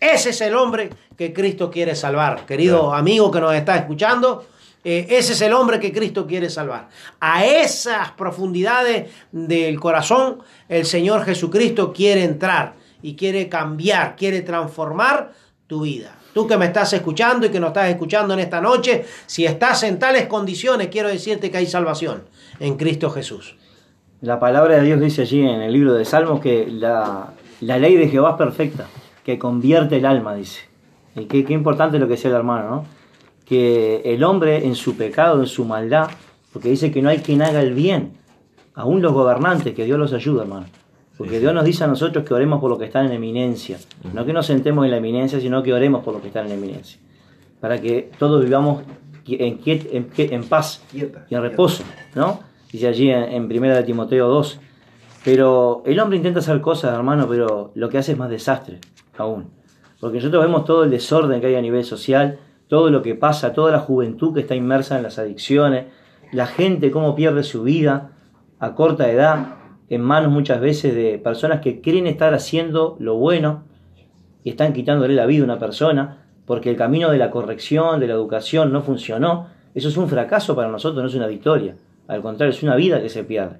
Ese 0.00 0.30
es 0.30 0.40
el 0.40 0.56
hombre 0.56 0.90
que 1.16 1.32
Cristo 1.32 1.70
quiere 1.70 1.94
salvar. 1.94 2.44
Querido 2.44 2.80
Claro. 2.80 2.94
amigo 2.94 3.30
que 3.30 3.40
nos 3.40 3.54
está 3.54 3.76
escuchando, 3.76 4.44
eh, 4.82 5.06
ese 5.10 5.34
es 5.34 5.40
el 5.42 5.52
hombre 5.52 5.78
que 5.78 5.92
Cristo 5.92 6.26
quiere 6.26 6.50
salvar. 6.50 6.88
A 7.20 7.44
esas 7.44 8.10
profundidades 8.10 9.12
del 9.30 9.78
corazón, 9.78 10.42
el 10.68 10.84
Señor 10.86 11.24
Jesucristo 11.24 11.92
quiere 11.92 12.24
entrar 12.24 12.74
y 13.00 13.14
quiere 13.14 13.48
cambiar, 13.48 14.16
quiere 14.16 14.40
transformar 14.40 15.34
tu 15.68 15.82
vida. 15.82 16.16
Tú 16.32 16.48
que 16.48 16.56
me 16.56 16.66
estás 16.66 16.92
escuchando 16.94 17.46
y 17.46 17.50
que 17.50 17.60
nos 17.60 17.68
estás 17.68 17.90
escuchando 17.90 18.34
en 18.34 18.40
esta 18.40 18.60
noche, 18.60 19.04
si 19.26 19.46
estás 19.46 19.84
en 19.84 20.00
tales 20.00 20.26
condiciones, 20.26 20.88
quiero 20.88 21.08
decirte 21.10 21.48
que 21.48 21.58
hay 21.58 21.66
salvación 21.66 22.24
en 22.58 22.76
Cristo 22.76 23.08
Jesús. 23.08 23.54
La 24.24 24.40
palabra 24.40 24.76
de 24.76 24.84
Dios 24.84 25.00
dice 25.00 25.20
allí 25.20 25.42
en 25.42 25.60
el 25.60 25.70
libro 25.70 25.92
de 25.92 26.06
Salmos 26.06 26.40
que 26.40 26.66
la, 26.66 27.34
la 27.60 27.78
ley 27.78 27.94
de 27.98 28.08
Jehová 28.08 28.30
es 28.30 28.36
perfecta, 28.36 28.86
que 29.22 29.38
convierte 29.38 29.98
el 29.98 30.06
alma, 30.06 30.34
dice. 30.34 30.62
Y 31.14 31.26
qué, 31.26 31.44
qué 31.44 31.52
importante 31.52 31.98
lo 31.98 32.06
que 32.06 32.12
decía 32.12 32.30
el 32.30 32.36
hermano, 32.36 32.70
¿no? 32.70 32.84
Que 33.44 34.00
el 34.02 34.24
hombre 34.24 34.64
en 34.64 34.76
su 34.76 34.96
pecado, 34.96 35.40
en 35.40 35.46
su 35.46 35.66
maldad, 35.66 36.08
porque 36.54 36.70
dice 36.70 36.90
que 36.90 37.02
no 37.02 37.10
hay 37.10 37.18
quien 37.18 37.42
haga 37.42 37.60
el 37.60 37.74
bien, 37.74 38.14
aún 38.74 39.02
los 39.02 39.12
gobernantes, 39.12 39.74
que 39.74 39.84
Dios 39.84 39.98
los 39.98 40.14
ayuda, 40.14 40.44
hermano. 40.44 40.68
Porque 41.18 41.38
Dios 41.38 41.52
nos 41.52 41.66
dice 41.66 41.84
a 41.84 41.86
nosotros 41.86 42.24
que 42.24 42.32
oremos 42.32 42.62
por 42.62 42.70
lo 42.70 42.78
que 42.78 42.86
están 42.86 43.04
en 43.04 43.12
eminencia. 43.12 43.76
No 44.14 44.24
que 44.24 44.32
nos 44.32 44.46
sentemos 44.46 44.86
en 44.86 44.90
la 44.90 44.96
eminencia, 44.96 45.38
sino 45.38 45.62
que 45.62 45.74
oremos 45.74 46.02
por 46.02 46.14
lo 46.14 46.22
que 46.22 46.28
están 46.28 46.46
en 46.46 46.52
eminencia. 46.52 46.98
Para 47.60 47.78
que 47.78 48.10
todos 48.18 48.42
vivamos 48.42 48.84
en, 49.26 49.60
en, 49.66 50.10
en 50.16 50.44
paz 50.44 50.82
Quieta, 50.90 51.26
y 51.28 51.34
en 51.34 51.42
reposo, 51.42 51.84
¿no? 52.14 52.53
Dice 52.74 52.88
allí 52.88 53.08
en, 53.08 53.46
primera 53.46 53.76
de 53.76 53.84
Timoteo 53.84 54.26
2. 54.26 54.58
Pero 55.24 55.84
el 55.86 56.00
hombre 56.00 56.16
intenta 56.16 56.40
hacer 56.40 56.60
cosas, 56.60 56.92
hermano, 56.92 57.28
pero 57.28 57.70
lo 57.76 57.88
que 57.88 57.98
hace 57.98 58.10
es 58.10 58.18
más 58.18 58.28
desastre 58.28 58.80
aún. 59.16 59.52
Porque 60.00 60.16
nosotros 60.16 60.42
vemos 60.42 60.64
todo 60.64 60.82
el 60.82 60.90
desorden 60.90 61.40
que 61.40 61.46
hay 61.46 61.54
a 61.54 61.62
nivel 61.62 61.84
social, 61.84 62.40
todo 62.66 62.90
lo 62.90 63.00
que 63.00 63.14
pasa, 63.14 63.52
toda 63.52 63.70
la 63.70 63.78
juventud 63.78 64.34
que 64.34 64.40
está 64.40 64.56
inmersa 64.56 64.96
en 64.96 65.04
las 65.04 65.20
adicciones, 65.20 65.84
la 66.32 66.48
gente 66.48 66.90
cómo 66.90 67.14
pierde 67.14 67.44
su 67.44 67.62
vida 67.62 68.10
a 68.58 68.74
corta 68.74 69.08
edad, 69.08 69.54
en 69.88 70.00
manos 70.00 70.32
muchas 70.32 70.60
veces 70.60 70.96
de 70.96 71.18
personas 71.18 71.60
que 71.60 71.80
creen 71.80 72.08
estar 72.08 72.34
haciendo 72.34 72.96
lo 72.98 73.14
bueno 73.14 73.62
y 74.42 74.50
están 74.50 74.72
quitándole 74.72 75.14
la 75.14 75.26
vida 75.26 75.42
a 75.42 75.44
una 75.44 75.60
persona 75.60 76.24
porque 76.44 76.70
el 76.70 76.76
camino 76.76 77.12
de 77.12 77.18
la 77.18 77.30
corrección, 77.30 78.00
de 78.00 78.08
la 78.08 78.14
educación 78.14 78.72
no 78.72 78.82
funcionó. 78.82 79.46
Eso 79.76 79.90
es 79.90 79.96
un 79.96 80.08
fracaso 80.08 80.56
para 80.56 80.66
nosotros, 80.68 81.00
no 81.00 81.08
es 81.08 81.14
una 81.14 81.28
victoria. 81.28 81.76
Al 82.08 82.22
contrario, 82.22 82.54
es 82.54 82.62
una 82.62 82.76
vida 82.76 83.00
que 83.00 83.08
se 83.08 83.24
pierde. 83.24 83.56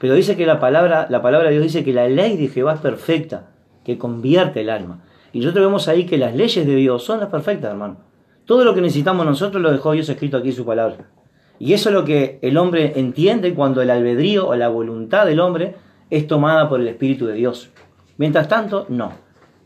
Pero 0.00 0.14
dice 0.14 0.36
que 0.36 0.46
la 0.46 0.58
palabra, 0.58 1.06
la 1.10 1.22
palabra 1.22 1.48
de 1.48 1.54
Dios 1.54 1.64
dice 1.64 1.84
que 1.84 1.92
la 1.92 2.08
ley 2.08 2.36
de 2.36 2.48
Jehová 2.48 2.74
es 2.74 2.80
perfecta, 2.80 3.50
que 3.84 3.98
convierte 3.98 4.62
el 4.62 4.70
alma. 4.70 5.02
Y 5.32 5.40
nosotros 5.40 5.64
vemos 5.64 5.88
ahí 5.88 6.06
que 6.06 6.18
las 6.18 6.34
leyes 6.34 6.66
de 6.66 6.74
Dios 6.74 7.04
son 7.04 7.20
las 7.20 7.28
perfectas, 7.28 7.70
hermano. 7.70 7.98
Todo 8.44 8.64
lo 8.64 8.74
que 8.74 8.80
necesitamos 8.80 9.24
nosotros 9.26 9.62
lo 9.62 9.70
dejó 9.70 9.92
Dios 9.92 10.08
escrito 10.08 10.38
aquí 10.38 10.48
en 10.48 10.54
su 10.54 10.64
palabra. 10.64 11.10
Y 11.58 11.74
eso 11.74 11.90
es 11.90 11.94
lo 11.94 12.04
que 12.04 12.38
el 12.42 12.56
hombre 12.56 12.94
entiende 12.96 13.54
cuando 13.54 13.82
el 13.82 13.90
albedrío 13.90 14.48
o 14.48 14.56
la 14.56 14.68
voluntad 14.68 15.26
del 15.26 15.40
hombre 15.40 15.76
es 16.08 16.26
tomada 16.26 16.68
por 16.68 16.80
el 16.80 16.88
Espíritu 16.88 17.26
de 17.26 17.34
Dios. 17.34 17.70
Mientras 18.16 18.48
tanto, 18.48 18.86
no. 18.88 19.12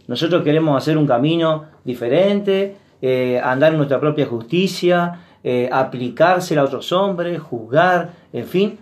Nosotros 0.06 0.42
queremos 0.42 0.76
hacer 0.76 0.98
un 0.98 1.06
camino 1.06 1.66
diferente, 1.84 2.76
eh, 3.00 3.40
andar 3.42 3.72
en 3.72 3.78
nuestra 3.78 4.00
propia 4.00 4.26
justicia, 4.26 5.20
eh, 5.44 5.68
aplicársela 5.70 6.62
a 6.62 6.64
otros 6.64 6.90
hombres, 6.92 7.40
juzgar, 7.40 8.10
en 8.32 8.46
fin. 8.46 8.78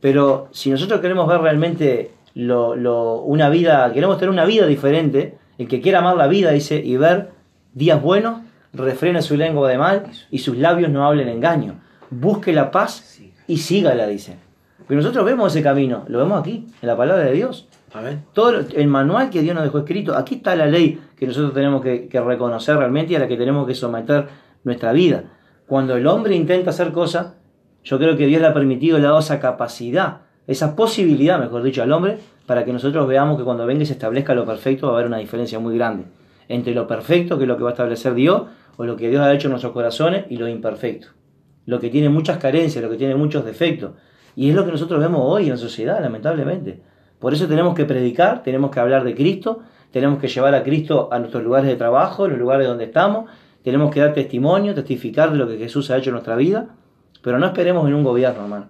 Pero 0.00 0.48
si 0.52 0.70
nosotros 0.70 1.00
queremos 1.00 1.28
ver 1.28 1.40
realmente 1.40 2.12
una 2.34 3.48
vida, 3.50 3.92
queremos 3.92 4.18
tener 4.18 4.30
una 4.30 4.44
vida 4.44 4.66
diferente, 4.66 5.36
el 5.58 5.68
que 5.68 5.80
quiera 5.80 5.98
amar 5.98 6.16
la 6.16 6.26
vida, 6.26 6.50
dice, 6.52 6.76
y 6.76 6.96
ver 6.96 7.30
días 7.74 8.00
buenos, 8.00 8.40
refrene 8.72 9.22
su 9.22 9.36
lengua 9.36 9.68
de 9.68 9.78
mal 9.78 10.04
y 10.30 10.38
sus 10.38 10.56
labios 10.56 10.90
no 10.90 11.06
hablen 11.06 11.28
engaño. 11.28 11.80
Busque 12.10 12.52
la 12.52 12.70
paz 12.70 13.20
y 13.46 13.58
sígala, 13.58 14.06
dice. 14.06 14.36
Pero 14.86 15.00
nosotros 15.00 15.24
vemos 15.24 15.54
ese 15.54 15.62
camino, 15.62 16.04
lo 16.08 16.18
vemos 16.18 16.40
aquí, 16.40 16.66
en 16.80 16.86
la 16.88 16.96
palabra 16.96 17.24
de 17.24 17.32
Dios. 17.32 17.68
Todo 18.32 18.58
el 18.58 18.88
manual 18.88 19.30
que 19.30 19.40
Dios 19.40 19.54
nos 19.54 19.64
dejó 19.64 19.78
escrito, 19.78 20.16
aquí 20.16 20.36
está 20.36 20.56
la 20.56 20.66
ley 20.66 21.00
que 21.16 21.26
nosotros 21.26 21.54
tenemos 21.54 21.80
que, 21.80 22.08
reconocer 22.12 22.76
realmente 22.76 23.12
y 23.12 23.16
a 23.16 23.20
la 23.20 23.28
que 23.28 23.36
tenemos 23.36 23.66
que 23.66 23.74
someter 23.74 24.26
nuestra 24.64 24.92
vida. 24.92 25.24
Cuando 25.66 25.96
el 25.96 26.06
hombre 26.06 26.34
intenta 26.34 26.70
hacer 26.70 26.92
cosas, 26.92 27.34
yo 27.82 27.98
creo 27.98 28.16
que 28.16 28.26
Dios 28.26 28.40
le 28.40 28.48
ha 28.48 28.54
permitido, 28.54 28.98
le 28.98 29.04
ha 29.04 29.08
dado 29.08 29.20
esa 29.20 29.40
capacidad, 29.40 30.22
esa 30.46 30.76
posibilidad, 30.76 31.38
mejor 31.38 31.62
dicho, 31.62 31.82
al 31.82 31.92
hombre, 31.92 32.18
para 32.46 32.64
que 32.64 32.72
nosotros 32.72 33.06
veamos 33.08 33.38
que 33.38 33.44
cuando 33.44 33.64
venga 33.66 33.82
y 33.82 33.86
se 33.86 33.94
establezca 33.94 34.34
lo 34.34 34.44
perfecto 34.44 34.86
va 34.88 34.92
a 34.92 34.96
haber 34.96 35.06
una 35.06 35.18
diferencia 35.18 35.58
muy 35.58 35.76
grande 35.76 36.04
entre 36.48 36.74
lo 36.74 36.86
perfecto, 36.86 37.38
que 37.38 37.44
es 37.44 37.48
lo 37.48 37.56
que 37.56 37.62
va 37.62 37.70
a 37.70 37.72
establecer 37.72 38.14
Dios, 38.14 38.42
o 38.76 38.84
lo 38.84 38.96
que 38.96 39.08
Dios 39.08 39.22
ha 39.22 39.32
hecho 39.32 39.48
en 39.48 39.52
nuestros 39.52 39.72
corazones, 39.72 40.26
y 40.28 40.36
lo 40.36 40.48
imperfecto. 40.48 41.08
Lo 41.66 41.80
que 41.80 41.88
tiene 41.88 42.08
muchas 42.08 42.38
carencias, 42.38 42.84
lo 42.84 42.90
que 42.90 42.96
tiene 42.96 43.14
muchos 43.14 43.44
defectos. 43.44 43.92
Y 44.36 44.50
es 44.50 44.54
lo 44.54 44.64
que 44.64 44.72
nosotros 44.72 45.00
vemos 45.00 45.22
hoy 45.24 45.48
en 45.48 45.56
sociedad, 45.56 46.00
lamentablemente. 46.02 46.82
Por 47.18 47.32
eso 47.32 47.46
tenemos 47.46 47.74
que 47.74 47.84
predicar, 47.84 48.42
tenemos 48.42 48.70
que 48.70 48.80
hablar 48.80 49.04
de 49.04 49.14
Cristo, 49.14 49.60
tenemos 49.90 50.18
que 50.18 50.28
llevar 50.28 50.54
a 50.54 50.62
Cristo 50.62 51.08
a 51.10 51.18
nuestros 51.18 51.42
lugares 51.42 51.68
de 51.68 51.76
trabajo, 51.76 52.28
los 52.28 52.38
lugares 52.38 52.66
donde 52.66 52.84
estamos, 52.84 53.30
tenemos 53.64 53.90
que 53.90 54.00
dar 54.00 54.12
testimonio, 54.12 54.74
testificar 54.74 55.32
de 55.32 55.38
lo 55.38 55.48
que 55.48 55.56
Jesús 55.56 55.90
ha 55.90 55.96
hecho 55.96 56.10
en 56.10 56.14
nuestra 56.14 56.36
vida, 56.36 56.68
pero 57.22 57.38
no 57.38 57.46
esperemos 57.46 57.88
en 57.88 57.94
un 57.94 58.04
gobierno, 58.04 58.42
hermano. 58.42 58.66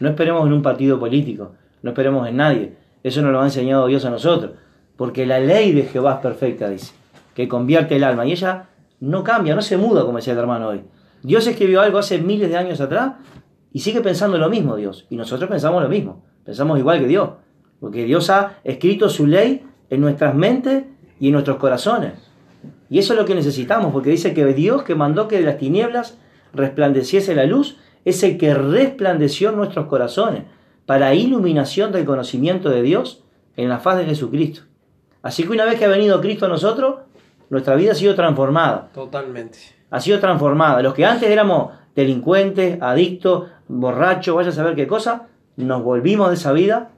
No 0.00 0.10
esperemos 0.10 0.46
en 0.46 0.52
un 0.52 0.60
partido 0.60 1.00
político, 1.00 1.54
no 1.82 1.90
esperemos 1.90 2.28
en 2.28 2.36
nadie. 2.36 2.76
Eso 3.02 3.22
nos 3.22 3.32
lo 3.32 3.40
ha 3.40 3.44
enseñado 3.44 3.86
Dios 3.86 4.04
a 4.04 4.10
nosotros, 4.10 4.52
porque 4.96 5.24
la 5.24 5.40
ley 5.40 5.72
de 5.72 5.84
Jehová 5.84 6.16
es 6.16 6.20
perfecta, 6.20 6.68
dice, 6.68 6.92
que 7.34 7.48
convierte 7.48 7.96
el 7.96 8.04
alma, 8.04 8.26
y 8.26 8.32
ella 8.32 8.68
no 9.00 9.24
cambia, 9.24 9.54
no 9.54 9.62
se 9.62 9.78
muda, 9.78 10.04
como 10.04 10.18
decía 10.18 10.34
el 10.34 10.38
hermano 10.38 10.68
hoy. 10.68 10.82
Dios 11.22 11.46
escribió 11.46 11.80
algo 11.80 11.96
hace 11.96 12.18
miles 12.18 12.50
de 12.50 12.58
años 12.58 12.82
atrás 12.82 13.14
y 13.72 13.80
sigue 13.80 14.02
pensando 14.02 14.36
lo 14.36 14.50
mismo 14.50 14.76
Dios, 14.76 15.06
y 15.08 15.16
nosotros 15.16 15.48
pensamos 15.48 15.82
lo 15.82 15.88
mismo, 15.88 16.22
pensamos 16.44 16.78
igual 16.78 17.00
que 17.00 17.08
Dios. 17.08 17.30
Porque 17.80 18.04
Dios 18.04 18.28
ha 18.28 18.58
escrito 18.62 19.08
su 19.08 19.26
ley 19.26 19.64
en 19.88 20.02
nuestras 20.02 20.34
mentes 20.34 20.84
y 21.18 21.28
en 21.28 21.32
nuestros 21.32 21.56
corazones. 21.56 22.12
Y 22.94 23.00
eso 23.00 23.14
es 23.14 23.18
lo 23.18 23.26
que 23.26 23.34
necesitamos, 23.34 23.92
porque 23.92 24.10
dice 24.10 24.34
que 24.34 24.46
Dios 24.54 24.84
que 24.84 24.94
mandó 24.94 25.26
que 25.26 25.38
de 25.38 25.42
las 25.42 25.58
tinieblas 25.58 26.16
resplandeciese 26.52 27.34
la 27.34 27.44
luz, 27.44 27.76
es 28.04 28.22
el 28.22 28.38
que 28.38 28.54
resplandeció 28.54 29.50
nuestros 29.50 29.86
corazones 29.86 30.44
para 30.86 31.12
iluminación 31.12 31.90
del 31.90 32.04
conocimiento 32.04 32.70
de 32.70 32.82
Dios 32.82 33.24
en 33.56 33.68
la 33.68 33.80
faz 33.80 33.98
de 33.98 34.04
Jesucristo. 34.04 34.60
Así 35.22 35.42
que 35.42 35.50
una 35.50 35.64
vez 35.64 35.76
que 35.76 35.86
ha 35.86 35.88
venido 35.88 36.20
Cristo 36.20 36.46
a 36.46 36.48
nosotros, 36.48 36.98
nuestra 37.50 37.74
vida 37.74 37.90
ha 37.90 37.94
sido 37.96 38.14
transformada. 38.14 38.90
Totalmente. 38.94 39.58
Ha 39.90 39.98
sido 39.98 40.20
transformada. 40.20 40.80
Los 40.80 40.94
que 40.94 41.04
antes 41.04 41.28
éramos 41.28 41.72
delincuentes, 41.96 42.80
adictos, 42.80 43.48
borrachos, 43.66 44.36
vaya 44.36 44.50
a 44.50 44.52
saber 44.52 44.76
qué 44.76 44.86
cosa, 44.86 45.26
nos 45.56 45.82
volvimos 45.82 46.28
de 46.28 46.36
esa 46.36 46.52
vida 46.52 46.92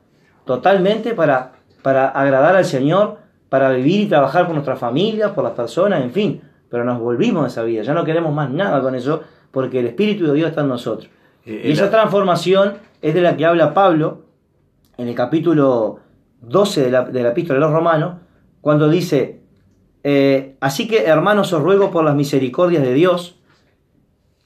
totalmente 0.45 1.15
para, 1.15 1.53
para 1.81 2.07
agradar 2.07 2.55
al 2.55 2.67
Señor, 2.67 3.25
para 3.49 3.71
vivir 3.71 4.03
y 4.03 4.07
trabajar 4.07 4.47
por 4.47 4.55
nuestras 4.55 4.79
familias, 4.79 5.33
por 5.33 5.45
las 5.45 5.53
personas, 5.55 6.03
en 6.03 6.13
fin. 6.13 6.41
Pero 6.69 6.85
nos 6.85 7.01
volvimos 7.01 7.43
de 7.45 7.49
esa 7.49 7.63
vida, 7.63 7.83
ya 7.83 7.95
no 7.95 8.05
queremos 8.05 8.35
más 8.35 8.51
nada 8.51 8.81
con 8.81 8.95
eso, 8.95 9.23
porque 9.51 9.81
el 9.81 9.87
Espíritu 9.87 10.27
de 10.27 10.35
Dios 10.35 10.51
está 10.51 10.63
en 10.63 10.69
nosotros. 10.69 11.11
y 11.45 11.71
esa 11.71 11.91
transformación 11.91 12.75
es 13.01 13.15
de 13.15 13.21
la 13.21 13.37
que 13.37 13.47
habla 13.47 13.73
Pablo 13.73 14.25
en 14.99 15.09
el 15.09 15.15
capítulo 15.15 16.01
12 16.41 16.83
de 16.83 16.91
la, 16.91 17.05
de 17.05 17.23
la 17.23 17.31
epístola 17.31 17.59
de 17.59 17.67
los 17.67 17.73
romanos, 17.73 18.17
cuando 18.61 18.89
dice, 18.89 19.43
eh, 20.03 20.57
así 20.61 20.89
que 20.89 21.05
hermanos 21.05 21.53
os 21.53 21.63
ruego 21.63 21.91
por 21.91 22.05
las 22.05 22.15
misericordias 22.15 22.83
de 22.83 22.95
Dios, 22.95 23.39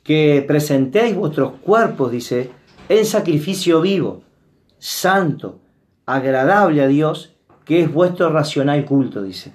que 0.03 0.45
presentéis 0.47 1.15
vuestros 1.15 1.53
cuerpos, 1.63 2.11
dice, 2.11 2.51
en 2.89 3.05
sacrificio 3.05 3.81
vivo, 3.81 4.23
santo, 4.79 5.61
agradable 6.07 6.83
a 6.83 6.89
Dios, 6.89 7.37
que 7.71 7.83
es 7.83 7.93
vuestro 7.93 8.31
racional 8.31 8.85
culto, 8.85 9.23
dice. 9.23 9.53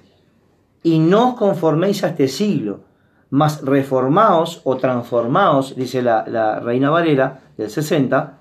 Y 0.82 1.00
no 1.00 1.32
os 1.32 1.34
conforméis 1.34 2.02
a 2.02 2.08
este 2.08 2.28
siglo, 2.28 2.80
mas 3.28 3.62
reformaos 3.62 4.62
o 4.64 4.78
transformaos, 4.78 5.76
dice 5.76 6.00
la, 6.00 6.24
la 6.26 6.58
Reina 6.58 6.88
Valera 6.88 7.40
del 7.58 7.68
60, 7.68 8.38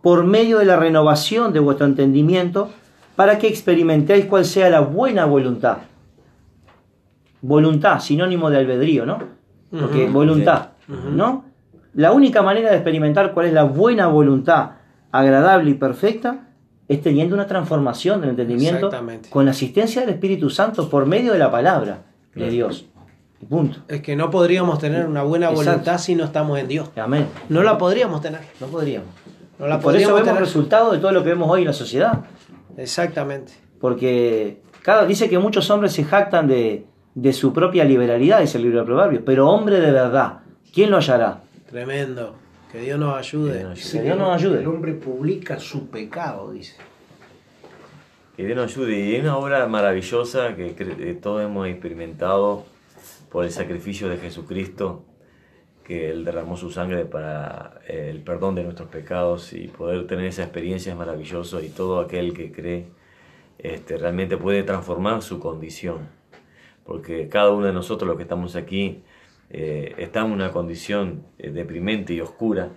por 0.00 0.24
medio 0.24 0.60
de 0.60 0.64
la 0.64 0.76
renovación 0.76 1.52
de 1.52 1.60
vuestro 1.60 1.84
entendimiento, 1.84 2.70
para 3.14 3.36
que 3.36 3.48
experimentéis 3.48 4.24
cuál 4.24 4.46
sea 4.46 4.70
la 4.70 4.80
buena 4.80 5.26
voluntad. 5.26 5.76
Voluntad, 7.42 8.00
sinónimo 8.00 8.48
de 8.48 8.56
albedrío, 8.56 9.04
¿no? 9.04 9.18
Porque 9.78 10.08
voluntad, 10.08 10.70
¿no? 10.88 11.44
La 11.92 12.12
única 12.12 12.40
manera 12.40 12.70
de 12.70 12.76
experimentar 12.76 13.34
cuál 13.34 13.44
es 13.44 13.52
la 13.52 13.64
buena 13.64 14.06
voluntad 14.06 14.70
agradable 15.10 15.72
y 15.72 15.74
perfecta 15.74 16.48
es 16.92 17.02
teniendo 17.02 17.34
una 17.34 17.46
transformación 17.46 18.20
del 18.20 18.30
entendimiento 18.30 18.90
con 19.30 19.44
la 19.44 19.52
asistencia 19.52 20.02
del 20.02 20.10
Espíritu 20.10 20.50
Santo 20.50 20.88
por 20.88 21.06
medio 21.06 21.32
de 21.32 21.38
la 21.38 21.50
palabra 21.50 22.02
de 22.34 22.50
Dios. 22.50 22.86
Punto. 23.48 23.80
Es 23.88 24.02
que 24.02 24.14
no 24.14 24.30
podríamos 24.30 24.78
tener 24.78 25.06
una 25.06 25.22
buena 25.22 25.50
voluntad 25.50 25.98
si 25.98 26.14
no 26.14 26.24
estamos 26.24 26.58
en 26.58 26.68
Dios. 26.68 26.90
Amén. 26.96 27.26
No 27.48 27.62
la 27.62 27.76
podríamos 27.76 28.20
tener. 28.20 28.40
No 28.60 28.68
podríamos. 28.68 29.08
No 29.58 29.66
la 29.66 29.80
por 29.80 29.96
eso 29.96 30.14
vemos 30.14 30.38
resultados 30.38 30.92
de 30.92 30.98
todo 30.98 31.12
lo 31.12 31.22
que 31.22 31.30
vemos 31.30 31.50
hoy 31.50 31.62
en 31.62 31.66
la 31.66 31.72
sociedad. 31.72 32.20
Exactamente. 32.76 33.52
Porque 33.80 34.62
cada, 34.82 35.06
dice 35.06 35.28
que 35.28 35.38
muchos 35.38 35.70
hombres 35.70 35.92
se 35.92 36.04
jactan 36.04 36.46
de, 36.46 36.86
de 37.14 37.32
su 37.32 37.52
propia 37.52 37.84
liberalidad, 37.84 38.40
dice 38.40 38.58
el 38.58 38.64
libro 38.64 38.80
de 38.80 38.86
Proverbios, 38.86 39.22
pero 39.26 39.48
hombre 39.48 39.80
de 39.80 39.90
verdad, 39.90 40.40
¿quién 40.72 40.90
lo 40.90 40.98
hallará? 40.98 41.40
Tremendo. 41.68 42.41
Que 42.72 42.80
Dios 42.80 42.98
nos 42.98 43.14
ayude. 43.14 43.66
Que 43.74 44.02
Dios 44.02 44.18
nos 44.18 44.34
ayude. 44.34 44.60
El 44.60 44.66
hombre 44.66 44.94
publica 44.94 45.58
su 45.58 45.90
pecado, 45.90 46.52
dice. 46.52 46.76
Que 48.34 48.46
Dios 48.46 48.56
nos 48.56 48.72
ayude. 48.72 48.98
Y 48.98 49.14
es 49.14 49.22
una 49.22 49.36
obra 49.36 49.66
maravillosa 49.66 50.56
que 50.56 51.18
todos 51.20 51.42
hemos 51.42 51.68
experimentado 51.68 52.64
por 53.30 53.44
el 53.44 53.50
sacrificio 53.50 54.08
de 54.08 54.16
Jesucristo, 54.16 55.04
que 55.84 56.10
Él 56.10 56.24
derramó 56.24 56.56
su 56.56 56.70
sangre 56.70 57.04
para 57.04 57.80
eh, 57.86 58.08
el 58.10 58.22
perdón 58.22 58.54
de 58.54 58.62
nuestros 58.62 58.88
pecados 58.88 59.52
y 59.52 59.68
poder 59.68 60.06
tener 60.06 60.26
esa 60.26 60.42
experiencia 60.42 60.92
es 60.92 60.98
maravilloso 60.98 61.60
y 61.62 61.68
todo 61.68 62.00
aquel 62.00 62.34
que 62.34 62.52
cree 62.52 62.86
este, 63.58 63.96
realmente 63.96 64.36
puede 64.36 64.62
transformar 64.62 65.22
su 65.22 65.38
condición. 65.40 66.08
Porque 66.84 67.28
cada 67.28 67.50
uno 67.50 67.66
de 67.66 67.72
nosotros, 67.72 68.08
los 68.08 68.16
que 68.16 68.24
estamos 68.24 68.56
aquí, 68.56 69.02
eh, 69.54 70.10
en 70.14 70.32
una 70.32 70.50
condición 70.50 71.26
eh, 71.38 71.50
deprimente 71.50 72.14
y 72.14 72.20
oscura, 72.20 72.70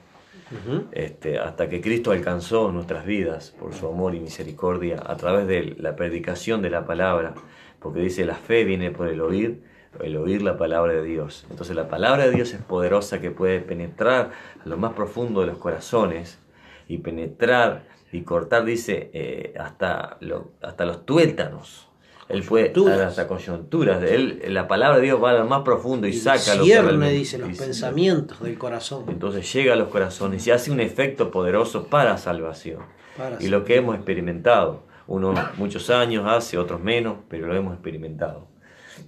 este, 0.91 1.39
hasta 1.39 1.67
que 1.69 1.81
Cristo 1.81 2.11
alcanzó 2.11 2.71
nuestras 2.71 3.05
vidas 3.05 3.55
por 3.59 3.73
su 3.73 3.87
amor 3.87 4.13
y 4.13 4.19
misericordia 4.19 5.01
a 5.03 5.17
través 5.17 5.47
de 5.47 5.75
la 5.79 5.95
predicación 5.95 6.61
de 6.61 6.69
la 6.69 6.85
palabra, 6.85 7.33
porque 7.79 8.01
dice 8.01 8.25
la 8.25 8.35
fe 8.35 8.63
viene 8.63 8.91
por 8.91 9.07
el 9.07 9.21
oír, 9.21 9.63
el 10.01 10.17
oír 10.17 10.41
la 10.41 10.57
palabra 10.57 10.93
de 10.93 11.03
Dios. 11.03 11.47
Entonces 11.49 11.75
la 11.75 11.87
palabra 11.87 12.25
de 12.25 12.31
Dios 12.31 12.53
es 12.53 12.61
poderosa 12.61 13.19
que 13.21 13.31
puede 13.31 13.59
penetrar 13.59 14.31
a 14.63 14.69
lo 14.69 14.77
más 14.77 14.93
profundo 14.93 15.41
de 15.41 15.47
los 15.47 15.57
corazones 15.57 16.39
y 16.87 16.99
penetrar 16.99 17.87
y 18.11 18.21
cortar, 18.21 18.65
dice, 18.65 19.09
eh, 19.13 19.53
hasta, 19.59 20.19
hasta 20.61 20.85
los 20.85 21.05
tuétanos 21.05 21.89
Él 22.27 22.41
puede 22.43 22.73
dar 22.73 23.01
hasta 23.01 23.27
coyunturas. 23.27 24.01
Él, 24.03 24.41
la 24.47 24.67
palabra 24.67 24.97
de 24.97 25.03
Dios 25.03 25.23
va 25.23 25.31
a 25.31 25.33
lo 25.33 25.45
más 25.45 25.61
profundo 25.61 26.07
y, 26.07 26.13
saca 26.13 26.55
lo 26.55 26.63
que 26.63 27.09
dice, 27.09 27.37
los 27.37 27.55
pensamientos 27.57 28.41
del 28.41 28.57
corazón. 28.57 29.05
Entonces 29.09 29.51
llega 29.53 29.73
a 29.73 29.75
los 29.75 29.89
corazones 29.89 30.45
y 30.47 30.51
hace 30.51 30.71
un 30.71 30.79
efecto 30.79 31.29
poderoso 31.29 31.85
para 31.85 32.17
salvación. 32.17 32.79
Para 33.15 33.37
y 33.39 33.47
lo 33.47 33.63
que 33.63 33.75
hemos 33.75 33.95
experimentado, 33.95 34.83
unos 35.07 35.39
muchos 35.57 35.89
años 35.91 36.25
hace, 36.27 36.57
otros 36.57 36.81
menos, 36.81 37.17
pero 37.29 37.45
lo 37.45 37.55
hemos 37.55 37.73
experimentado. 37.73 38.47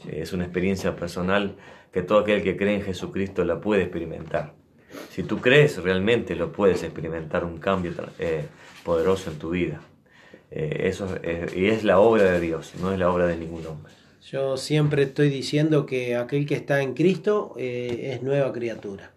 Eh, 0.07 0.19
Es 0.21 0.33
una 0.33 0.43
experiencia 0.43 0.95
personal 0.95 1.55
que 1.91 2.03
todo 2.03 2.19
aquel 2.19 2.43
que 2.43 2.55
cree 2.55 2.75
en 2.75 2.83
Jesucristo 2.83 3.43
la 3.43 3.59
puede 3.59 3.81
experimentar. 3.81 4.53
Si 5.09 5.23
tú 5.23 5.39
crees 5.39 5.81
realmente 5.81 6.35
lo 6.35 6.51
puedes 6.51 6.83
experimentar 6.83 7.43
un 7.43 7.57
cambio 7.57 7.93
eh, 8.19 8.45
poderoso 8.83 9.31
en 9.31 9.39
tu 9.39 9.49
vida. 9.49 9.81
Eh, 10.51 10.83
eso 10.85 11.15
es, 11.23 11.55
y 11.55 11.67
es 11.67 11.83
la 11.83 11.99
obra 11.99 12.31
de 12.31 12.39
Dios, 12.39 12.73
no 12.81 12.93
es 12.93 12.99
la 12.99 13.11
obra 13.11 13.27
de 13.27 13.37
ningún 13.37 13.65
hombre. 13.65 13.93
Yo 14.29 14.57
siempre 14.57 15.03
estoy 15.03 15.29
diciendo 15.29 15.85
que 15.85 16.15
aquel 16.15 16.45
que 16.45 16.55
está 16.55 16.81
en 16.81 16.93
Cristo 16.93 17.53
eh, 17.57 18.11
es 18.13 18.23
nueva 18.23 18.51
criatura. 18.51 19.11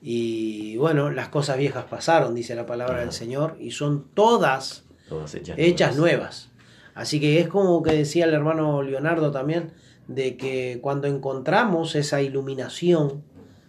Y 0.00 0.76
bueno, 0.76 1.10
las 1.10 1.28
cosas 1.28 1.58
viejas 1.58 1.84
pasaron, 1.84 2.34
dice 2.34 2.54
la 2.54 2.66
palabra 2.66 3.00
del 3.00 3.12
Señor, 3.12 3.56
y 3.58 3.72
son 3.72 4.06
todas, 4.14 4.84
Todas 5.08 5.34
hechas, 5.34 5.56
hechas 5.58 5.96
nuevas. 5.96 6.48
nuevas. 6.48 6.50
Así 6.94 7.20
que 7.20 7.40
es 7.40 7.48
como 7.48 7.82
que 7.82 7.92
decía 7.92 8.24
el 8.24 8.34
hermano 8.34 8.82
Leonardo 8.82 9.30
también, 9.32 9.72
de 10.06 10.36
que 10.36 10.78
cuando 10.80 11.08
encontramos 11.08 11.94
esa 11.96 12.22
iluminación, 12.22 13.24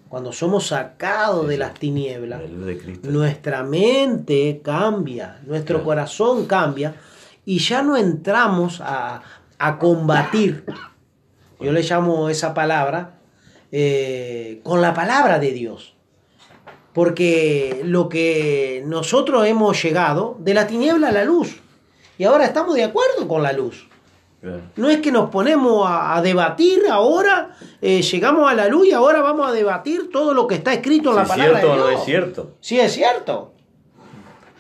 cuando 0.10 0.32
somos 0.32 0.68
sacados 0.68 1.48
de 1.48 1.58
las 1.58 1.74
tinieblas, 1.74 2.42
La 2.42 2.48
de 2.48 3.00
nuestra 3.04 3.64
mente 3.64 4.62
cambia, 4.64 5.40
nuestro 5.46 5.84
corazón 5.84 6.46
cambia 6.46 6.96
y 7.46 7.60
ya 7.60 7.82
no 7.82 7.98
entramos 7.98 8.82
a, 8.82 9.22
a 9.58 9.80
combatir. 9.80 10.66
Yo 11.60 11.72
le 11.72 11.82
llamo 11.82 12.30
esa 12.30 12.54
palabra 12.54 13.20
eh, 13.72 14.62
con 14.64 14.82
la 14.82 14.94
palabra 14.94 15.40
de 15.40 15.52
Dios. 15.52 15.94
Porque 16.94 17.82
lo 17.84 18.10
que 18.10 18.84
nosotros 18.86 19.46
hemos 19.46 19.82
llegado 19.84 20.36
de 20.40 20.54
la 20.54 20.68
tiniebla 20.68 21.10
a 21.10 21.12
la 21.12 21.26
luz. 21.26 21.58
Y 22.18 22.24
ahora 22.24 22.46
estamos 22.46 22.76
de 22.76 22.84
acuerdo 22.84 23.28
con 23.28 23.44
la 23.44 23.54
luz. 23.54 23.87
No 24.76 24.90
es 24.90 25.00
que 25.00 25.12
nos 25.12 25.30
ponemos 25.30 25.88
a, 25.88 26.16
a 26.16 26.22
debatir 26.22 26.84
ahora, 26.90 27.56
eh, 27.82 28.02
llegamos 28.02 28.50
a 28.50 28.54
la 28.54 28.68
luz 28.68 28.88
y 28.88 28.92
ahora 28.92 29.22
vamos 29.22 29.48
a 29.48 29.52
debatir 29.52 30.10
todo 30.12 30.34
lo 30.34 30.46
que 30.48 30.56
está 30.56 30.74
escrito 30.74 31.10
en 31.10 31.16
la 31.18 31.26
Si 31.26 31.32
es 31.32 31.38
palabra 31.38 31.60
cierto 31.60 31.72
o 31.72 31.76
de 31.76 31.82
no 31.82 31.88
Dios. 31.90 32.00
es 32.00 32.06
cierto. 32.06 32.52
Sí, 32.62 32.80
es 32.80 32.94
cierto. 32.94 33.54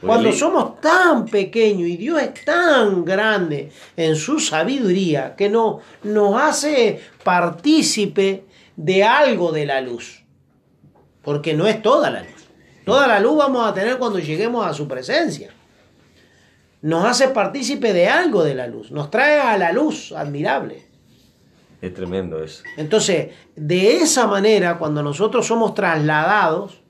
Cuando 0.01 0.32
somos 0.32 0.80
tan 0.80 1.25
pequeños 1.25 1.88
y 1.89 1.97
Dios 1.97 2.21
es 2.21 2.45
tan 2.45 3.03
grande 3.03 3.71
en 3.95 4.15
su 4.15 4.39
sabiduría 4.39 5.36
que 5.36 5.49
no, 5.49 5.80
nos 6.03 6.39
hace 6.39 7.01
partícipe 7.23 8.45
de 8.75 9.03
algo 9.03 9.51
de 9.51 9.65
la 9.65 9.82
luz. 9.82 10.23
Porque 11.23 11.55
no 11.55 11.65
es 11.67 11.82
toda 11.82 12.11
la 12.11 12.21
luz. 12.21 12.47
Toda 12.86 13.07
la 13.07 13.19
luz 13.19 13.38
vamos 13.38 13.67
a 13.67 13.73
tener 13.73 13.97
cuando 13.97 14.19
lleguemos 14.19 14.65
a 14.65 14.73
su 14.73 14.88
presencia. 14.88 15.51
Nos 16.82 17.05
hace 17.05 17.30
partícipe 17.30 17.93
de 17.93 18.07
algo 18.07 18.43
de 18.43 18.55
la 18.55 18.67
luz. 18.67 18.91
Nos 18.91 19.09
trae 19.09 19.39
a 19.39 19.57
la 19.57 19.71
luz 19.71 20.11
admirable. 20.11 20.88
Es 21.82 21.93
tremendo 21.93 22.43
eso. 22.43 22.63
Entonces, 22.75 23.34
de 23.55 23.97
esa 23.97 24.28
manera, 24.28 24.78
cuando 24.78 25.03
nosotros 25.03 25.45
somos 25.45 25.73
trasladados 25.73 26.82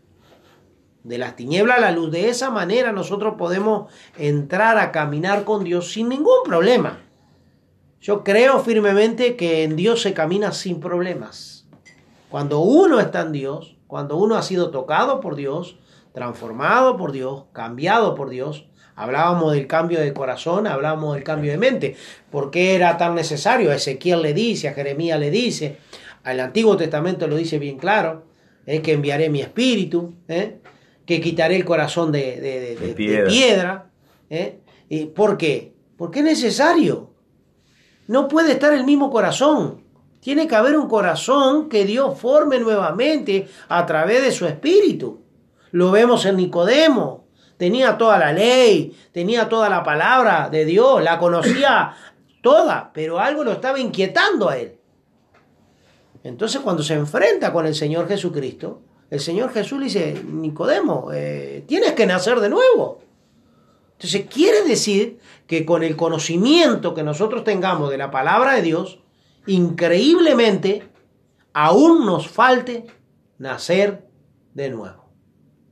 de 1.04 1.18
las 1.18 1.36
tinieblas 1.36 1.78
a 1.78 1.82
la 1.82 1.92
luz, 1.92 2.12
de 2.12 2.30
esa 2.30 2.52
manera 2.52 2.92
nosotros 2.92 3.36
podemos 3.38 3.92
entrar 4.18 4.78
a 4.78 4.92
caminar 4.92 5.44
con 5.44 5.64
Dios 5.64 5.92
sin 5.92 6.10
ningún 6.10 6.44
problema. 6.44 7.00
Yo 8.02 8.24
creo 8.24 8.60
firmemente 8.60 9.36
que 9.36 9.64
en 9.64 9.76
Dios 9.76 10.02
se 10.02 10.14
camina 10.14 10.52
sin 10.52 10.80
problemas. 10.80 11.68
Cuando 12.30 12.60
uno 12.60 13.00
está 13.00 13.22
en 13.22 13.32
Dios, 13.32 13.78
cuando 13.88 14.18
uno 14.18 14.36
ha 14.36 14.42
sido 14.42 14.70
tocado 14.70 15.22
por 15.22 15.36
Dios, 15.36 15.80
transformado 16.14 16.98
por 16.98 17.12
Dios, 17.12 17.46
cambiado 17.54 18.16
por 18.16 18.30
Dios, 18.30 18.68
hablábamos 18.98 19.54
del 19.54 19.66
cambio 19.68 20.02
de 20.02 20.12
corazón, 20.14 20.68
hablábamos 20.68 21.16
del 21.16 21.24
cambio 21.24 21.52
de 21.52 21.58
mente. 21.58 21.96
¿Por 22.30 22.52
qué 22.52 22.76
era 22.76 22.98
tan 22.98 23.16
necesario? 23.16 23.72
A 23.72 23.76
Ezequiel 23.76 24.22
le 24.22 24.34
dice, 24.34 24.68
a 24.68 24.74
Jeremías 24.74 25.18
le 25.20 25.32
dice, 25.32 25.78
al 26.24 26.42
Antiguo 26.42 26.76
Testamento 26.76 27.28
lo 27.28 27.38
dice 27.38 27.60
bien 27.60 27.78
claro, 27.78 28.26
es 28.66 28.82
que 28.82 28.92
enviaré 28.92 29.30
mi 29.30 29.40
espíritu, 29.42 30.14
¿eh? 30.28 30.58
que 31.06 31.22
quitaré 31.22 31.56
el 31.56 31.64
corazón 31.64 32.12
de, 32.12 32.42
de- 32.42 32.60
de- 32.60 32.76
de- 32.76 32.88
de 32.88 32.94
piedra. 32.94 33.28
piedra. 33.30 33.90
¿eh? 34.30 34.60
¿Y 34.90 35.06
¿Por 35.06 35.38
qué? 35.38 35.72
Porque 35.96 36.20
es 36.20 36.26
necesario. 36.26 37.12
No 38.08 38.28
puede 38.28 38.52
estar 38.54 38.74
el 38.74 38.84
mismo 38.84 39.10
corazón. 39.10 39.84
Tiene 40.20 40.48
que 40.48 40.56
haber 40.56 40.76
un 40.78 40.88
corazón 40.90 41.70
que 41.70 41.86
Dios 41.86 42.20
forme 42.20 42.60
nuevamente 42.60 43.48
a 43.70 43.86
través 43.86 44.22
de 44.24 44.32
su 44.32 44.46
espíritu. 44.46 45.22
Lo 45.72 45.92
vemos 45.92 46.26
en 46.26 46.38
Nicodemo. 46.38 47.27
Tenía 47.58 47.98
toda 47.98 48.20
la 48.20 48.32
ley, 48.32 48.96
tenía 49.12 49.50
toda 49.50 49.70
la 49.70 49.84
palabra 49.84 50.50
de 50.50 50.64
Dios, 50.64 51.04
la 51.04 51.18
conocía 51.18 51.96
toda, 52.42 52.92
pero 52.94 53.20
algo 53.20 53.44
lo 53.44 53.52
estaba 53.52 53.80
inquietando 53.80 54.50
a 54.50 54.58
él. 54.58 54.78
Entonces 56.24 56.62
cuando 56.62 56.84
se 56.84 56.94
enfrenta 56.94 57.52
con 57.52 57.66
el 57.66 57.74
Señor 57.74 58.08
Jesucristo, 58.08 58.82
el 59.10 59.20
Señor 59.20 59.52
Jesús 59.54 59.80
le 59.80 59.86
dice, 59.86 60.22
Nicodemo, 60.26 61.10
eh, 61.14 61.64
tienes 61.68 61.94
que 61.94 62.06
nacer 62.06 62.40
de 62.40 62.50
nuevo. 62.50 63.02
Entonces 63.94 64.26
quiere 64.32 64.64
decir 64.64 65.20
que 65.48 65.66
con 65.66 65.84
el 65.84 65.96
conocimiento 65.96 66.94
que 66.94 67.04
nosotros 67.04 67.44
tengamos 67.44 67.90
de 67.90 67.98
la 67.98 68.12
palabra 68.12 68.54
de 68.54 68.62
Dios, 68.62 69.00
increíblemente 69.48 70.84
aún 71.54 72.06
nos 72.06 72.28
falte 72.28 72.86
nacer 73.40 74.08
de 74.54 74.70
nuevo. 74.70 75.10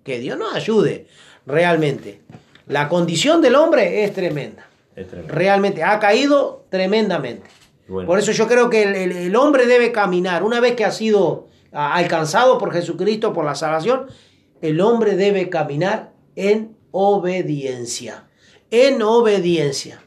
Que 0.04 0.20
Dios 0.20 0.38
nos 0.38 0.56
ayude 0.56 1.08
realmente. 1.46 2.22
La 2.68 2.88
condición 2.90 3.42
del 3.42 3.56
hombre 3.56 4.04
es 4.04 4.14
tremenda. 4.14 4.68
Es. 4.96 5.08
Realmente 5.28 5.84
ha 5.84 6.00
caído 6.00 6.66
tremendamente. 6.70 7.48
Bueno. 7.88 8.08
Por 8.08 8.18
eso 8.18 8.32
yo 8.32 8.48
creo 8.48 8.70
que 8.70 8.84
el, 8.84 8.96
el- 8.96 9.12
el 9.12 9.36
hombre 9.36 9.66
debe 9.68 9.92
caminar, 9.92 10.44
una 10.44 10.60
vez 10.60 10.76
que 10.76 10.86
ha 10.86 10.92
sido 10.92 11.48
alcanzado 11.72 12.58
por 12.58 12.72
Jesucristo, 12.74 13.34
por 13.34 13.46
la 13.46 13.54
salvación, 13.56 14.08
el 14.62 14.80
hombre 14.82 15.16
debe 15.16 15.50
caminar 15.50 16.12
en 16.36 16.76
obediencia. 16.92 18.24
En 18.72 19.02
obediencia. 19.02 20.02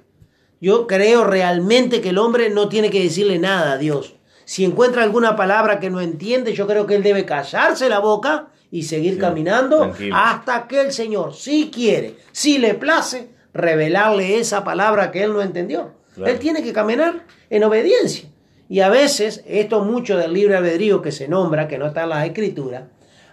Yo 0.60 0.86
creo 0.86 1.24
realmente 1.24 2.00
que 2.00 2.08
el 2.08 2.18
hombre 2.18 2.50
no 2.50 2.68
tiene 2.68 2.90
que 2.90 3.02
decirle 3.02 3.38
nada 3.38 3.72
a 3.72 3.78
Dios. 3.78 4.14
Si 4.44 4.64
encuentra 4.64 5.02
alguna 5.04 5.36
palabra 5.36 5.78
que 5.78 5.90
no 5.90 6.00
entiende, 6.00 6.54
yo 6.54 6.66
creo 6.66 6.86
que 6.86 6.96
él 6.96 7.02
debe 7.02 7.24
callarse 7.26 7.88
la 7.88 7.98
boca 8.00 8.48
y 8.70 8.82
seguir 8.82 9.14
Sí, 9.14 9.18
caminando 9.20 9.78
tranquilo. 9.78 10.16
hasta 10.16 10.66
que 10.68 10.80
el 10.82 10.92
Señor, 10.92 11.34
si 11.34 11.70
quiere, 11.70 12.16
si 12.32 12.58
le 12.58 12.74
place, 12.74 13.30
revelarle 13.54 14.38
esa 14.38 14.64
palabra 14.64 15.10
que 15.10 15.22
él 15.22 15.32
no 15.32 15.42
entendió. 15.42 15.94
Claro. 16.14 16.30
Él 16.32 16.38
tiene 16.38 16.62
que 16.62 16.72
caminar 16.72 17.24
en 17.50 17.64
obediencia. 17.64 18.28
Y 18.68 18.80
a 18.80 18.88
veces, 18.90 19.42
esto 19.46 19.82
mucho 19.84 20.16
del 20.18 20.32
libre 20.34 20.56
albedrío 20.56 21.00
que 21.00 21.12
se 21.12 21.28
nombra, 21.28 21.66
que 21.68 21.78
no 21.78 21.86
está 21.86 22.02
en 22.02 22.10
las 22.10 22.26
escrituras, 22.26 22.84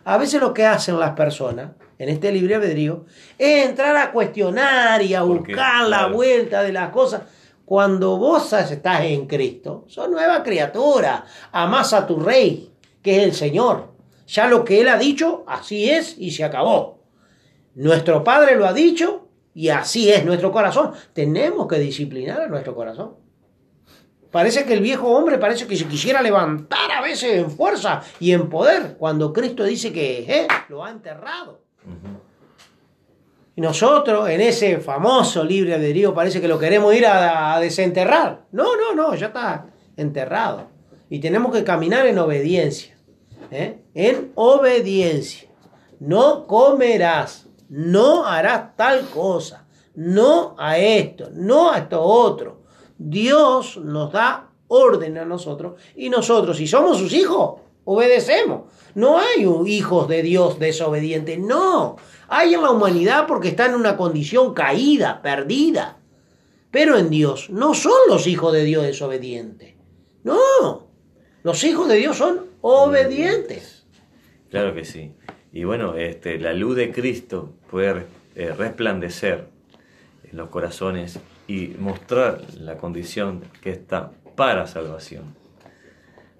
a 0.06 0.18
veces 0.18 0.40
lo 0.40 0.54
que 0.54 0.66
hacen 0.66 1.00
las 1.00 1.12
personas 1.12 1.72
en 1.98 2.10
este 2.10 2.32
libre 2.32 2.56
albedrío 2.56 3.06
es 3.38 3.66
entrar 3.66 3.96
a 3.98 4.12
cuestionar 4.12 5.02
y 5.02 5.14
a 5.14 5.24
buscar 5.24 5.88
la 5.88 6.08
vuelta 6.08 6.62
de 6.64 6.72
las 6.72 6.90
cosas. 6.92 7.24
Cuando 7.66 8.18
vos 8.18 8.54
estás 8.54 9.02
en 9.02 9.26
Cristo, 9.26 9.86
sos 9.88 10.08
nueva 10.10 10.44
criatura, 10.44 11.26
amás 11.52 11.94
a 11.94 12.06
tu 12.06 12.20
rey, 12.20 12.72
que 13.02 13.18
es 13.18 13.24
el 13.24 13.34
Señor. 13.34 13.95
Ya 14.28 14.48
lo 14.48 14.66
que 14.66 14.82
Él 14.82 14.90
ha 14.90 14.98
dicho, 14.98 15.44
así 15.48 15.90
es 15.90 16.16
y 16.18 16.32
se 16.32 16.44
acabó. 16.44 17.04
Nuestro 17.76 18.24
Padre 18.24 18.56
lo 18.56 18.66
ha 18.66 18.74
dicho 18.74 19.28
y 19.54 19.70
así 19.70 20.12
es 20.12 20.26
nuestro 20.26 20.52
corazón. 20.52 20.92
Tenemos 21.14 21.68
que 21.68 21.78
disciplinar 21.78 22.42
a 22.42 22.48
nuestro 22.48 22.76
corazón. 22.76 23.16
Parece 24.32 24.66
que 24.66 24.74
el 24.74 24.82
viejo 24.82 25.08
hombre 25.10 25.38
parece 25.38 25.66
que 25.66 25.78
se 25.78 25.86
quisiera 25.86 26.22
levantar 26.22 26.92
a 26.92 27.02
veces 27.02 27.38
en 27.38 27.50
fuerza 27.50 28.02
y 28.20 28.34
en 28.34 28.50
poder, 28.50 28.98
cuando 28.98 29.32
Cristo 29.32 29.64
dice 29.64 29.94
que 29.94 30.20
eh, 30.28 30.48
lo 30.68 30.84
ha 30.84 30.92
enterrado. 30.92 31.62
Y 33.56 33.62
nosotros 33.62 34.28
en 34.30 34.42
ese 34.42 34.80
famoso 34.80 35.42
libre 35.44 35.74
albedrío 35.76 36.14
parece 36.14 36.42
que 36.42 36.50
lo 36.50 36.60
queremos 36.60 36.94
ir 36.94 37.06
a, 37.06 37.56
a 37.56 37.60
desenterrar. 37.62 38.46
No, 38.52 38.76
no, 38.76 38.94
no, 38.94 39.16
ya 39.16 39.28
está 39.28 39.68
enterrado. 39.96 40.68
Y 41.10 41.20
tenemos 41.20 41.54
que 41.56 41.64
caminar 41.64 42.06
en 42.06 42.20
obediencia. 42.20 42.98
¿eh? 43.52 43.85
En 43.96 44.34
obediencia. 44.36 45.50
No 46.00 46.46
comerás, 46.46 47.48
no 47.70 48.26
harás 48.26 48.76
tal 48.76 49.10
cosa, 49.10 49.66
no 49.96 50.56
a 50.60 50.78
esto, 50.78 51.30
no 51.34 51.72
a 51.72 51.80
esto 51.80 52.02
otro. 52.02 52.62
Dios 52.98 53.78
nos 53.78 54.12
da 54.12 54.50
orden 54.68 55.18
a 55.18 55.26
nosotros 55.26 55.80
y 55.96 56.10
nosotros, 56.10 56.58
si 56.58 56.68
somos 56.68 56.98
sus 56.98 57.14
hijos, 57.14 57.62
obedecemos. 57.86 58.64
No 58.96 59.18
hay 59.18 59.48
hijos 59.68 60.08
de 60.08 60.22
Dios 60.22 60.60
desobedientes, 60.60 61.40
no. 61.40 61.96
Hay 62.28 62.54
en 62.54 62.62
la 62.62 62.72
humanidad 62.72 63.26
porque 63.28 63.50
está 63.50 63.66
en 63.68 63.76
una 63.76 63.96
condición 63.96 64.54
caída, 64.54 65.22
perdida. 65.22 65.98
Pero 66.72 66.98
en 66.98 67.10
Dios 67.10 67.50
no 67.50 67.74
son 67.74 67.98
los 68.10 68.28
hijos 68.28 68.52
de 68.52 68.64
Dios 68.66 68.84
desobedientes. 68.84 69.76
No, 70.24 70.88
los 71.44 71.64
hijos 71.64 71.88
de 71.88 71.96
Dios 71.96 72.18
son 72.18 72.48
obedientes. 72.62 73.75
Claro 74.50 74.74
que 74.74 74.86
sí. 74.86 75.12
Y 75.52 75.64
bueno, 75.64 75.96
este, 75.96 76.38
la 76.38 76.54
luz 76.54 76.76
de 76.76 76.92
Cristo 76.92 77.54
puede 77.72 78.06
eh, 78.36 78.52
resplandecer 78.52 79.48
en 80.30 80.38
los 80.38 80.50
corazones 80.50 81.20
y 81.48 81.68
mostrar 81.80 82.42
la 82.60 82.78
condición 82.78 83.42
que 83.62 83.72
está 83.72 84.12
para 84.36 84.68
salvación, 84.68 85.36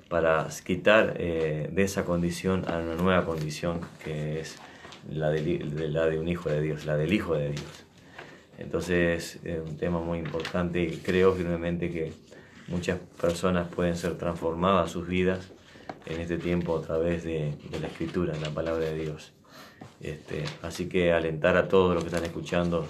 para 0.10 0.48
quitar 0.66 1.16
eh, 1.18 1.70
de 1.72 1.84
esa 1.84 2.04
condición 2.04 2.66
a 2.70 2.78
una 2.80 2.96
nueva 2.96 3.26
condición 3.26 3.80
que 4.04 4.42
es 4.42 4.58
la 5.10 5.30
de, 5.30 5.64
la 5.90 6.08
de 6.08 6.20
un 6.20 6.28
hijo 6.28 6.50
de 6.50 6.62
Dios, 6.62 6.86
la 6.86 6.98
del 6.98 7.14
Hijo 7.14 7.36
de 7.36 7.52
Dios. 7.52 7.86
Entonces 8.58 9.40
es 9.44 9.60
un 9.60 9.78
tema 9.78 10.00
muy 10.00 10.20
importante 10.20 10.82
y 10.82 10.98
creo 10.98 11.34
firmemente 11.34 11.90
que 11.92 12.12
muchas 12.68 13.00
personas 13.22 13.68
pueden 13.68 13.96
ser 13.96 14.18
transformadas 14.18 14.92
sus 14.92 15.08
vidas 15.08 15.52
en 16.06 16.22
este 16.22 16.38
tiempo 16.38 16.78
a 16.78 16.82
través 16.82 17.24
de, 17.24 17.54
la 17.80 17.88
escritura, 17.88 18.34
la 18.42 18.50
palabra 18.50 18.86
de 18.86 18.96
Dios. 18.96 19.34
Este, 20.02 20.44
así 20.62 20.88
que 20.88 21.12
alentar 21.14 21.58
a 21.58 21.68
todos 21.68 21.94
los 21.94 22.04
que 22.04 22.10
están 22.10 22.26
escuchando 22.26 22.88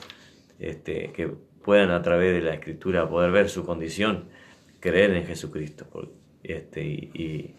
este, 0.59 1.11
que 1.11 1.27
puedan 1.63 1.91
a 1.91 2.01
través 2.01 2.33
de 2.33 2.41
la 2.41 2.53
escritura 2.53 3.09
poder 3.09 3.31
ver 3.31 3.49
su 3.49 3.65
condición, 3.65 4.25
creer 4.79 5.11
en 5.11 5.25
Jesucristo. 5.25 5.87
Este, 6.43 6.81
y, 6.83 7.55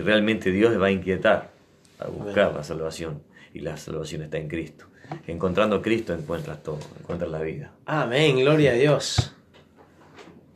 realmente 0.00 0.50
Dios 0.50 0.80
va 0.80 0.86
a 0.86 0.90
inquietar 0.90 1.52
a 1.98 2.08
buscar 2.08 2.54
la 2.54 2.64
salvación. 2.64 3.22
Y 3.52 3.60
la 3.60 3.76
salvación 3.76 4.22
está 4.22 4.38
en 4.38 4.48
Cristo. 4.48 4.86
Encontrando 5.26 5.82
Cristo 5.82 6.14
encuentras 6.14 6.62
todo, 6.62 6.78
encuentras 6.98 7.30
la 7.30 7.40
vida. 7.40 7.72
Amén, 7.84 8.38
gloria 8.38 8.70
a 8.70 8.74
Dios. 8.74 9.34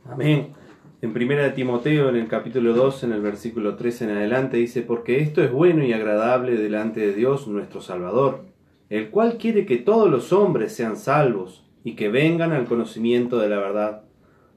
Amén. 0.05 0.53
En 1.05 1.13
primera 1.13 1.43
de 1.43 1.51
Timoteo, 1.51 2.09
en 2.09 2.15
el 2.15 2.27
capítulo 2.27 2.73
2, 2.73 3.03
en 3.03 3.11
el 3.11 3.21
versículo 3.21 3.75
3 3.75 4.01
en 4.01 4.09
adelante, 4.09 4.57
dice, 4.57 4.81
porque 4.81 5.19
esto 5.21 5.43
es 5.43 5.51
bueno 5.51 5.83
y 5.85 5.93
agradable 5.93 6.57
delante 6.57 6.99
de 6.99 7.13
Dios 7.13 7.45
nuestro 7.47 7.79
Salvador, 7.79 8.45
el 8.89 9.11
cual 9.11 9.37
quiere 9.37 9.67
que 9.67 9.77
todos 9.77 10.09
los 10.09 10.33
hombres 10.33 10.73
sean 10.75 10.97
salvos 10.97 11.63
y 11.83 11.93
que 11.95 12.09
vengan 12.09 12.53
al 12.53 12.65
conocimiento 12.65 13.37
de 13.37 13.49
la 13.49 13.57
verdad, 13.57 14.01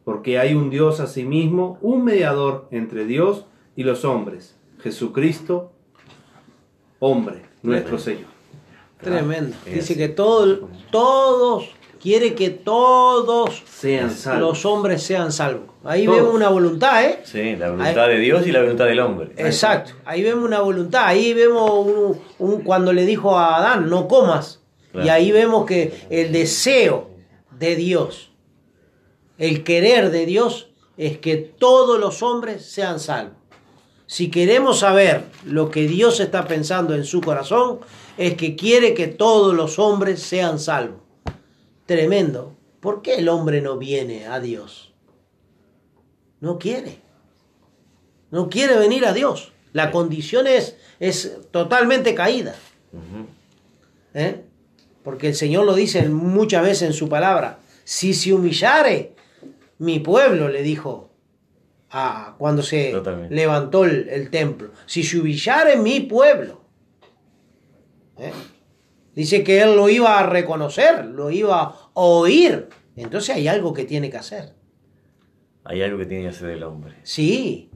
porque 0.05 0.38
hay 0.38 0.55
un 0.55 0.70
Dios 0.70 1.01
asimismo, 1.01 1.78
un 1.82 2.03
mediador 2.03 2.66
entre 2.70 3.05
Dios 3.05 3.44
y 3.76 3.82
los 3.82 4.07
hombres, 4.07 4.59
Jesucristo, 4.80 5.74
hombre, 6.99 7.42
nuestro 7.62 7.99
Señor. 7.99 8.24
Tremendo. 9.03 9.55
Dice 9.66 9.99
que 9.99 10.09
todo- 10.09 10.66
todos, 10.90 11.68
quiere 12.01 12.34
que 12.34 12.51
todos 12.51 13.62
Sean 13.70 14.11
salvos. 14.11 14.40
los 14.40 14.64
hombres 14.66 15.03
sean 15.03 15.32
salvos. 15.32 15.68
Ahí 15.84 16.05
Todos. 16.05 16.18
vemos 16.18 16.34
una 16.34 16.49
voluntad, 16.49 17.05
¿eh? 17.05 17.20
Sí, 17.24 17.57
la 17.57 17.70
voluntad 17.70 18.09
de 18.09 18.18
Dios 18.18 18.46
y 18.46 18.53
la 18.53 18.61
voluntad 18.62 18.84
del 18.86 19.01
hombre. 19.01 19.30
Exacto, 19.36 19.92
ahí 20.05 20.22
vemos 20.22 20.44
una 20.44 20.61
voluntad, 20.61 21.05
ahí 21.07 21.32
vemos 21.34 21.70
un, 21.70 22.20
un- 22.38 22.61
cuando 22.62 22.92
le 22.92 23.07
dijo 23.07 23.36
a 23.38 23.57
Adán, 23.57 23.88
no 23.88 24.07
comas. 24.09 24.61
Claro. 24.92 25.07
Y 25.07 25.11
ahí 25.11 25.32
vemos 25.32 25.66
que 25.66 26.07
el 26.11 26.32
deseo 26.32 27.11
de 27.59 27.76
Dios, 27.76 28.30
el 29.38 29.62
querer 29.64 30.11
de 30.11 30.26
Dios 30.26 30.70
es 30.96 31.18
que 31.18 31.36
todos 31.36 32.01
los 32.01 32.22
hombres 32.22 32.64
sean 32.66 32.99
salvos. 32.99 33.34
Si 34.07 34.30
queremos 34.30 34.78
saber 34.80 35.24
lo 35.44 35.70
que 35.70 35.86
Dios 35.86 36.18
está 36.20 36.46
pensando 36.49 36.94
en 36.94 37.05
su 37.05 37.20
corazón, 37.20 37.80
es 38.16 38.34
que 38.34 38.57
quiere 38.57 38.94
que 38.94 39.07
todos 39.07 39.55
los 39.55 39.78
hombres 39.78 40.20
sean 40.22 40.59
salvos. 40.59 41.01
Tremendo. 41.89 42.55
¿Por 42.80 43.01
qué 43.01 43.14
el 43.14 43.30
hombre 43.30 43.62
no 43.62 43.78
viene 43.78 44.26
a 44.26 44.41
Dios? 44.41 44.93
No 46.39 46.59
quiere. 46.59 46.99
No 48.30 48.51
quiere 48.51 48.76
venir 48.76 49.07
a 49.07 49.14
Dios. 49.14 49.53
La 49.72 49.91
condición 49.91 50.47
es, 50.47 50.76
es 51.01 51.39
totalmente 51.51 52.14
caída. 52.14 52.55
¿eh? 54.12 54.43
Porque 55.03 55.28
el 55.28 55.34
Señor 55.34 55.64
lo 55.64 55.74
dice 55.74 56.07
muchas 56.11 56.62
veces 56.62 56.82
en 56.82 56.93
su 56.93 57.09
palabra. 57.09 57.61
Si 57.84 58.12
se 58.12 58.34
humillare 58.34 59.14
mi 59.78 59.99
pueblo, 59.99 60.51
le 60.51 60.62
dijo 60.62 61.09
a, 61.89 62.34
cuando 62.36 62.62
se 62.62 63.01
levantó 63.30 63.86
el, 63.86 64.11
el 64.11 64.28
templo. 64.28 64.72
Si 64.84 65.03
se 65.03 65.20
humillare 65.20 65.78
mi 65.78 66.01
pueblo. 66.01 66.61
¿eh? 68.18 68.30
Dice 69.18 69.42
que 69.42 69.60
él 69.60 69.74
lo 69.74 69.88
iba 69.88 70.16
a 70.16 70.22
reconocer, 70.22 71.04
lo 71.06 71.32
iba 71.32 71.60
a 71.60 71.90
oír. 71.94 72.68
Entonces 72.94 73.34
hay 73.34 73.48
algo 73.48 73.74
que 73.74 73.84
tiene 73.84 74.10
que 74.10 74.16
hacer. 74.16 74.50
Hay 75.64 75.82
algo 75.82 75.98
que 75.98 76.06
tiene 76.06 76.22
que 76.22 76.28
hacer 76.28 76.50
el 76.50 76.62
hombre. 76.62 76.94
Sí, 77.02 77.68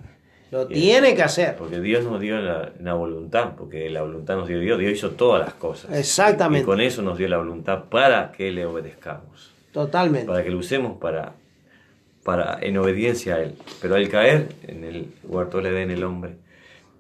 lo 0.53 0.69
tiene 0.69 1.17
que 1.17 1.23
hacer. 1.25 1.57
Porque 1.57 1.81
Dios 1.81 2.05
nos 2.05 2.21
dio 2.21 2.39
la, 2.39 2.71
la 2.79 2.95
voluntad, 2.95 3.57
porque 3.57 3.91
la 3.91 4.03
voluntad 4.03 4.37
nos 4.37 4.47
dio 4.47 4.61
Dios. 4.61 4.79
Dios 4.79 4.93
hizo 4.93 5.11
todas 5.11 5.45
las 5.45 5.55
cosas. 5.55 5.99
Exactamente. 5.99 6.63
Y 6.63 6.65
con 6.65 6.81
eso 6.81 7.03
nos 7.03 7.19
dio 7.19 7.27
la 7.27 7.39
voluntad 7.39 7.87
para 7.91 8.31
que 8.31 8.53
le 8.53 8.65
obedezcamos. 8.65 9.53
Totalmente. 9.73 10.29
Para 10.29 10.45
que 10.45 10.51
lo 10.51 10.59
usemos 10.59 10.99
para, 10.99 11.33
para, 12.23 12.61
en 12.63 12.79
obediencia 12.79 13.35
a 13.35 13.43
Él. 13.43 13.57
Pero 13.81 13.97
al 13.97 14.09
caer 14.09 14.47
en 14.69 14.85
el 14.85 15.13
huerto 15.25 15.57
del 15.57 15.75
Edén 15.75 15.91
el 15.91 16.05
hombre, 16.05 16.37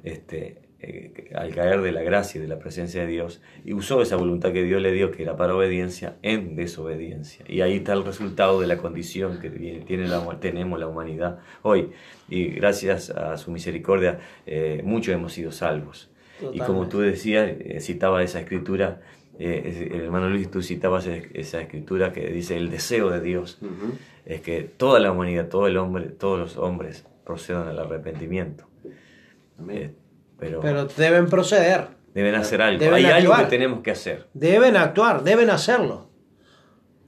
este, 0.03 0.62
eh, 0.83 1.30
al 1.35 1.55
caer 1.55 1.80
de 1.80 1.93
la 1.93 2.03
gracia 2.03 2.39
y 2.39 2.43
de 2.43 2.49
la 2.49 2.59
presencia 2.59 3.03
de 3.03 3.07
Dios, 3.07 3.41
y 3.64 3.72
usó 3.72 4.03
esa 4.03 4.16
voluntad 4.16 4.53
que 4.53 4.62
Dios 4.64 4.83
le 4.83 4.93
dio, 4.93 5.11
que 5.12 5.22
era 5.22 5.37
para 5.37 5.55
obediencia, 5.55 6.16
en 6.22 6.57
desobediencia. 6.57 7.45
Y 7.49 7.61
ahí 7.61 7.76
está 7.76 7.93
el 7.93 8.05
resultado 8.05 8.61
de 8.61 8.66
la 8.66 8.76
condición 8.78 9.39
que 9.41 9.49
tiene, 9.51 10.09
la, 10.09 10.39
tenemos 10.41 10.78
la 10.80 10.89
humanidad 10.89 11.39
hoy. 11.62 11.91
Y 12.28 12.47
gracias 12.49 13.11
a 13.11 13.37
su 13.39 13.51
misericordia, 13.51 14.18
eh, 14.47 14.83
muchos 14.85 15.14
hemos 15.14 15.33
sido 15.33 15.53
salvos. 15.53 16.11
Y 16.53 16.59
como 16.66 16.89
tú 16.89 16.99
decías, 17.01 17.49
eh, 17.61 17.78
citaba 17.80 18.22
esa 18.22 18.41
escritura, 18.41 19.01
eh, 19.39 19.62
es- 19.64 19.93
el 19.93 20.01
hermano 20.01 20.28
Luis, 20.28 20.51
tú 20.51 20.61
citabas 20.62 21.07
es- 21.07 21.26
esa 21.35 21.61
escritura 21.61 22.12
que 22.12 22.26
dice 22.28 22.57
el 22.57 22.68
deseo 22.70 23.11
de 23.11 23.20
Dios 23.20 23.61
es 24.26 24.41
que 24.41 24.62
toda 24.62 24.99
la 24.99 25.12
humanidad, 25.12 25.49
todo 25.49 25.66
el 25.68 25.76
hombre, 25.76 26.07
todos 26.07 26.39
los 26.41 26.57
hombres 26.57 27.05
procedan 27.24 27.68
al 27.68 27.78
arrepentimiento. 27.78 28.66
Amén. 29.59 29.95
Pero, 30.43 30.61
Pero 30.61 30.86
deben 30.86 31.28
proceder. 31.28 31.86
deben 32.12 32.34
hacer 32.34 32.61
algo. 32.61 32.80
deben 32.80 32.95
Hay 32.95 33.05
algo 33.05 33.36
que 33.36 33.45
tenemos 33.45 33.80
que 33.80 33.93
hacer. 33.93 34.26
Deben 34.34 34.76
actuar, 34.76 35.22
deben 35.22 35.51
hacerlo. 35.51 36.11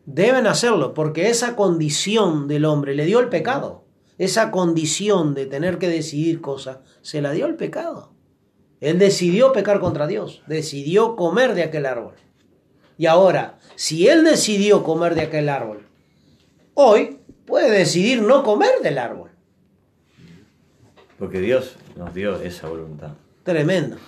Deben 0.07 0.47
hacerlo, 0.47 0.95
porque 0.95 1.30
esa 1.30 1.57
condición 1.57 2.47
del 2.47 2.64
hombre 2.64 2.95
le 2.95 3.07
dio 3.07 3.18
el 3.18 3.28
pecado. 3.28 3.87
Esa 4.18 4.53
condición 4.53 5.35
de 5.35 5.47
tener 5.47 5.78
que 5.78 5.89
decidir 5.89 6.41
cosas, 6.41 6.78
se 7.03 7.20
la 7.20 7.32
dio 7.32 7.47
el 7.47 7.57
pecado. 7.57 8.12
Él 8.80 9.01
decidió 9.01 9.53
pecar 9.53 9.80
contra 9.80 10.07
Dios, 10.07 10.43
decidió 10.47 11.16
comer 11.16 11.55
de 11.55 11.64
aquel 11.64 11.87
árbol. 11.87 12.14
Y 12.97 13.07
ahora, 13.07 13.59
si 13.74 14.07
él 14.07 14.22
decidió 14.22 14.85
comer 14.85 15.16
de 15.16 15.22
aquel 15.22 15.49
árbol, 15.49 15.80
hoy 16.74 17.18
puede 17.47 17.68
decidir 17.76 18.22
no 18.22 18.45
comer 18.45 18.80
del 18.80 18.99
árbol. 18.99 19.30
Porque 21.18 21.41
Dios 21.41 21.74
nos 21.97 22.14
dio 22.14 22.41
esa 22.41 22.68
voluntad. 22.68 23.14
Tremendo. 23.45 23.99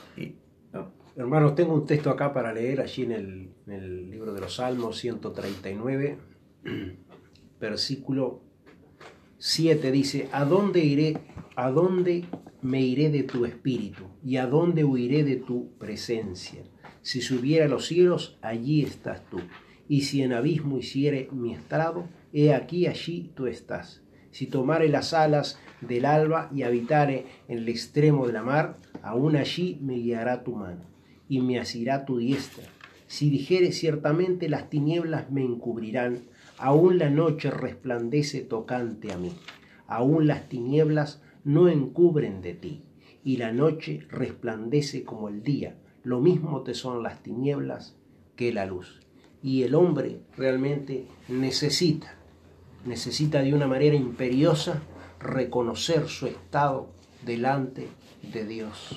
Hermanos, 1.15 1.55
tengo 1.55 1.75
un 1.75 1.85
texto 1.85 2.09
acá 2.09 2.33
para 2.33 2.55
leer 2.55 2.81
allí 2.81 3.03
en 3.03 3.13
el, 3.13 3.51
en 3.67 3.73
el 3.73 4.11
libro 4.11 4.33
de 4.33 4.41
los 4.41 4.55
Salmos 4.55 4.97
139, 4.97 6.19
versículo 7.61 8.41
7 9.37 9.93
dice, 9.93 10.31
¿a 10.33 10.47
dónde 10.47 10.81
iré? 10.81 11.19
¿A 11.55 11.71
dónde 11.71 12.25
me 12.63 12.81
iré 12.81 13.11
de 13.11 13.25
tu 13.25 13.45
espíritu? 13.45 14.05
¿Y 14.25 14.39
a 14.39 14.47
dónde 14.47 14.85
huiré 14.85 15.23
de 15.23 15.37
tu 15.37 15.77
presencia? 15.77 16.65
Si 17.03 17.21
subiera 17.21 17.67
a 17.67 17.69
los 17.69 17.85
cielos, 17.87 18.39
allí 18.41 18.83
estás 18.83 19.29
tú. 19.29 19.41
Y 19.87 20.03
si 20.03 20.23
en 20.23 20.33
abismo 20.33 20.79
hiciere 20.79 21.29
mi 21.31 21.53
estrado, 21.53 22.09
he 22.33 22.55
aquí 22.55 22.87
allí 22.87 23.33
tú 23.35 23.47
estás. 23.47 24.03
Si 24.31 24.47
tomare 24.47 24.89
las 24.89 25.15
alas 25.15 25.59
del 25.81 26.05
alba 26.05 26.51
y 26.55 26.63
habitare 26.63 27.27
en 27.49 27.59
el 27.59 27.69
extremo 27.69 28.27
de 28.27 28.33
la 28.33 28.43
mar, 28.43 28.79
aún 29.03 29.37
allí 29.37 29.79
me 29.81 29.95
guiará 29.95 30.45
tu 30.45 30.55
mano 30.55 30.83
y 31.29 31.41
me 31.41 31.59
asirá 31.59 32.05
tu 32.05 32.19
diestra. 32.19 32.65
Si 33.07 33.31
dijere 33.31 33.73
ciertamente 33.73 34.49
las 34.49 34.69
tinieblas 34.69 35.31
me 35.31 35.43
encubrirán, 35.43 36.23
aún 36.59 36.99
la 36.99 37.11
noche 37.11 37.51
resplandece 37.51 38.41
tocante 38.41 39.13
a 39.13 39.19
mí, 39.19 39.33
aún 39.87 40.27
las 40.27 40.49
tinieblas 40.49 41.23
no 41.45 41.69
encubren 41.69 42.43
de 42.43 42.55
ti, 42.55 42.83
y 43.25 43.37
la 43.37 43.53
noche 43.53 44.07
resplandece 44.11 45.05
como 45.05 45.29
el 45.29 45.43
día, 45.43 45.77
lo 46.03 46.21
mismo 46.21 46.63
te 46.63 46.75
son 46.75 47.03
las 47.03 47.23
tinieblas 47.23 47.97
que 48.37 48.53
la 48.53 48.67
luz. 48.67 49.01
Y 49.43 49.63
el 49.63 49.75
hombre 49.75 50.21
realmente 50.37 51.07
necesita, 51.29 52.15
necesita 52.85 53.43
de 53.43 53.55
una 53.55 53.67
manera 53.67 53.95
imperiosa 53.95 54.83
reconocer 55.21 56.09
su 56.09 56.27
estado 56.27 56.89
delante 57.25 57.89
de 58.33 58.45
Dios 58.45 58.97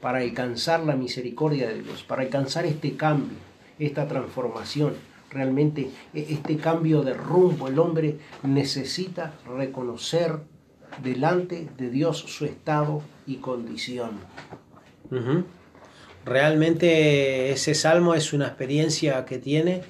para 0.00 0.18
alcanzar 0.18 0.84
la 0.84 0.94
misericordia 0.94 1.68
de 1.68 1.82
Dios, 1.82 2.02
para 2.02 2.22
alcanzar 2.22 2.66
este 2.66 2.96
cambio, 2.96 3.38
esta 3.78 4.06
transformación, 4.06 4.94
realmente 5.30 5.90
e- 6.14 6.26
este 6.30 6.56
cambio 6.56 7.02
de 7.02 7.14
rumbo. 7.14 7.68
El 7.68 7.78
hombre 7.78 8.18
necesita 8.42 9.34
reconocer 9.46 10.38
delante 11.02 11.68
de 11.76 11.90
Dios 11.90 12.18
su 12.18 12.44
estado 12.44 13.02
y 13.26 13.36
condición. 13.36 14.10
Realmente 16.24 17.50
ese 17.50 17.74
salmo 17.74 18.14
es 18.14 18.32
una 18.32 18.46
experiencia 18.46 19.24
que 19.24 19.38
tiene 19.38 19.82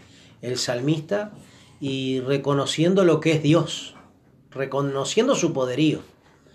el 0.43 0.59
salmista 0.59 1.33
y 1.81 2.21
reconociendo 2.21 3.05
lo 3.05 3.21
que 3.21 3.33
es 3.33 3.43
Dios, 3.43 3.95
reconociendo 4.51 5.35
su 5.35 5.53
poderío. 5.53 6.01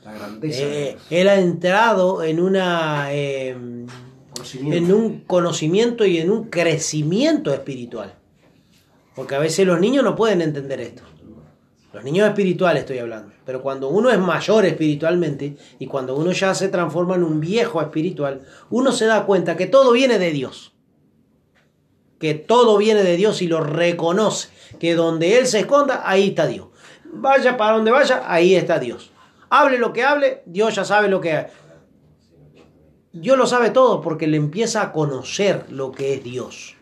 La 0.04 0.14
grandeza 0.14 0.66
de 0.66 0.90
Eh, 0.90 0.98
él 1.10 1.30
ha 1.30 1.40
entrado 1.40 2.24
en 2.24 2.40
una 2.40 3.14
eh, 3.14 3.56
en 4.54 4.92
un 4.92 5.22
conocimiento 5.22 6.06
y 6.06 6.18
en 6.18 6.32
un 6.32 6.46
crecimiento 6.46 7.54
espiritual. 7.54 8.16
Porque 9.16 9.36
a 9.36 9.40
veces 9.40 9.68
los 9.68 9.80
niños 9.80 10.04
no 10.04 10.16
pueden 10.16 10.42
entender 10.42 10.82
esto. 10.82 11.04
Los 11.94 12.04
niños 12.04 12.28
espirituales 12.28 12.82
estoy 12.82 13.00
hablando. 13.00 13.34
Pero 13.46 13.62
cuando 13.62 13.90
uno 13.90 14.10
es 14.10 14.18
mayor 14.18 14.66
espiritualmente 14.66 15.58
y 15.78 15.88
cuando 15.88 16.16
uno 16.16 16.32
ya 16.32 16.56
se 16.56 16.70
transforma 16.70 17.16
en 17.16 17.24
un 17.24 17.40
viejo 17.40 17.82
espiritual, 17.82 18.42
uno 18.70 18.92
se 18.92 19.06
da 19.06 19.26
cuenta 19.26 19.58
que 19.58 19.68
todo 19.68 19.92
viene 19.92 20.18
de 20.18 20.32
Dios. 20.32 20.74
Que 22.18 22.34
todo 22.34 22.78
viene 22.78 23.04
de 23.04 23.18
Dios 23.18 23.42
y 23.42 23.48
lo 23.48 23.62
reconoce. 23.62 24.50
Que 24.80 24.96
donde 24.96 25.38
Él 25.38 25.48
se 25.48 25.60
esconda, 25.60 26.04
ahí 26.06 26.30
está 26.30 26.48
Dios. 26.48 26.68
Vaya 27.14 27.58
para 27.58 27.76
donde 27.76 27.92
vaya, 27.92 28.24
ahí 28.26 28.56
está 28.56 28.80
Dios. 28.80 29.11
Hable 29.54 29.78
lo 29.78 29.92
que 29.92 30.06
hable, 30.06 30.44
Dios 30.46 30.74
ya 30.76 30.86
sabe 30.86 31.10
lo 31.10 31.20
que... 31.20 31.48
Dios 33.12 33.38
lo 33.38 33.46
sabe 33.46 33.70
todo 33.70 34.00
porque 34.00 34.26
le 34.26 34.38
empieza 34.38 34.82
a 34.82 34.94
conocer 34.94 35.66
lo 35.70 35.92
que 35.92 36.14
es 36.14 36.24
Dios. 36.24 36.78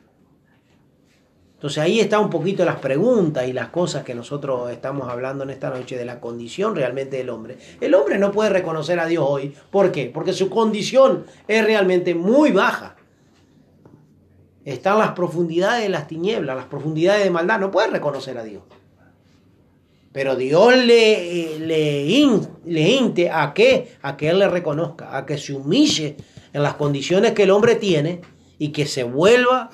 Entonces 1.56 1.80
ahí 1.80 2.00
está 2.00 2.20
un 2.20 2.30
poquito 2.30 2.64
las 2.64 2.76
preguntas 2.76 3.48
y 3.48 3.54
las 3.54 3.70
cosas 3.70 4.04
que 4.04 4.14
nosotros 4.14 4.72
estamos 4.72 5.10
hablando 5.10 5.44
en 5.44 5.50
esta 5.50 5.72
noche 5.72 5.98
de 5.98 6.06
la 6.06 6.20
condición 6.20 6.76
realmente 6.76 7.18
del 7.18 7.32
hombre. 7.32 7.58
El 7.82 7.96
hombre 7.96 8.20
no 8.20 8.32
puede 8.32 8.52
reconocer 8.52 9.00
a 9.00 9.08
Dios 9.08 9.26
hoy. 9.28 9.56
¿Por 9.72 9.92
qué? 9.92 10.12
Porque 10.14 10.32
su 10.32 10.52
condición 10.52 11.26
es 11.48 11.66
realmente 11.66 12.14
muy 12.14 12.52
baja. 12.52 12.98
Está 14.64 14.92
en 14.94 15.00
las 15.00 15.12
profundidades 15.14 15.82
de 15.82 15.90
las 15.90 16.08
tinieblas, 16.08 16.56
las 16.56 16.68
profundidades 16.68 17.24
de 17.24 17.32
maldad. 17.32 17.60
No 17.60 17.72
puede 17.72 17.88
reconocer 17.88 18.38
a 18.38 18.44
Dios. 18.44 18.62
Pero 20.12 20.36
Dios 20.36 20.76
le, 20.76 21.60
le, 21.60 22.06
in- 22.06 22.48
le 22.66 22.82
inte 22.90 23.30
a 23.30 23.54
que, 23.54 23.96
a 24.02 24.18
que 24.18 24.30
Él 24.30 24.40
le 24.40 24.48
reconozca, 24.48 25.16
a 25.16 25.26
que 25.26 25.38
se 25.38 25.54
humille 25.54 26.18
en 26.52 26.64
las 26.64 26.74
condiciones 26.76 27.34
que 27.34 27.44
el 27.44 27.52
hombre 27.52 27.76
tiene 27.76 28.22
y 28.58 28.70
que 28.70 28.88
se 28.88 29.04
vuelva 29.04 29.70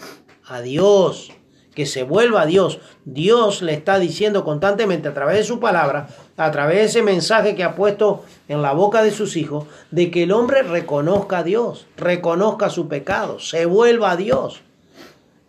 a 0.46 0.62
Dios, 0.62 1.32
que 1.74 1.86
se 1.86 2.04
vuelva 2.04 2.42
a 2.42 2.46
Dios. 2.46 2.80
Dios 3.06 3.62
le 3.62 3.74
está 3.74 3.98
diciendo 3.98 4.44
constantemente 4.44 5.08
a 5.08 5.14
través 5.14 5.38
de 5.38 5.44
su 5.46 5.60
palabra, 5.62 6.10
a 6.36 6.52
través 6.52 6.78
de 6.80 6.84
ese 6.84 7.02
mensaje 7.02 7.56
que 7.56 7.64
ha 7.64 7.76
puesto 7.76 8.26
en 8.50 8.62
la 8.62 8.74
boca 8.74 9.04
de 9.04 9.12
sus 9.12 9.38
hijos, 9.38 9.66
de 9.92 10.12
que 10.12 10.24
el 10.24 10.34
hombre 10.34 10.64
reconozca 10.64 11.40
a 11.40 11.44
Dios, 11.44 11.88
reconozca 11.96 12.70
su 12.70 12.90
pecado, 12.90 13.40
se 13.40 13.66
vuelva 13.66 14.12
a 14.12 14.18
Dios, 14.18 14.62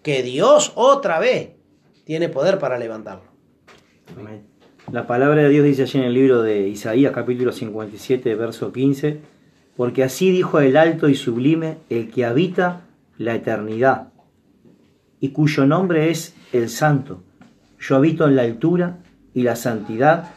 que 0.02 0.22
Dios 0.22 0.70
otra 0.76 1.18
vez 1.18 1.50
tiene 2.04 2.28
poder 2.28 2.60
para 2.60 2.78
levantarlo. 2.78 3.24
Amén. 4.16 4.46
La 4.92 5.08
palabra 5.08 5.42
de 5.42 5.48
Dios 5.48 5.64
dice 5.64 5.82
allí 5.82 5.98
en 5.98 6.04
el 6.04 6.14
libro 6.14 6.42
de 6.42 6.68
Isaías 6.68 7.12
capítulo 7.12 7.50
57, 7.50 8.36
verso 8.36 8.72
15, 8.72 9.18
porque 9.76 10.04
así 10.04 10.30
dijo 10.30 10.60
el 10.60 10.76
alto 10.76 11.08
y 11.08 11.16
sublime, 11.16 11.78
el 11.90 12.08
que 12.08 12.24
habita 12.24 12.82
la 13.18 13.34
eternidad, 13.34 14.12
y 15.18 15.30
cuyo 15.30 15.66
nombre 15.66 16.10
es 16.10 16.36
el 16.52 16.68
santo. 16.68 17.24
Yo 17.80 17.96
habito 17.96 18.28
en 18.28 18.36
la 18.36 18.42
altura 18.42 18.98
y 19.34 19.42
la 19.42 19.56
santidad, 19.56 20.30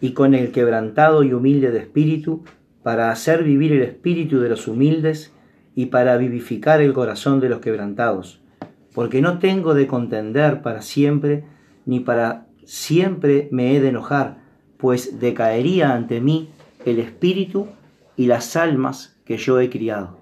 y 0.00 0.12
con 0.12 0.34
el 0.34 0.52
quebrantado 0.52 1.24
y 1.24 1.32
humilde 1.32 1.72
de 1.72 1.80
espíritu, 1.80 2.44
para 2.84 3.10
hacer 3.10 3.42
vivir 3.42 3.72
el 3.72 3.82
espíritu 3.82 4.38
de 4.38 4.50
los 4.50 4.68
humildes, 4.68 5.32
y 5.74 5.86
para 5.86 6.16
vivificar 6.16 6.80
el 6.80 6.92
corazón 6.92 7.40
de 7.40 7.48
los 7.48 7.58
quebrantados. 7.58 8.40
Porque 8.94 9.20
no 9.20 9.40
tengo 9.40 9.74
de 9.74 9.88
contender 9.88 10.62
para 10.62 10.80
siempre, 10.80 11.44
ni 11.86 12.00
para 12.00 12.46
siempre 12.66 13.48
me 13.50 13.74
he 13.74 13.80
de 13.80 13.88
enojar, 13.88 14.38
pues 14.76 15.18
decaería 15.18 15.94
ante 15.94 16.20
mí 16.20 16.50
el 16.84 16.98
espíritu 16.98 17.68
y 18.16 18.26
las 18.26 18.56
almas 18.56 19.16
que 19.24 19.38
yo 19.38 19.58
he 19.60 19.70
criado. 19.70 20.18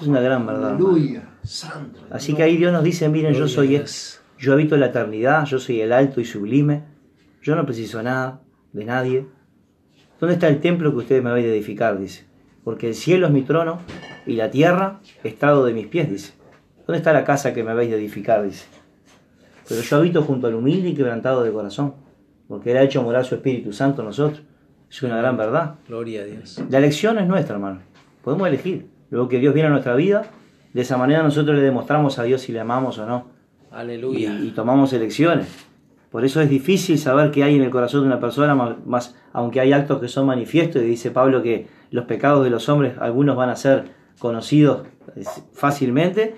Es 0.00 0.08
una 0.08 0.20
gran 0.20 0.46
verdad. 0.46 0.70
Aleluya. 0.70 1.28
Santo. 1.44 2.00
Así 2.10 2.34
que 2.34 2.42
ahí 2.42 2.56
Dios 2.56 2.72
nos 2.72 2.82
dice, 2.82 3.08
miren, 3.08 3.34
yo 3.34 3.46
soy, 3.46 3.76
a 3.76 3.80
Dios. 3.80 4.20
yo 4.38 4.54
habito 4.54 4.76
la 4.76 4.86
eternidad, 4.86 5.44
yo 5.44 5.58
soy 5.58 5.80
el 5.80 5.92
alto 5.92 6.20
y 6.20 6.24
sublime, 6.24 6.82
yo 7.42 7.54
no 7.54 7.64
preciso 7.64 8.02
nada 8.02 8.40
de 8.72 8.84
nadie. 8.84 9.26
¿Dónde 10.18 10.34
está 10.34 10.48
el 10.48 10.60
templo 10.60 10.90
que 10.92 10.98
ustedes 10.98 11.22
me 11.22 11.30
habéis 11.30 11.46
de 11.46 11.52
edificar? 11.52 11.98
Dice. 11.98 12.24
Porque 12.64 12.88
el 12.88 12.94
cielo 12.94 13.26
es 13.26 13.32
mi 13.32 13.42
trono 13.42 13.78
y 14.26 14.34
la 14.34 14.50
tierra 14.50 15.00
estrado 15.22 15.64
de 15.64 15.74
mis 15.74 15.86
pies, 15.86 16.10
dice. 16.10 16.32
¿Dónde 16.86 16.98
está 16.98 17.12
la 17.12 17.24
casa 17.24 17.52
que 17.52 17.62
me 17.62 17.72
habéis 17.72 17.90
de 17.90 17.98
edificar? 17.98 18.42
Dice. 18.42 18.64
Pero 19.68 19.80
yo 19.82 19.96
habito 19.96 20.22
junto 20.22 20.46
al 20.46 20.54
humilde 20.54 20.90
y 20.90 20.94
quebrantado 20.94 21.42
de 21.42 21.50
corazón, 21.52 21.94
porque 22.48 22.70
Él 22.72 22.76
ha 22.78 22.82
hecho 22.82 23.02
morar 23.02 23.24
su 23.24 23.34
Espíritu 23.34 23.72
Santo 23.72 24.02
en 24.02 24.08
nosotros. 24.08 24.42
Es 24.90 25.02
una 25.02 25.16
gran 25.18 25.36
verdad. 25.36 25.74
Gloria 25.88 26.22
a 26.22 26.24
Dios. 26.24 26.62
La 26.70 26.78
elección 26.78 27.18
es 27.18 27.26
nuestra, 27.26 27.56
hermano. 27.56 27.80
Podemos 28.22 28.46
elegir. 28.48 28.86
Luego 29.10 29.28
que 29.28 29.38
Dios 29.38 29.52
viene 29.54 29.68
a 29.68 29.70
nuestra 29.72 29.94
vida, 29.96 30.24
de 30.72 30.82
esa 30.82 30.96
manera 30.96 31.22
nosotros 31.22 31.56
le 31.56 31.62
demostramos 31.62 32.18
a 32.18 32.22
Dios 32.24 32.42
si 32.42 32.52
le 32.52 32.60
amamos 32.60 32.98
o 32.98 33.06
no. 33.06 33.26
Y, 33.70 33.74
Aleluya. 33.74 34.38
y 34.40 34.50
tomamos 34.50 34.92
elecciones. 34.92 35.48
Por 36.10 36.24
eso 36.24 36.40
es 36.40 36.48
difícil 36.48 36.98
saber 36.98 37.30
qué 37.30 37.42
hay 37.42 37.56
en 37.56 37.62
el 37.62 37.70
corazón 37.70 38.02
de 38.02 38.06
una 38.06 38.20
persona, 38.20 38.54
más, 38.54 38.76
más- 38.86 39.14
aunque 39.32 39.60
hay 39.60 39.72
actos 39.72 40.00
que 40.00 40.08
son 40.08 40.26
manifiestos, 40.26 40.82
y 40.82 40.86
dice 40.86 41.10
Pablo 41.10 41.42
que 41.42 41.66
los 41.90 42.04
pecados 42.06 42.42
de 42.44 42.50
los 42.50 42.68
hombres, 42.68 42.94
algunos 42.98 43.36
van 43.36 43.50
a 43.50 43.56
ser 43.56 43.84
conocidos 44.18 44.86
eh, 45.16 45.24
fácilmente. 45.52 46.34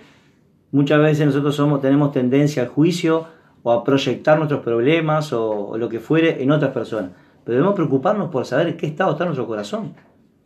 Muchas 0.71 1.01
veces 1.01 1.27
nosotros 1.27 1.55
somos, 1.57 1.81
tenemos 1.81 2.13
tendencia 2.13 2.63
al 2.63 2.69
juicio 2.69 3.27
o 3.63 3.73
a 3.73 3.85
proyectar 3.85 4.37
nuestros 4.39 4.61
problemas 4.61 5.33
o, 5.33 5.77
lo 5.79 5.89
que 5.89 6.01
fuere 6.01 6.43
en 6.43 6.51
otras 6.51 6.73
personas. 6.73 7.11
Pero 7.45 7.57
debemos 7.57 7.75
preocuparnos 7.75 8.31
por 8.31 8.45
saber 8.45 8.69
en 8.69 8.77
qué 8.77 8.87
estado 8.87 9.13
está 9.13 9.25
nuestro 9.25 9.47
corazón. 9.47 9.95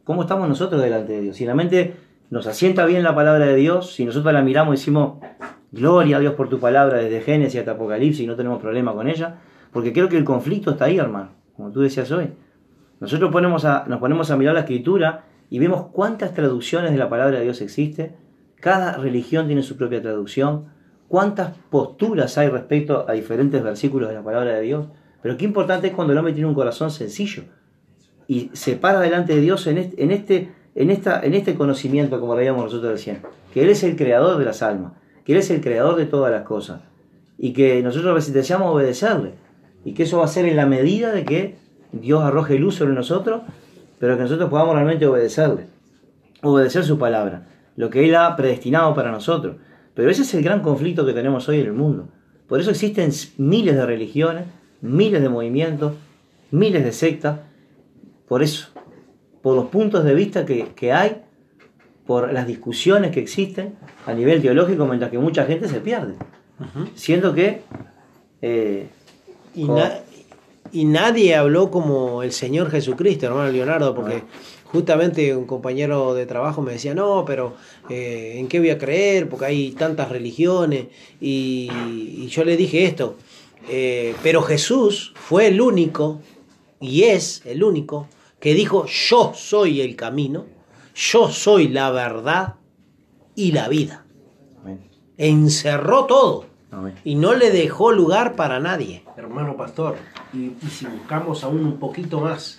¿Cómo 0.05 0.23
estamos 0.23 0.49
nosotros 0.49 0.81
delante 0.81 1.13
de 1.13 1.21
Dios? 1.23 1.37
Si 1.37 1.45
la 1.45 1.55
mente 1.55 1.95
nos 2.31 2.47
asienta 2.47 2.87
bien 2.87 3.03
la 3.03 3.15
palabra 3.15 3.47
de 3.47 3.57
Dios, 3.57 3.93
si 3.95 4.05
nosotros 4.05 4.33
la 4.33 4.43
miramos 4.43 4.75
y 4.75 4.79
decimos, 4.79 5.15
gloria 5.73 6.17
a 6.17 6.21
Dios 6.21 6.35
por 6.35 6.49
tu 6.49 6.59
palabra 6.61 6.99
desde 6.99 7.21
Génesis 7.21 7.59
hasta 7.61 7.73
Apocalipsis 7.73 8.21
y 8.25 8.27
no 8.27 8.37
tenemos 8.37 8.61
problema 8.61 8.93
con 8.95 9.09
ella, 9.09 9.37
porque 9.73 9.93
creo 9.93 10.09
que 10.09 10.17
el 10.17 10.25
conflicto 10.25 10.71
está 10.73 10.85
ahí, 10.87 10.99
hermano, 10.99 11.31
como 11.57 11.71
tú 11.73 11.81
decías 11.81 12.11
hoy. 12.13 12.31
Nosotros 13.01 13.31
ponemos 13.33 13.65
a- 13.65 13.85
nos 13.89 13.99
ponemos 13.99 14.31
a 14.31 14.37
mirar 14.37 14.55
la 14.55 14.61
escritura 14.61 15.25
y 15.51 15.59
vemos 15.59 15.87
cuántas 15.93 16.33
traducciones 16.35 16.93
de 16.93 16.99
la 16.99 17.09
palabra 17.09 17.39
de 17.39 17.45
Dios 17.45 17.61
existe, 17.61 18.15
cada 18.63 18.97
religión 18.97 19.49
tiene 19.49 19.65
su 19.65 19.77
propia 19.77 20.01
traducción, 20.01 20.67
cuántas 21.09 21.51
posturas 21.69 22.39
hay 22.39 22.49
respecto 22.49 23.05
a 23.09 23.13
diferentes 23.13 23.61
versículos 23.61 24.09
de 24.09 24.15
la 24.15 24.23
palabra 24.23 24.55
de 24.55 24.61
Dios, 24.61 24.87
pero 25.21 25.37
qué 25.37 25.45
importante 25.45 25.89
es 25.89 25.93
cuando 25.93 26.13
el 26.13 26.19
hombre 26.21 26.33
tiene 26.33 26.49
un 26.49 26.55
corazón 26.55 26.93
sencillo 26.93 27.43
y 28.29 28.51
se 28.53 28.77
para 28.77 29.01
delante 29.01 29.35
de 29.35 29.41
Dios 29.41 29.67
en 29.67 29.79
este, 29.79 30.01
en 30.01 30.13
este, 30.13 30.53
en 30.77 30.93
esta, 30.93 31.21
en 31.25 31.35
este 31.35 31.57
conocimiento, 31.57 32.21
como 32.21 32.37
veíamos 32.37 32.63
nosotros 32.63 32.93
recién, 32.93 33.19
que 33.53 33.65
Él 33.65 33.69
es 33.69 33.83
el 33.83 33.97
creador 33.97 34.39
de 34.39 34.45
las 34.45 34.63
almas, 34.63 34.93
que 35.25 35.33
Él 35.33 35.39
es 35.39 35.51
el 35.51 35.61
creador 35.61 35.97
de 35.97 36.07
todas 36.07 36.31
las 36.31 36.43
cosas, 36.43 36.83
y 37.39 37.55
que 37.55 37.83
nosotros 37.83 38.33
deseamos 38.33 38.73
obedecerle, 38.73 39.33
y 39.85 39.95
que 39.95 40.05
eso 40.05 40.19
va 40.19 40.27
a 40.27 40.29
ser 40.29 40.47
en 40.47 40.55
la 40.55 40.67
medida 40.67 41.11
de 41.11 41.25
que 41.25 41.57
Dios 41.91 42.23
arroje 42.23 42.61
luz 42.61 42.77
sobre 42.77 42.95
nosotros, 42.95 43.43
pero 43.99 44.17
que 44.17 44.23
nosotros 44.23 44.49
podamos 44.49 44.77
realmente 44.77 45.05
obedecerle, 45.05 45.67
obedecer 46.43 46.85
su 46.85 46.97
palabra, 46.97 47.49
lo 47.77 47.91
que 47.91 48.05
Él 48.05 48.15
ha 48.15 48.35
predestinado 48.37 48.95
para 48.95 49.11
nosotros. 49.11 49.57
Pero 49.95 50.11
ese 50.11 50.23
es 50.23 50.35
el 50.35 50.43
gran 50.43 50.61
conflicto 50.61 51.05
que 51.07 51.13
tenemos 51.13 51.49
hoy 51.49 51.61
en 51.61 51.67
el 51.67 51.73
mundo. 51.73 52.09
Por 52.47 52.61
eso 52.61 52.71
existen 52.71 53.11
miles 53.39 53.75
de 53.77 53.87
religiones, 53.87 54.45
miles 54.81 55.23
de 55.23 55.29
movimientos, 55.29 55.95
miles 56.51 56.85
de 56.85 56.93
sectas, 56.93 57.39
por 58.29 58.43
eso, 58.43 58.69
por 59.43 59.55
los 59.57 59.67
puntos 59.67 60.05
de 60.05 60.15
vista 60.15 60.45
que, 60.47 60.69
que 60.75 60.93
hay, 60.93 61.23
por 62.07 62.33
las 62.33 62.47
discusiones 62.47 63.11
que 63.11 63.21
existen 63.21 63.75
a 64.07 64.13
nivel 64.13 64.43
teológico, 64.43 64.87
mientras 64.87 65.11
que 65.11 65.19
mucha 65.19 65.45
gente 65.45 65.69
se 65.69 65.81
pierde. 65.81 66.15
Siendo 66.95 67.35
que 67.35 67.63
eh, 68.41 68.89
Y, 69.55 69.67
con- 69.67 69.77
na- 69.77 69.93
y 70.73 70.85
nadie 70.85 71.35
habló 71.37 71.71
como 71.71 72.23
el 72.23 72.33
Señor 72.33 72.71
Jesucristo, 72.71 73.27
hermano 73.27 73.51
Leonardo, 73.51 73.95
porque 73.95 74.23
justamente 74.73 75.37
un 75.37 75.45
compañero 75.45 76.15
de 76.15 76.25
trabajo 76.25 76.63
me 76.63 76.73
decía, 76.73 76.95
no, 76.95 77.25
pero 77.27 77.55
eh, 77.91 78.37
¿en 78.37 78.49
qué 78.49 78.59
voy 78.59 78.71
a 78.71 78.79
creer? 78.79 79.29
Porque 79.29 79.45
hay 79.45 79.73
tantas 79.73 80.09
religiones. 80.09 80.87
Y, 81.21 81.69
y 81.71 82.27
yo 82.29 82.43
le 82.43 82.57
dije 82.57 82.87
esto, 82.87 83.17
eh, 83.69 84.17
pero 84.23 84.41
Jesús 84.43 85.13
fue 85.15 85.49
el 85.49 85.61
único, 85.61 86.21
y 86.81 87.05
es 87.05 87.43
el 87.45 87.63
único, 87.63 88.09
que 88.41 88.55
dijo, 88.55 88.87
yo 88.87 89.33
soy 89.35 89.83
el 89.83 89.95
camino, 89.95 90.47
yo 90.95 91.29
soy 91.29 91.69
la 91.69 91.91
verdad 91.91 92.55
y 93.35 93.53
la 93.53 93.69
vida. 93.69 94.07
Amén. 94.63 94.81
Encerró 95.19 96.07
todo. 96.07 96.47
Amén. 96.71 96.95
y 97.05 97.17
no 97.17 97.35
le 97.35 97.51
dejó 97.51 97.93
lugar 97.93 98.35
para 98.35 98.59
nadie. 98.59 99.05
hermano 99.19 99.59
pastor, 99.59 99.97
y, 100.33 100.53
y 100.65 100.71
si 100.71 100.87
buscamos 100.87 101.45
aún 101.45 101.67
un 101.67 101.79
poquito 101.79 102.19
más, 102.19 102.59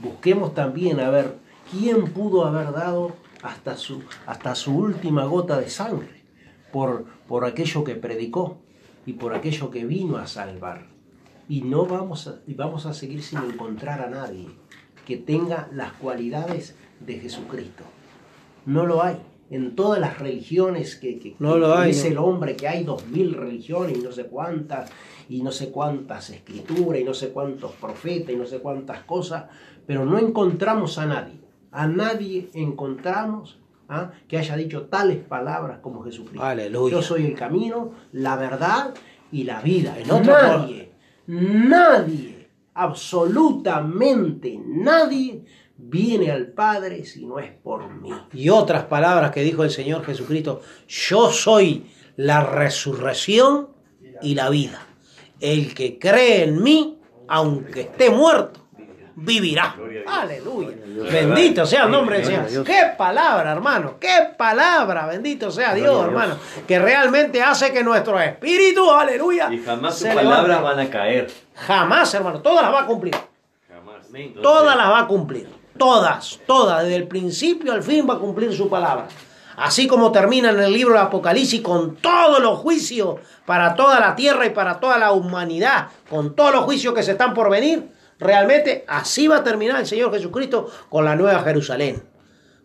busquemos 0.00 0.54
también 0.54 1.00
a 1.00 1.10
ver 1.10 1.47
quién 1.70 2.04
pudo 2.12 2.44
haber 2.46 2.72
dado 2.72 3.12
hasta 3.42 3.76
su, 3.76 4.02
hasta 4.26 4.54
su 4.54 4.76
última 4.76 5.24
gota 5.24 5.58
de 5.60 5.68
sangre 5.70 6.22
por, 6.72 7.04
por 7.26 7.44
aquello 7.44 7.84
que 7.84 7.94
predicó 7.94 8.58
y 9.06 9.14
por 9.14 9.34
aquello 9.34 9.70
que 9.70 9.84
vino 9.84 10.16
a 10.16 10.26
salvar. 10.26 10.86
Y 11.48 11.62
no 11.62 11.86
vamos 11.86 12.26
a, 12.28 12.40
y 12.46 12.54
vamos 12.54 12.84
a 12.86 12.92
seguir 12.92 13.22
sin 13.22 13.38
encontrar 13.38 14.00
a 14.02 14.10
nadie 14.10 14.48
que 15.06 15.16
tenga 15.16 15.68
las 15.72 15.92
cualidades 15.94 16.76
de 17.00 17.18
Jesucristo. 17.20 17.84
No 18.66 18.84
lo 18.84 19.02
hay. 19.02 19.16
En 19.50 19.74
todas 19.74 19.98
las 19.98 20.18
religiones 20.18 20.94
que, 20.96 21.18
que- 21.18 21.34
No 21.38 21.54
que 21.54 21.60
lo 21.60 21.74
hay, 21.74 21.92
no. 21.94 22.04
el 22.04 22.18
hombre 22.18 22.54
que 22.54 22.68
hay 22.68 22.84
dos 22.84 23.06
mil 23.06 23.32
religiones 23.32 23.96
y 23.96 24.02
no 24.02 24.12
sé 24.12 24.26
cuántas, 24.26 24.90
y 25.30 25.42
no 25.42 25.50
sé 25.52 25.70
cuántas 25.70 26.28
escrituras, 26.28 27.00
y 27.00 27.04
no 27.04 27.14
sé 27.14 27.30
cuántos 27.30 27.72
profetas, 27.72 28.34
y 28.34 28.36
no 28.36 28.44
sé 28.44 28.58
cuántas 28.58 29.04
cosas, 29.04 29.44
pero 29.86 30.04
no 30.04 30.18
encontramos 30.18 30.98
a 30.98 31.06
nadie. 31.06 31.40
A 31.78 31.86
nadie 31.86 32.50
encontramos 32.54 33.60
¿ah? 33.88 34.10
que 34.26 34.36
haya 34.36 34.56
dicho 34.56 34.86
tales 34.86 35.18
palabras 35.18 35.78
como 35.80 36.02
Jesucristo. 36.02 36.44
Aleluya. 36.44 36.96
Yo 36.96 37.02
soy 37.02 37.26
el 37.26 37.34
camino, 37.34 37.92
la 38.10 38.34
verdad 38.34 38.94
y 39.30 39.44
la 39.44 39.60
vida. 39.60 39.96
En 39.96 40.10
otro 40.10 40.32
nadie, 40.32 40.90
nadie, 41.28 42.48
absolutamente 42.74 44.60
nadie 44.66 45.44
viene 45.76 46.32
al 46.32 46.48
Padre 46.48 47.04
si 47.04 47.24
no 47.24 47.38
es 47.38 47.52
por 47.52 47.88
mí. 47.88 48.10
Y 48.32 48.48
otras 48.48 48.86
palabras 48.86 49.30
que 49.30 49.44
dijo 49.44 49.62
el 49.62 49.70
Señor 49.70 50.04
Jesucristo, 50.04 50.62
yo 50.88 51.30
soy 51.30 51.86
la 52.16 52.44
resurrección 52.44 53.68
y 54.20 54.34
la 54.34 54.50
vida. 54.50 54.84
El 55.38 55.74
que 55.74 55.96
cree 56.00 56.42
en 56.42 56.60
mí, 56.60 56.98
aunque 57.28 57.82
esté 57.82 58.10
muerto, 58.10 58.67
vivirá. 59.20 59.74
Aleluya. 60.06 60.76
Bendito 61.10 61.66
sea 61.66 61.84
el 61.84 61.90
nombre 61.90 62.18
del 62.18 62.26
Señor. 62.26 62.64
Qué 62.64 62.92
palabra, 62.96 63.52
hermano. 63.52 63.96
Qué 64.00 64.30
palabra. 64.36 65.06
Bendito 65.06 65.50
sea 65.50 65.74
Dios, 65.74 66.04
hermano. 66.04 66.36
Que 66.66 66.78
realmente 66.78 67.42
hace 67.42 67.72
que 67.72 67.82
nuestro 67.82 68.20
espíritu, 68.20 68.90
aleluya, 68.90 69.52
Y 69.52 69.58
jamás 69.58 69.98
sus 69.98 70.08
palabras 70.08 70.62
van 70.62 70.80
a 70.80 70.90
caer. 70.90 71.30
Jamás, 71.54 72.14
hermano. 72.14 72.40
Todas 72.40 72.62
las 72.62 72.72
va 72.72 72.80
a 72.82 72.86
cumplir. 72.86 73.16
Jamás. 73.68 74.06
Todas 74.42 74.76
las 74.76 74.88
va 74.88 75.00
a 75.00 75.06
cumplir. 75.06 75.48
Todas, 75.76 76.38
todas. 76.46 76.82
Desde 76.82 76.96
el 76.96 77.08
principio 77.08 77.72
al 77.72 77.82
fin 77.82 78.06
va 78.08 78.14
a 78.14 78.18
cumplir 78.18 78.54
su 78.54 78.68
palabra. 78.68 79.06
Así 79.56 79.88
como 79.88 80.12
termina 80.12 80.50
en 80.50 80.60
el 80.60 80.72
libro 80.72 80.94
de 80.94 81.00
Apocalipsis 81.00 81.60
con 81.62 81.96
todos 81.96 82.40
los 82.40 82.60
juicios 82.60 83.16
para 83.44 83.74
toda 83.74 83.98
la 83.98 84.14
tierra 84.14 84.46
y 84.46 84.50
para 84.50 84.78
toda 84.78 84.98
la 84.98 85.10
humanidad, 85.10 85.88
con 86.08 86.36
todos 86.36 86.52
los 86.52 86.64
juicios 86.64 86.94
que 86.94 87.02
se 87.02 87.12
están 87.12 87.34
por 87.34 87.50
venir, 87.50 87.88
realmente 88.18 88.84
así 88.88 89.28
va 89.28 89.38
a 89.38 89.44
terminar 89.44 89.80
el 89.80 89.86
Señor 89.86 90.12
Jesucristo 90.12 90.70
con 90.88 91.04
la 91.04 91.16
nueva 91.16 91.42
Jerusalén, 91.42 92.02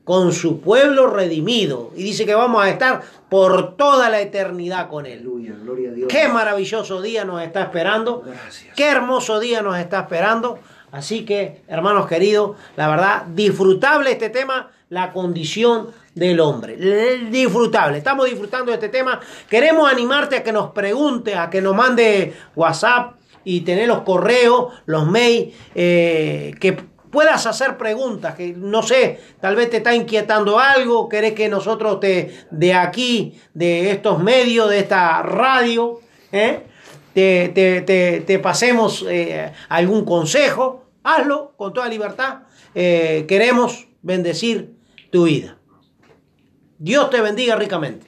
con 0.04 0.34
su 0.34 0.62
pueblo 0.62 1.08
redimido. 1.08 1.92
Y 1.96 2.04
dice 2.04 2.26
que 2.26 2.36
vamos 2.36 2.64
a 2.64 2.70
estar 2.70 3.02
por 3.30 3.76
toda 3.76 4.10
la 4.10 4.22
eternidad 4.22 4.90
con 4.90 5.06
Él. 5.06 5.20
Aleluya, 5.20 5.54
gloria 5.62 5.90
a 5.90 5.94
Dios. 5.94 6.08
Qué 6.10 6.28
maravilloso 6.28 7.02
día 7.02 7.26
nos 7.26 7.42
está 7.42 7.64
esperando. 7.64 8.22
Gracias. 8.26 8.76
Qué 8.76 8.88
hermoso 8.88 9.40
día 9.40 9.62
nos 9.62 9.78
está 9.78 10.02
esperando. 10.02 10.60
Así 10.92 11.26
que, 11.26 11.64
hermanos 11.68 12.08
queridos, 12.08 12.56
la 12.76 12.88
verdad, 12.88 13.24
disfrutable 13.26 14.12
este 14.12 14.30
tema, 14.30 14.70
la 14.90 15.12
condición 15.12 15.88
del 16.14 16.40
hombre. 16.40 16.76
Disfrutable. 17.32 17.98
Estamos 17.98 18.28
disfrutando 18.28 18.68
de 18.68 18.76
este 18.76 18.90
tema. 18.90 19.20
Queremos 19.50 19.92
animarte 19.92 20.38
a 20.38 20.44
que 20.44 20.52
nos 20.52 20.70
pregunte, 20.70 21.36
a 21.36 21.50
que 21.50 21.62
nos 21.62 21.76
mande 21.76 22.36
WhatsApp 22.56 23.16
y 23.44 23.62
tener 23.62 23.88
los 23.88 24.02
correos, 24.02 24.74
los 24.86 25.06
mails, 25.08 25.54
eh, 25.76 26.54
que 26.60 26.74
puedas 27.12 27.46
hacer 27.46 27.78
preguntas, 27.78 28.36
que 28.36 28.54
no 28.54 28.82
sé, 28.82 29.20
tal 29.40 29.56
vez 29.56 29.70
te 29.70 29.78
está 29.78 29.94
inquietando 29.96 30.58
algo, 30.60 31.08
querés 31.10 31.34
que 31.34 31.48
nosotros 31.50 32.00
te, 32.00 32.34
de 32.50 32.74
aquí, 32.74 33.40
de 33.54 33.92
estos 33.92 34.22
medios, 34.24 34.70
de 34.70 34.80
esta 34.80 35.22
radio, 35.22 36.00
¿eh? 36.32 36.62
te, 37.14 37.50
te- 37.50 38.22
te- 38.22 38.40
pasemos 38.40 39.06
eh, 39.08 39.52
algún 39.70 40.04
consejo, 40.06 40.86
hazlo 41.04 41.54
con 41.58 41.72
toda 41.74 41.88
libertad. 41.88 42.40
Queremos 42.74 43.88
bendecir 44.02 44.74
tu 45.12 45.26
vida. 45.26 45.58
Dios 46.80 47.12
te 47.12 47.22
bendiga 47.22 47.56
ricamente. 47.56 48.08